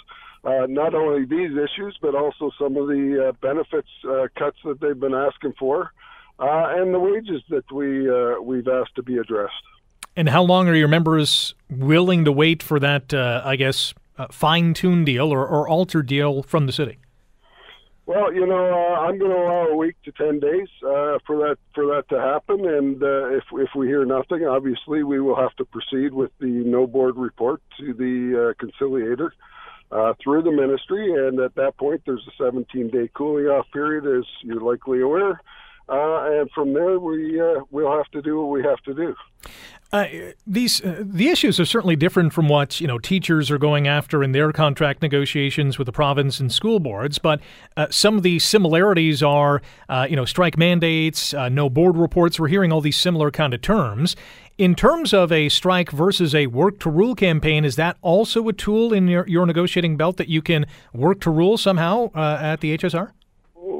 uh, 0.46 0.66
not 0.70 0.96
only 0.96 1.26
these 1.26 1.52
issues, 1.52 1.98
but 2.02 2.16
also 2.16 2.52
some 2.58 2.78
of 2.78 2.88
the 2.88 3.28
uh, 3.28 3.32
benefits 3.42 3.90
uh, 4.10 4.28
cuts 4.38 4.60
that 4.64 4.80
they've 4.80 4.98
been 4.98 5.14
asking 5.14 5.56
for, 5.60 5.92
uh, 6.40 6.68
and 6.70 6.94
the 6.94 7.00
wages 7.00 7.42
that 7.50 7.70
we 7.70 8.10
we've 8.42 8.70
asked 8.70 8.96
to 8.96 9.04
be 9.04 9.18
addressed. 9.18 9.66
And 10.16 10.30
how 10.30 10.44
long 10.44 10.68
are 10.68 10.76
your 10.76 10.88
members 10.88 11.56
willing 11.70 12.26
to 12.26 12.32
wait 12.32 12.62
for 12.62 12.80
that? 12.80 13.14
I 13.14 13.56
guess 13.56 13.94
fine-tuned 14.32 15.06
deal 15.06 15.32
or, 15.32 15.48
or 15.48 15.68
altered 15.68 16.08
deal 16.08 16.44
from 16.44 16.66
the 16.66 16.74
city. 16.74 17.00
Well, 18.10 18.34
you 18.34 18.44
know, 18.48 18.74
uh, 18.74 19.02
I'm 19.02 19.20
going 19.20 19.30
to 19.30 19.38
allow 19.38 19.68
a 19.68 19.76
week 19.76 19.96
to 20.06 20.12
ten 20.12 20.40
days 20.40 20.68
uh, 20.82 21.20
for 21.28 21.38
that 21.38 21.58
for 21.76 21.86
that 21.86 22.06
to 22.10 22.20
happen, 22.20 22.68
and 22.68 23.04
uh, 23.04 23.30
if 23.30 23.44
if 23.54 23.70
we 23.76 23.86
hear 23.86 24.04
nothing, 24.04 24.48
obviously 24.48 25.04
we 25.04 25.20
will 25.20 25.36
have 25.36 25.56
to 25.58 25.66
proceed 25.66 26.16
with 26.16 26.32
the 26.40 26.48
no 26.48 26.88
board 26.88 27.18
report 27.18 27.62
to 27.78 27.94
the 27.94 28.50
uh, 28.50 28.54
conciliator 28.60 29.32
uh, 29.92 30.14
through 30.24 30.42
the 30.42 30.52
ministry, 30.52 31.14
and 31.14 31.40
at 31.40 31.54
that 31.54 31.78
point, 31.78 32.02
there's 32.08 32.28
a 32.28 32.44
17 32.44 32.90
day 32.90 33.12
cooling 33.14 33.46
off 33.46 33.68
period, 33.72 34.08
as 34.08 34.26
you're 34.42 34.60
likely 34.60 35.02
aware. 35.02 35.40
Uh, 35.90 36.40
and 36.40 36.52
from 36.52 36.74
there, 36.74 37.00
we 37.00 37.42
uh, 37.42 37.62
we'll 37.72 37.92
have 37.92 38.10
to 38.12 38.22
do 38.22 38.40
what 38.42 38.50
we 38.50 38.64
have 38.64 38.80
to 38.84 38.94
do. 38.94 39.16
Uh, 39.92 40.06
these 40.46 40.86
uh, 40.86 41.02
the 41.04 41.30
issues 41.30 41.60
are 41.60 41.66
certainly 41.66 41.96
different 41.96 42.32
from 42.32 42.48
what 42.48 42.80
you 42.80 42.86
know 42.86 43.00
teachers 43.00 43.50
are 43.50 43.58
going 43.58 43.88
after 43.88 44.24
in 44.24 44.32
their 44.32 44.52
contract 44.52 45.02
negotiations 45.02 45.80
with 45.80 45.88
the 45.88 45.92
province 45.92 46.40
and 46.40 46.52
school 46.52 46.80
boards. 46.80 47.18
But 47.18 47.42
uh, 47.76 47.88
some 47.90 48.18
of 48.18 48.22
the 48.22 48.38
similarities 48.38 49.24
are 49.24 49.64
uh, 49.88 50.06
you 50.08 50.16
know 50.16 50.26
strike 50.26 50.60
mandates, 50.60 51.34
no 51.34 51.72
board 51.72 51.98
reports. 51.98 52.40
We're 52.40 52.50
hearing 52.50 52.72
all 52.72 52.82
these 52.82 52.98
similar 52.98 53.32
kind 53.32 53.54
of 53.56 53.62
terms. 53.62 54.16
In 54.60 54.76
terms 54.76 55.14
of 55.14 55.32
a 55.32 55.48
strike 55.50 55.90
versus 55.90 56.36
a 56.36 56.48
work 56.48 56.80
to 56.82 56.90
rule 56.92 57.16
campaign, 57.16 57.66
is 57.66 57.78
that 57.78 57.98
also 58.02 58.48
a 58.50 58.54
tool 58.54 58.94
in 58.94 59.08
your, 59.08 59.26
your 59.26 59.46
negotiating 59.46 59.96
belt 59.96 60.18
that 60.18 60.28
you 60.28 60.42
can 60.42 60.66
work 60.94 61.22
to 61.22 61.32
rule 61.32 61.58
somehow 61.58 62.12
at 62.14 62.60
the 62.60 62.78
HSR? 62.78 63.14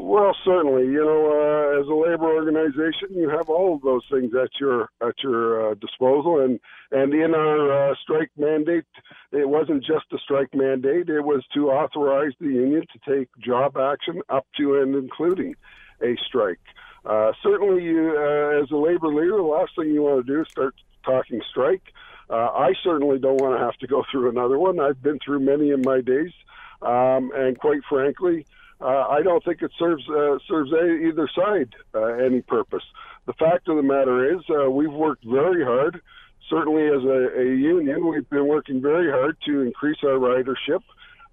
Well, 0.10 0.36
certainly. 0.44 0.86
You 0.88 1.06
know, 1.06 1.26
uh, 1.30 1.80
as 1.80 1.88
a 1.88 1.94
labor 1.94 2.34
organization, 2.34 3.10
you 3.12 3.30
have 3.30 3.48
all 3.48 3.76
of 3.76 3.84
those 3.84 4.02
things 4.10 4.34
at 4.34 4.50
your 4.60 4.90
at 5.04 5.14
your 5.22 5.70
uh, 5.70 5.76
disposal, 5.76 6.40
and 6.40 6.60
and 6.92 7.14
in 7.14 7.36
our 7.36 7.92
uh, 7.92 7.96
strike 8.02 8.32
mandate, 8.36 8.86
it 9.32 9.48
wasn't 9.48 9.84
just 9.84 10.06
a 10.12 10.18
strike 10.18 10.52
mandate; 10.56 11.10
it 11.10 11.22
was 11.22 11.46
to 11.54 11.70
authorize 11.70 12.32
the 12.40 12.48
union 12.48 12.86
to 12.92 13.18
take 13.18 13.30
job 13.38 13.78
action 13.78 14.24
up 14.30 14.48
to 14.58 14.82
and 14.82 14.96
including 14.96 15.54
a 16.02 16.16
strike. 16.26 16.66
Uh, 17.06 17.32
certainly, 17.44 17.84
you, 17.84 18.16
uh, 18.18 18.64
as 18.64 18.72
a 18.72 18.78
labor 18.78 19.10
leader, 19.10 19.38
the 19.38 19.44
last 19.44 19.74
thing 19.76 19.94
you 19.94 20.02
want 20.02 20.26
to 20.26 20.34
do 20.34 20.42
is 20.42 20.48
start 20.48 20.74
talking 21.06 21.40
strike. 21.48 21.94
Uh, 22.32 22.50
I 22.50 22.74
certainly 22.84 23.20
don't 23.20 23.40
want 23.40 23.60
to 23.60 23.64
have 23.64 23.78
to 23.78 23.86
go 23.86 24.04
through 24.12 24.32
another 24.32 24.58
one. 24.58 24.80
I've 24.80 25.04
been 25.04 25.20
through 25.24 25.42
many 25.42 25.70
in 25.70 25.84
my 25.84 26.02
days, 26.02 26.34
um, 26.82 27.30
and 27.36 27.60
quite 27.60 27.82
frankly 27.88 28.48
uh, 28.82 29.08
I 29.10 29.22
don't 29.22 29.44
think 29.44 29.62
it 29.62 29.72
serves 29.78 30.08
uh, 30.10 30.38
serves 30.48 30.72
either 30.72 31.30
side 31.36 31.74
uh, 31.94 32.14
any 32.14 32.42
purpose. 32.42 32.84
The 33.26 33.34
fact 33.34 33.68
of 33.68 33.76
the 33.76 33.84
matter 33.84 34.34
is, 34.34 34.42
uh, 34.50 34.72
we've 34.72 34.92
worked 34.92 35.24
very 35.26 35.64
hard. 35.64 36.02
Certainly, 36.50 36.88
as 36.88 37.04
a, 37.04 37.42
a, 37.42 37.46
union, 37.46 38.08
we've 38.08 38.28
been 38.30 38.48
working 38.48 38.82
very 38.82 39.12
hard 39.12 39.38
to 39.46 39.62
increase 39.62 39.98
our 40.04 40.18
ridership 40.18 40.82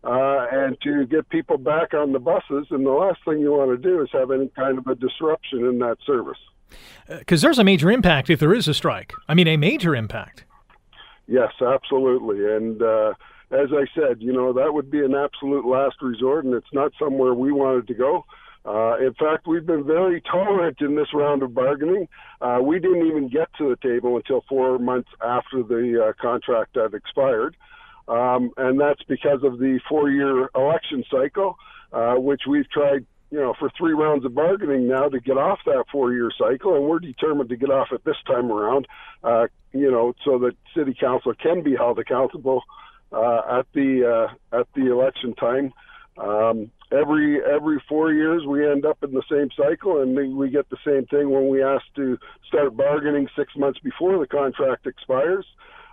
uh, 0.04 0.46
and 0.52 0.76
to 0.82 1.06
get 1.06 1.28
people 1.30 1.56
back 1.56 1.94
on 1.94 2.12
the 2.12 2.18
buses. 2.18 2.66
And 2.70 2.84
the 2.84 2.90
last 2.90 3.20
thing 3.24 3.38
you 3.38 3.52
want 3.52 3.70
to 3.70 3.78
do 3.78 4.02
is 4.02 4.10
have 4.12 4.30
any 4.30 4.48
kind 4.48 4.76
of 4.76 4.86
a 4.88 4.94
disruption 4.94 5.64
in 5.64 5.78
that 5.78 5.96
service. 6.04 6.38
Because 7.08 7.42
uh, 7.42 7.46
there's 7.46 7.58
a 7.58 7.64
major 7.64 7.90
impact 7.90 8.28
if 8.28 8.40
there 8.40 8.52
is 8.52 8.68
a 8.68 8.74
strike. 8.74 9.14
I 9.26 9.34
mean, 9.34 9.48
a 9.48 9.56
major 9.56 9.94
impact. 9.96 10.44
Yes, 11.28 11.52
absolutely, 11.62 12.44
and 12.54 12.82
as 13.50 13.68
I 13.72 13.86
said, 13.94 14.20
you 14.20 14.32
know, 14.32 14.52
that 14.52 14.74
would 14.74 14.90
be 14.90 15.04
an 15.04 15.14
absolute 15.14 15.66
last 15.66 15.96
resort, 16.02 16.44
and 16.44 16.54
it's 16.54 16.72
not 16.72 16.92
somewhere 16.98 17.34
we 17.34 17.52
wanted 17.52 17.86
to 17.88 17.94
go. 17.94 18.24
Uh, 18.64 18.96
in 18.98 19.14
fact, 19.14 19.46
we've 19.46 19.64
been 19.64 19.84
very 19.84 20.20
tolerant 20.20 20.80
in 20.80 20.96
this 20.96 21.14
round 21.14 21.42
of 21.44 21.54
bargaining. 21.54 22.08
Uh, 22.40 22.58
we 22.60 22.80
didn't 22.80 23.06
even 23.06 23.28
get 23.28 23.48
to 23.56 23.68
the 23.68 23.76
table 23.76 24.16
until 24.16 24.44
four 24.48 24.78
months 24.80 25.08
after 25.24 25.62
the 25.62 26.08
uh, 26.08 26.12
contract 26.20 26.74
had 26.74 26.92
expired. 26.92 27.56
Um, 28.08 28.50
and 28.56 28.80
that's 28.80 29.02
because 29.04 29.44
of 29.44 29.58
the 29.58 29.78
four 29.88 30.10
year 30.10 30.48
election 30.56 31.04
cycle, 31.08 31.56
uh, 31.92 32.14
which 32.14 32.42
we've 32.48 32.68
tried, 32.70 33.06
you 33.30 33.38
know, 33.38 33.54
for 33.56 33.70
three 33.78 33.92
rounds 33.92 34.24
of 34.24 34.34
bargaining 34.34 34.88
now 34.88 35.08
to 35.08 35.20
get 35.20 35.38
off 35.38 35.60
that 35.66 35.84
four 35.92 36.12
year 36.12 36.30
cycle. 36.36 36.74
And 36.74 36.84
we're 36.84 36.98
determined 36.98 37.50
to 37.50 37.56
get 37.56 37.70
off 37.70 37.88
it 37.92 38.04
this 38.04 38.16
time 38.26 38.50
around, 38.50 38.88
uh, 39.22 39.46
you 39.72 39.90
know, 39.90 40.12
so 40.24 40.38
that 40.40 40.56
city 40.76 40.96
council 40.98 41.34
can 41.34 41.62
be 41.62 41.76
held 41.76 42.00
accountable 42.00 42.62
uh, 43.12 43.58
at 43.58 43.66
the 43.72 44.28
uh, 44.52 44.58
at 44.60 44.66
the 44.74 44.90
election 44.90 45.34
time. 45.34 45.72
Um, 46.18 46.70
every 46.92 47.40
every 47.44 47.82
four 47.88 48.12
years, 48.12 48.44
we 48.46 48.68
end 48.68 48.86
up 48.86 49.02
in 49.02 49.12
the 49.12 49.22
same 49.30 49.48
cycle, 49.56 50.02
and 50.02 50.36
we 50.36 50.50
get 50.50 50.68
the 50.70 50.78
same 50.84 51.06
thing 51.06 51.30
when 51.30 51.48
we 51.48 51.62
ask 51.62 51.84
to 51.96 52.18
start 52.48 52.76
bargaining 52.76 53.28
six 53.36 53.54
months 53.56 53.78
before 53.80 54.18
the 54.18 54.26
contract 54.26 54.86
expires. 54.86 55.46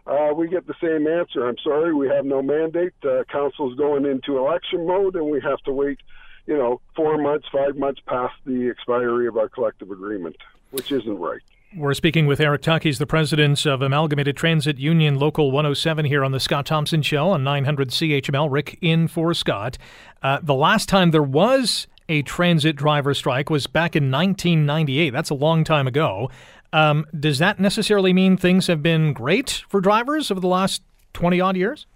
Uh, 0.05 0.33
we 0.35 0.49
get 0.49 0.67
the 0.67 0.75
same 0.81 1.07
answer. 1.07 1.47
I'm 1.47 1.57
sorry, 1.63 1.93
we 1.93 2.09
have 2.09 2.25
no 2.25 2.41
mandate. 2.41 2.93
Uh, 3.03 3.23
council's 3.31 3.75
going 3.77 4.05
into 4.05 4.37
election 4.37 4.85
mode, 4.85 5.15
and 5.15 5.27
we 5.27 5.39
have 5.41 5.59
to 5.59 5.71
wait, 5.71 5.99
you 6.45 6.57
know, 6.57 6.81
four 6.93 7.17
months, 7.17 7.47
five 7.53 7.77
months 7.77 8.01
past 8.05 8.33
the 8.45 8.69
expiry 8.69 9.27
of 9.27 9.37
our 9.37 9.47
collective 9.47 9.91
agreement, 9.91 10.35
which 10.71 10.91
isn't 10.91 11.19
right. 11.19 11.41
We're 11.75 11.95
speaking 11.95 12.27
with 12.27 12.39
Eric 12.39 12.61
Tuck. 12.61 12.83
He's 12.83 12.99
the 12.99 13.07
president 13.07 13.65
of 13.65 13.81
Amalgamated 13.81 14.37
Transit 14.37 14.77
Union 14.77 15.17
Local 15.17 15.49
107 15.49 16.05
here 16.05 16.23
on 16.23 16.31
the 16.31 16.39
Scott 16.39 16.67
Thompson 16.67 17.01
Show 17.01 17.29
on 17.29 17.43
900 17.43 17.89
CHML. 17.89 18.51
Rick 18.51 18.77
in 18.81 19.07
for 19.07 19.33
Scott. 19.33 19.79
Uh, 20.21 20.39
the 20.43 20.53
last 20.53 20.87
time 20.87 21.09
there 21.09 21.23
was 21.23 21.87
a 22.07 22.21
transit 22.21 22.75
driver 22.75 23.15
strike 23.15 23.49
was 23.49 23.65
back 23.65 23.95
in 23.95 24.11
1998. 24.11 25.09
That's 25.09 25.31
a 25.31 25.35
long 25.35 25.63
time 25.63 25.87
ago. 25.87 26.29
Um, 26.73 27.07
does 27.19 27.39
that 27.39 27.59
necessarily 27.59 28.13
mean 28.13 28.37
things 28.37 28.67
have 28.67 28.83
been 28.83 29.11
great 29.11 29.63
for 29.67 29.81
drivers 29.81 30.29
over 30.29 30.39
the 30.39 30.47
last 30.47 30.83
20 31.13 31.41
odd 31.41 31.57
years? 31.57 31.87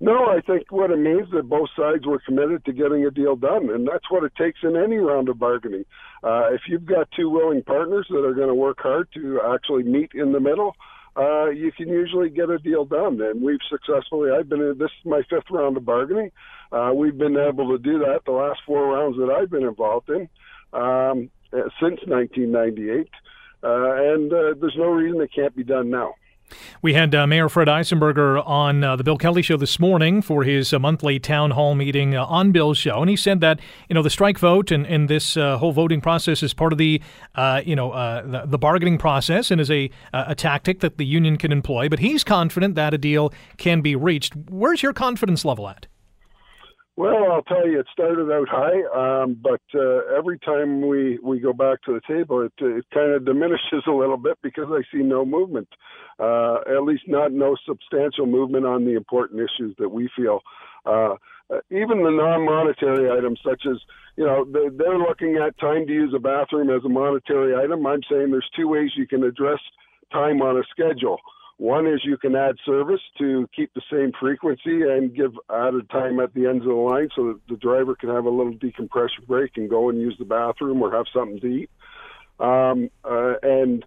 No, 0.00 0.26
I 0.26 0.40
think 0.40 0.70
what 0.70 0.90
it 0.90 0.98
means 0.98 1.30
that 1.32 1.48
both 1.48 1.70
sides 1.74 2.04
were 2.04 2.18
committed 2.18 2.64
to 2.66 2.72
getting 2.72 3.06
a 3.06 3.10
deal 3.10 3.36
done, 3.36 3.70
and 3.70 3.88
that's 3.88 4.10
what 4.10 4.24
it 4.24 4.32
takes 4.36 4.58
in 4.62 4.76
any 4.76 4.96
round 4.96 5.30
of 5.30 5.38
bargaining. 5.38 5.86
Uh, 6.24 6.54
if 6.54 6.62
you've 6.68 6.86
got 6.86 7.08
two 7.14 7.28
willing 7.28 7.62
partners 7.62 8.06
that 8.08 8.24
are 8.24 8.32
going 8.32 8.48
to 8.48 8.54
work 8.54 8.78
hard 8.80 9.08
to 9.12 9.40
actually 9.54 9.82
meet 9.82 10.12
in 10.14 10.32
the 10.32 10.40
middle, 10.40 10.74
uh, 11.16 11.50
you 11.50 11.70
can 11.70 11.88
usually 11.88 12.30
get 12.30 12.48
a 12.48 12.58
deal 12.58 12.86
done. 12.86 13.20
And 13.20 13.42
we've 13.42 13.60
successfully, 13.68 14.30
I've 14.30 14.48
been 14.48 14.62
in, 14.62 14.78
this 14.78 14.90
is 14.98 15.04
my 15.04 15.22
fifth 15.28 15.50
round 15.50 15.76
of 15.76 15.84
bargaining. 15.84 16.32
Uh, 16.72 16.92
we've 16.94 17.16
been 17.16 17.36
able 17.36 17.76
to 17.76 17.78
do 17.78 17.98
that 17.98 18.20
the 18.24 18.32
last 18.32 18.60
four 18.66 18.94
rounds 18.94 19.18
that 19.18 19.30
I've 19.30 19.50
been 19.50 19.64
involved 19.64 20.08
in 20.08 20.28
um, 20.72 21.30
since 21.52 22.00
1998. 22.06 23.10
Uh, 23.62 24.14
and 24.14 24.32
uh, 24.32 24.54
there's 24.58 24.76
no 24.76 24.88
reason 24.88 25.20
it 25.20 25.30
can't 25.34 25.54
be 25.54 25.62
done 25.62 25.90
now. 25.90 26.14
We 26.82 26.94
had 26.94 27.14
uh, 27.14 27.26
Mayor 27.26 27.48
Fred 27.48 27.68
Eisenberger 27.68 28.46
on 28.46 28.84
uh, 28.84 28.96
the 28.96 29.04
Bill 29.04 29.16
Kelly 29.16 29.42
Show 29.42 29.56
this 29.56 29.80
morning 29.80 30.22
for 30.22 30.44
his 30.44 30.72
uh, 30.72 30.78
monthly 30.78 31.18
town 31.18 31.52
hall 31.52 31.74
meeting 31.74 32.14
uh, 32.14 32.24
on 32.26 32.52
Bill's 32.52 32.78
show, 32.78 33.00
and 33.00 33.08
he 33.08 33.16
said 33.16 33.40
that 33.40 33.60
you 33.88 33.94
know 33.94 34.02
the 34.02 34.10
strike 34.10 34.38
vote 34.38 34.70
and, 34.70 34.86
and 34.86 35.08
this 35.08 35.36
uh, 35.36 35.58
whole 35.58 35.72
voting 35.72 36.00
process 36.00 36.42
is 36.42 36.52
part 36.52 36.72
of 36.72 36.78
the 36.78 37.00
uh, 37.34 37.62
you 37.64 37.74
know 37.74 37.92
the, 38.24 38.44
the, 38.46 38.58
bargaining 38.58 38.98
process 38.98 39.50
and 39.50 39.60
is 39.60 39.70
a 39.70 39.90
a 40.12 40.34
tactic 40.34 40.80
that 40.80 40.98
the 40.98 41.06
union 41.06 41.36
can 41.36 41.52
employ. 41.52 41.88
But 41.88 41.98
he's 41.98 42.24
confident 42.24 42.74
that 42.74 42.94
a 42.94 42.98
deal 42.98 43.32
can 43.56 43.80
be 43.80 43.96
reached. 43.96 44.34
Where's 44.50 44.82
your 44.82 44.92
confidence 44.92 45.44
level 45.44 45.68
at? 45.68 45.86
Well, 46.96 47.32
I'll 47.32 47.42
tell 47.42 47.66
you, 47.66 47.80
it 47.80 47.86
started 47.92 48.30
out 48.30 48.48
high, 48.48 49.22
um, 49.22 49.36
but 49.42 49.60
uh, 49.74 50.16
every 50.16 50.38
time 50.38 50.86
we, 50.86 51.18
we 51.24 51.40
go 51.40 51.52
back 51.52 51.82
to 51.82 51.92
the 51.92 52.00
table, 52.06 52.42
it, 52.42 52.52
it 52.60 52.84
kind 52.94 53.12
of 53.12 53.24
diminishes 53.24 53.82
a 53.88 53.90
little 53.90 54.16
bit 54.16 54.38
because 54.42 54.66
I 54.68 54.82
see 54.92 55.02
no 55.02 55.24
movement, 55.24 55.68
uh, 56.20 56.58
at 56.68 56.84
least 56.84 57.02
not 57.08 57.32
no 57.32 57.56
substantial 57.66 58.26
movement 58.26 58.64
on 58.64 58.84
the 58.84 58.94
important 58.94 59.40
issues 59.40 59.74
that 59.78 59.88
we 59.88 60.08
feel. 60.16 60.40
Uh, 60.86 61.14
even 61.70 62.02
the 62.02 62.10
non-monetary 62.10 63.10
items, 63.10 63.40
such 63.44 63.62
as 63.68 63.76
you 64.16 64.24
know, 64.24 64.44
they're 64.44 64.98
looking 64.98 65.36
at 65.36 65.58
time 65.58 65.86
to 65.86 65.92
use 65.92 66.12
a 66.14 66.20
bathroom 66.20 66.70
as 66.70 66.84
a 66.84 66.88
monetary 66.88 67.56
item. 67.56 67.86
I'm 67.86 68.02
saying 68.08 68.30
there's 68.30 68.48
two 68.54 68.68
ways 68.68 68.90
you 68.96 69.08
can 69.08 69.24
address 69.24 69.58
time 70.12 70.40
on 70.40 70.56
a 70.56 70.62
schedule. 70.70 71.18
One 71.56 71.86
is 71.86 72.04
you 72.04 72.16
can 72.16 72.34
add 72.34 72.56
service 72.66 73.00
to 73.18 73.48
keep 73.54 73.72
the 73.74 73.82
same 73.90 74.12
frequency 74.18 74.82
and 74.82 75.14
give 75.14 75.32
added 75.48 75.88
time 75.88 76.18
at 76.18 76.34
the 76.34 76.46
ends 76.46 76.64
of 76.64 76.70
the 76.70 76.74
line 76.74 77.08
so 77.14 77.28
that 77.28 77.40
the 77.48 77.56
driver 77.56 77.94
can 77.94 78.08
have 78.08 78.24
a 78.24 78.30
little 78.30 78.54
decompression 78.54 79.24
break 79.28 79.52
and 79.56 79.70
go 79.70 79.88
and 79.88 80.00
use 80.00 80.16
the 80.18 80.24
bathroom 80.24 80.82
or 80.82 80.92
have 80.92 81.06
something 81.14 81.40
to 81.40 81.46
eat. 81.46 81.70
Um, 82.40 82.90
uh, 83.04 83.34
and 83.42 83.84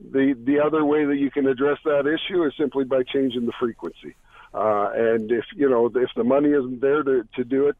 the 0.00 0.34
the 0.44 0.60
other 0.64 0.84
way 0.84 1.04
that 1.04 1.16
you 1.16 1.30
can 1.32 1.48
address 1.48 1.78
that 1.84 2.06
issue 2.06 2.44
is 2.44 2.52
simply 2.56 2.84
by 2.84 3.02
changing 3.02 3.46
the 3.46 3.52
frequency. 3.58 4.14
Uh, 4.54 4.90
and 4.94 5.32
if 5.32 5.44
you 5.56 5.68
know 5.68 5.86
if 5.86 6.10
the 6.14 6.22
money 6.22 6.50
isn't 6.50 6.80
there 6.80 7.02
to, 7.02 7.26
to 7.34 7.44
do 7.44 7.66
it, 7.66 7.76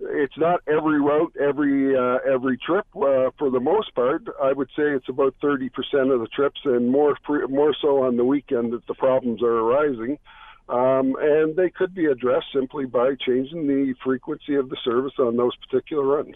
it's 0.00 0.36
not 0.36 0.60
every 0.66 1.00
route, 1.00 1.34
every 1.40 1.96
uh, 1.96 2.18
every 2.30 2.58
trip. 2.58 2.86
Uh, 2.94 3.30
for 3.38 3.50
the 3.50 3.60
most 3.60 3.94
part, 3.94 4.22
I 4.42 4.52
would 4.52 4.68
say 4.68 4.82
it's 4.82 5.08
about 5.08 5.34
thirty 5.40 5.68
percent 5.68 6.10
of 6.10 6.20
the 6.20 6.28
trips, 6.28 6.60
and 6.64 6.90
more 6.90 7.16
more 7.48 7.74
so 7.80 8.02
on 8.04 8.16
the 8.16 8.24
weekend 8.24 8.72
that 8.72 8.86
the 8.86 8.94
problems 8.94 9.42
are 9.42 9.58
arising. 9.58 10.18
Um, 10.68 11.14
and 11.20 11.54
they 11.54 11.70
could 11.70 11.94
be 11.94 12.06
addressed 12.06 12.46
simply 12.52 12.86
by 12.86 13.14
changing 13.14 13.68
the 13.68 13.94
frequency 14.02 14.56
of 14.56 14.68
the 14.68 14.76
service 14.84 15.12
on 15.16 15.36
those 15.36 15.52
particular 15.56 16.04
runs. 16.04 16.34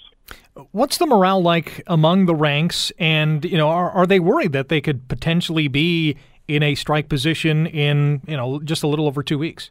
What's 0.70 0.98
the 0.98 1.06
morale 1.06 1.42
like 1.42 1.82
among 1.88 2.26
the 2.26 2.34
ranks? 2.34 2.92
And 2.98 3.44
you 3.44 3.58
know, 3.58 3.68
are, 3.68 3.90
are 3.90 4.06
they 4.06 4.20
worried 4.20 4.52
that 4.52 4.68
they 4.68 4.80
could 4.80 5.08
potentially 5.08 5.66
be 5.66 6.16
in 6.46 6.62
a 6.62 6.76
strike 6.76 7.08
position 7.08 7.66
in 7.66 8.20
you 8.26 8.36
know 8.36 8.60
just 8.60 8.82
a 8.82 8.86
little 8.86 9.06
over 9.06 9.22
two 9.22 9.38
weeks? 9.38 9.70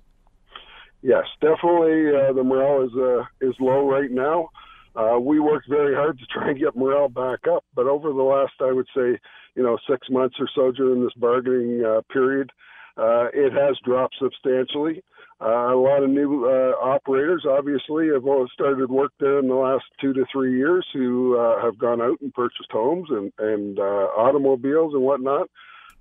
Yes, 1.02 1.26
definitely 1.42 2.10
uh, 2.16 2.34
the 2.34 2.44
morale 2.44 2.84
is 2.84 2.96
uh, 2.96 3.48
is 3.48 3.56
low 3.60 3.90
right 3.90 4.12
now. 4.12 4.50
Uh, 4.96 5.20
we 5.20 5.40
worked 5.40 5.70
very 5.70 5.96
hard 5.96 6.20
to 6.20 6.26
try 6.26 6.50
and 6.50 6.60
get 6.60 6.76
morale 6.76 7.10
back 7.10 7.40
up, 7.48 7.64
but 7.76 7.86
over 7.86 8.10
the 8.10 8.24
last, 8.24 8.54
I 8.60 8.72
would 8.72 8.88
say, 8.96 9.20
you 9.56 9.64
know, 9.64 9.78
six 9.90 10.08
months 10.10 10.36
or 10.40 10.50
so 10.54 10.72
during 10.72 11.04
this 11.04 11.14
bargaining 11.16 11.86
uh, 11.86 12.02
period, 12.12 12.52
uh, 12.98 13.28
it 13.34 13.54
has 13.54 13.78
dropped 13.86 14.16
substantially. 14.20 15.04
Uh, 15.42 15.74
a 15.74 15.80
lot 15.80 16.04
of 16.04 16.10
new 16.10 16.46
uh, 16.46 16.74
operators, 16.84 17.46
obviously, 17.50 18.10
have 18.14 18.26
all 18.26 18.46
started 18.54 18.90
work 18.90 19.14
there 19.22 19.40
in 19.40 19.48
the 19.48 19.56
last 19.56 19.86
two 20.02 20.12
to 20.12 20.26
three 20.32 20.58
years 20.58 20.86
who 20.92 21.38
uh, 21.38 21.62
have 21.62 21.78
gone 21.78 22.02
out 22.02 22.20
and 22.20 22.34
purchased 22.34 22.72
homes 22.72 23.08
and, 23.10 23.32
and 23.40 23.80
uh, 23.80 24.08
automobiles 24.18 24.94
and 24.94 25.04
whatnot. 25.04 25.50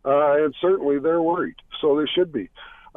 Uh, 0.05 0.45
and 0.45 0.55
certainly 0.61 0.99
they're 0.99 1.23
worried, 1.23 1.55
so 1.81 1.97
they 1.97 2.07
should 2.17 2.33
be. 2.33 2.49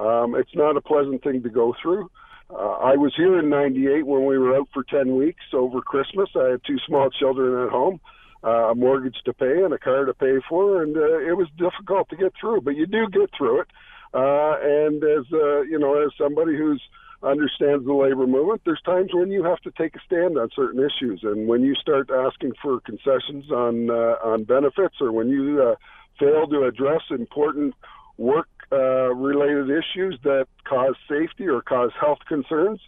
Um, 0.02 0.34
it's 0.36 0.56
not 0.56 0.78
a 0.78 0.82
pleasant 0.82 1.24
thing 1.24 1.43
to 1.43 1.49
go 1.49 1.76
through. 1.82 2.10
Uh, 2.49 2.72
I 2.91 2.95
was 2.97 3.14
here 3.16 3.38
in 3.38 3.49
'98 3.49 4.06
when 4.06 4.26
we 4.26 4.38
were 4.38 4.56
out 4.56 4.68
for 4.74 4.84
10 4.84 5.16
weeks 5.16 5.43
over 5.54 5.80
Christmas. 5.82 6.30
I 6.36 6.49
had 6.49 6.62
two 6.66 6.80
small 6.88 7.10
children 7.12 7.66
at 7.66 7.72
home, 7.72 8.02
uh, 8.43 8.72
a 8.72 8.76
mortgage 8.76 9.18
to 9.26 9.34
pay, 9.34 9.64
and 9.64 9.74
a 9.74 9.78
car 9.78 10.06
to 10.06 10.14
pay 10.14 10.39
for, 10.49 10.82
and 10.82 10.97
uh, 10.97 11.20
it 11.20 11.38
was 11.38 11.47
difficult 11.58 12.10
to 12.10 12.16
get 12.16 12.34
through. 12.39 12.62
But 12.62 12.76
you 12.76 12.88
do 12.88 13.08
get 13.10 13.30
through 13.38 13.62
it. 13.62 13.68
Uh, 14.14 14.58
and 14.62 15.04
as 15.04 15.26
uh, 15.32 15.62
you 15.62 15.78
know, 15.80 16.04
as 16.04 16.12
somebody 16.18 16.58
who's 16.58 16.82
understands 17.24 17.86
the 17.86 17.93
labor 17.93 18.26
movement, 18.26 18.62
there's 18.66 18.82
times 18.82 19.12
when 19.14 19.30
you 19.30 19.43
have 19.43 19.60
to 19.60 19.72
take 19.78 19.95
a 19.95 19.99
stand 20.06 20.38
on 20.38 20.49
certain 20.56 20.80
issues, 20.84 21.22
and 21.24 21.47
when 21.47 21.62
you 21.62 21.76
start 21.76 22.10
asking 22.10 22.54
for 22.62 22.82
concessions 22.82 23.52
on 23.52 23.91
uh, 23.91 24.18
on 24.24 24.43
benefits, 24.45 24.95
or 24.99 25.12
when 25.12 25.30
you 25.30 25.62
uh, 25.62 25.76
fail 26.20 26.47
to 26.47 26.66
address 26.66 27.02
important 27.12 27.76
work 28.18 28.49
uh, 28.72 29.13
related 29.13 29.69
issues 29.69 30.17
that 30.24 30.47
cause 30.65 30.95
safety 31.09 31.47
or 31.47 31.61
cause 31.61 31.91
health 31.99 32.19
concerns, 32.28 32.80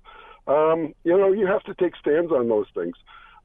um, 0.47 0.93
you 1.03 1.17
know, 1.17 1.31
you 1.31 1.47
have 1.47 1.63
to 1.63 1.73
take 1.73 1.95
stands 1.95 2.31
on 2.31 2.49
those 2.49 2.67
things. 2.73 2.95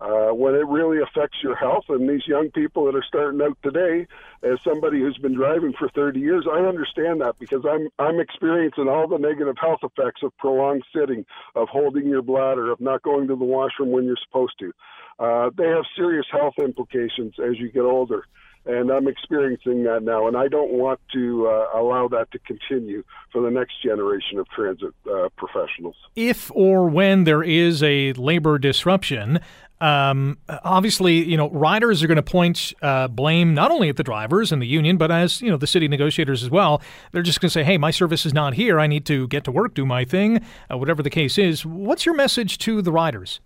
Uh, 0.01 0.31
when 0.31 0.55
it 0.55 0.65
really 0.69 0.99
affects 1.03 1.39
your 1.43 1.57
health, 1.57 1.85
and 1.89 2.09
these 2.09 2.25
young 2.29 2.51
people 2.53 2.85
that 2.85 2.95
are 2.95 3.03
starting 3.03 3.43
out 3.43 3.59
today, 3.65 4.07
as 4.45 4.57
somebody 4.63 5.01
who's 5.01 5.19
been 5.19 5.35
driving 5.35 5.73
for 5.77 5.89
30 5.89 6.21
years, 6.21 6.47
I 6.49 6.61
understand 6.61 7.21
that 7.21 7.35
because 7.41 7.65
I'm 7.69 7.89
I'm 7.99 8.21
experiencing 8.21 8.87
all 8.87 9.09
the 9.09 9.19
negative 9.19 9.57
health 9.61 9.81
effects 9.83 10.23
of 10.23 10.37
prolonged 10.39 10.85
sitting, 10.95 11.27
of 11.57 11.67
holding 11.69 12.07
your 12.07 12.23
bladder, 12.23 12.71
of 12.71 12.81
not 12.81 13.03
going 13.03 13.27
to 13.27 13.35
the 13.35 13.45
washroom 13.45 13.91
when 13.91 14.05
you're 14.05 14.17
supposed 14.25 14.55
to. 14.61 14.73
Uh, 15.19 15.51
they 15.59 15.67
have 15.67 15.85
serious 15.97 16.27
health 16.31 16.55
implications 16.61 17.35
as 17.45 17.59
you 17.59 17.69
get 17.73 17.83
older 17.83 18.25
and 18.69 18.91
I'm 18.91 19.09
experiencing 19.09 19.85
that 19.85 20.03
now, 20.03 20.29
and 20.29 20.37
I 20.37 20.47
don't 20.47 20.73
want 20.73 21.01
to 21.15 21.49
uh, 21.49 21.81
allow 21.81 22.07
that 22.09 22.31
to 22.33 22.39
continue 22.41 23.03
for 23.33 23.41
the 23.41 23.51
next 23.51 23.83
generation 23.83 24.39
of 24.39 24.47
transit 24.51 24.95
uh, 25.11 25.31
professionals. 25.37 25.97
If 26.15 26.51
or 26.55 26.87
when 26.87 27.25
there 27.25 27.43
is 27.43 27.83
a 27.83 28.13
labor 28.13 28.59
disruption, 28.59 29.41
um, 29.81 30.37
obviously, 30.49 31.25
you 31.25 31.37
know, 31.39 31.49
riders 31.49 32.03
are 32.03 32.07
going 32.07 32.17
to 32.17 32.23
point 32.23 32.75
uh, 32.83 33.09
blame 33.09 33.55
not 33.55 33.71
only 33.71 33.89
at 33.89 33.97
the 33.97 34.03
drivers 34.03 34.53
and 34.53 34.61
the 34.61 34.67
union, 34.67 34.99
but 34.99 35.11
as 35.11 35.41
you 35.41 35.51
know, 35.51 35.57
the 35.57 35.67
city 35.67 35.89
negotiators 35.89 36.43
as 36.43 36.51
well. 36.51 36.83
They're 37.13 37.23
just 37.23 37.41
going 37.41 37.49
to 37.49 37.53
say, 37.53 37.65
"Hey, 37.65 37.79
my 37.79 37.91
service 37.91 38.27
is 38.27 38.35
not 38.35 38.55
here. 38.55 38.79
I 38.79 38.87
need 38.87 39.07
to 39.07 39.29
get 39.29 39.45
to 39.45 39.53
work, 39.53 39.75
do 39.75 39.87
my 39.87 40.05
thing, 40.05 40.45
uh, 40.71 40.77
whatever 40.77 41.03
the 41.03 41.11
case 41.11 41.39
is." 41.39 41.65
What's 41.65 42.05
your 42.05 42.15
message 42.15 42.59
to 42.59 42.83
the 42.83 42.93
riders? 42.93 43.41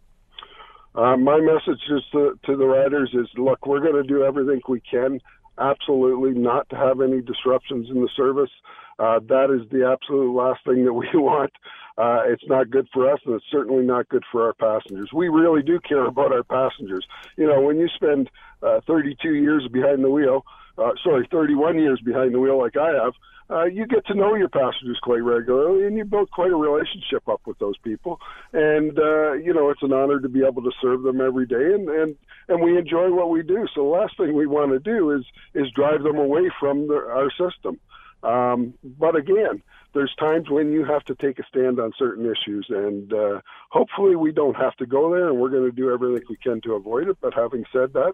Uh, 0.94 1.16
my 1.16 1.40
message 1.40 1.80
is 1.90 2.02
to, 2.12 2.38
to 2.44 2.56
the 2.56 2.66
riders 2.66 3.10
is 3.14 3.26
look, 3.36 3.66
we're 3.66 3.80
going 3.80 3.94
to 3.94 4.02
do 4.02 4.24
everything 4.24 4.60
we 4.68 4.80
can, 4.80 5.20
absolutely 5.58 6.38
not 6.38 6.68
to 6.70 6.76
have 6.76 7.00
any 7.00 7.22
disruptions 7.22 7.88
in 7.90 8.00
the 8.00 8.08
service. 8.16 8.50
Uh, 8.98 9.18
that 9.26 9.50
is 9.50 9.68
the 9.70 9.88
absolute 9.90 10.32
last 10.34 10.60
thing 10.66 10.84
that 10.84 10.92
we 10.92 11.08
want. 11.14 11.52
Uh, 11.96 12.22
it's 12.26 12.44
not 12.46 12.70
good 12.70 12.88
for 12.92 13.10
us, 13.10 13.20
and 13.26 13.34
it's 13.34 13.44
certainly 13.50 13.84
not 13.84 14.08
good 14.08 14.22
for 14.30 14.46
our 14.46 14.52
passengers. 14.54 15.10
We 15.12 15.28
really 15.28 15.62
do 15.62 15.78
care 15.80 16.06
about 16.06 16.32
our 16.32 16.42
passengers. 16.42 17.06
You 17.36 17.46
know, 17.46 17.60
when 17.60 17.78
you 17.78 17.88
spend 17.94 18.30
uh, 18.62 18.80
32 18.86 19.34
years 19.34 19.68
behind 19.70 20.02
the 20.04 20.10
wheel, 20.10 20.44
uh, 20.78 20.92
sorry, 21.04 21.28
31 21.30 21.78
years 21.78 22.00
behind 22.00 22.34
the 22.34 22.40
wheel 22.40 22.58
like 22.58 22.76
I 22.76 22.92
have, 23.02 23.12
uh, 23.52 23.64
you 23.64 23.86
get 23.86 24.06
to 24.06 24.14
know 24.14 24.34
your 24.34 24.48
passengers 24.48 24.98
quite 25.02 25.22
regularly, 25.22 25.86
and 25.86 25.96
you 25.96 26.04
build 26.04 26.30
quite 26.30 26.50
a 26.50 26.56
relationship 26.56 27.28
up 27.28 27.40
with 27.46 27.58
those 27.58 27.76
people. 27.78 28.18
And 28.52 28.98
uh, 28.98 29.32
you 29.34 29.52
know, 29.52 29.70
it's 29.70 29.82
an 29.82 29.92
honor 29.92 30.20
to 30.20 30.28
be 30.28 30.44
able 30.44 30.62
to 30.62 30.72
serve 30.80 31.02
them 31.02 31.20
every 31.20 31.46
day, 31.46 31.74
and 31.74 31.88
and 31.88 32.16
and 32.48 32.62
we 32.62 32.78
enjoy 32.78 33.12
what 33.12 33.30
we 33.30 33.42
do. 33.42 33.66
So 33.74 33.82
the 33.82 33.88
last 33.88 34.16
thing 34.16 34.34
we 34.34 34.46
want 34.46 34.72
to 34.72 34.78
do 34.78 35.10
is 35.12 35.24
is 35.54 35.70
drive 35.72 36.02
them 36.02 36.16
away 36.16 36.50
from 36.58 36.88
the, 36.88 36.94
our 36.94 37.30
system. 37.30 37.78
Um, 38.22 38.74
but 38.84 39.16
again, 39.16 39.62
there's 39.94 40.14
times 40.18 40.48
when 40.48 40.72
you 40.72 40.84
have 40.84 41.04
to 41.04 41.14
take 41.14 41.38
a 41.38 41.44
stand 41.48 41.78
on 41.80 41.92
certain 41.98 42.24
issues, 42.24 42.66
and 42.68 43.12
uh, 43.12 43.40
hopefully 43.70 44.16
we 44.16 44.32
don't 44.32 44.56
have 44.56 44.76
to 44.76 44.86
go 44.86 45.10
there, 45.10 45.28
and 45.28 45.38
we're 45.38 45.50
going 45.50 45.68
to 45.68 45.76
do 45.76 45.92
everything 45.92 46.24
we 46.30 46.36
can 46.36 46.60
to 46.62 46.74
avoid 46.74 47.08
it. 47.08 47.18
But 47.20 47.34
having 47.34 47.64
said 47.72 47.92
that, 47.94 48.12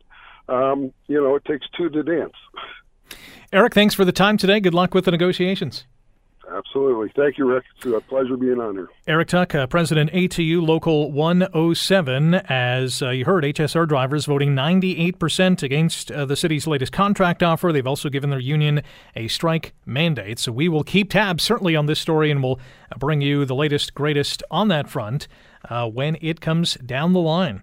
um, 0.49 0.93
you 1.07 1.23
know, 1.23 1.37
it 1.37 1.45
takes 1.45 1.67
two 1.77 1.91
to 1.91 2.03
dance. 2.03 2.35
Eric, 3.53 3.75
thanks 3.75 3.95
for 3.95 4.05
the 4.05 4.13
time 4.13 4.37
today. 4.37 4.61
Good 4.61 4.75
luck 4.75 4.95
with 4.95 5.05
the 5.05 5.11
negotiations. 5.11 5.85
Absolutely. 6.51 7.13
Thank 7.15 7.37
you, 7.37 7.47
Rick. 7.47 7.65
It's 7.77 7.87
a 7.87 8.01
pleasure 8.01 8.37
being 8.37 8.61
on 8.61 8.75
here. 8.75 8.89
Eric 9.07 9.29
Tuck, 9.29 9.55
uh, 9.55 9.67
President 9.67 10.11
ATU 10.13 10.67
Local 10.67 11.13
107. 11.13 12.35
As 12.35 13.03
uh, 13.03 13.11
you 13.11 13.25
heard, 13.27 13.45
HSR 13.45 13.87
drivers 13.87 14.25
voting 14.25 14.55
98% 14.55 15.63
against 15.63 16.11
uh, 16.11 16.25
the 16.25 16.37
city's 16.37 16.67
latest 16.67 16.93
contract 16.93 17.43
offer. 17.43 17.71
They've 17.71 17.87
also 17.87 18.09
given 18.09 18.31
their 18.31 18.39
union 18.39 18.83
a 19.15 19.29
strike 19.29 19.75
mandate. 19.85 20.39
So 20.39 20.51
we 20.51 20.69
will 20.69 20.85
keep 20.85 21.11
tabs 21.11 21.45
certainly 21.45 21.77
on 21.77 21.87
this 21.87 22.01
story 22.01 22.31
and 22.31 22.43
we'll 22.43 22.59
uh, 22.91 22.99
bring 22.99 23.21
you 23.21 23.45
the 23.45 23.55
latest, 23.55 23.95
greatest 23.95 24.43
on 24.51 24.69
that 24.69 24.89
front 24.89 25.29
uh, 25.69 25.87
when 25.89 26.17
it 26.23 26.41
comes 26.41 26.75
down 26.75 27.13
the 27.13 27.21
line. 27.21 27.63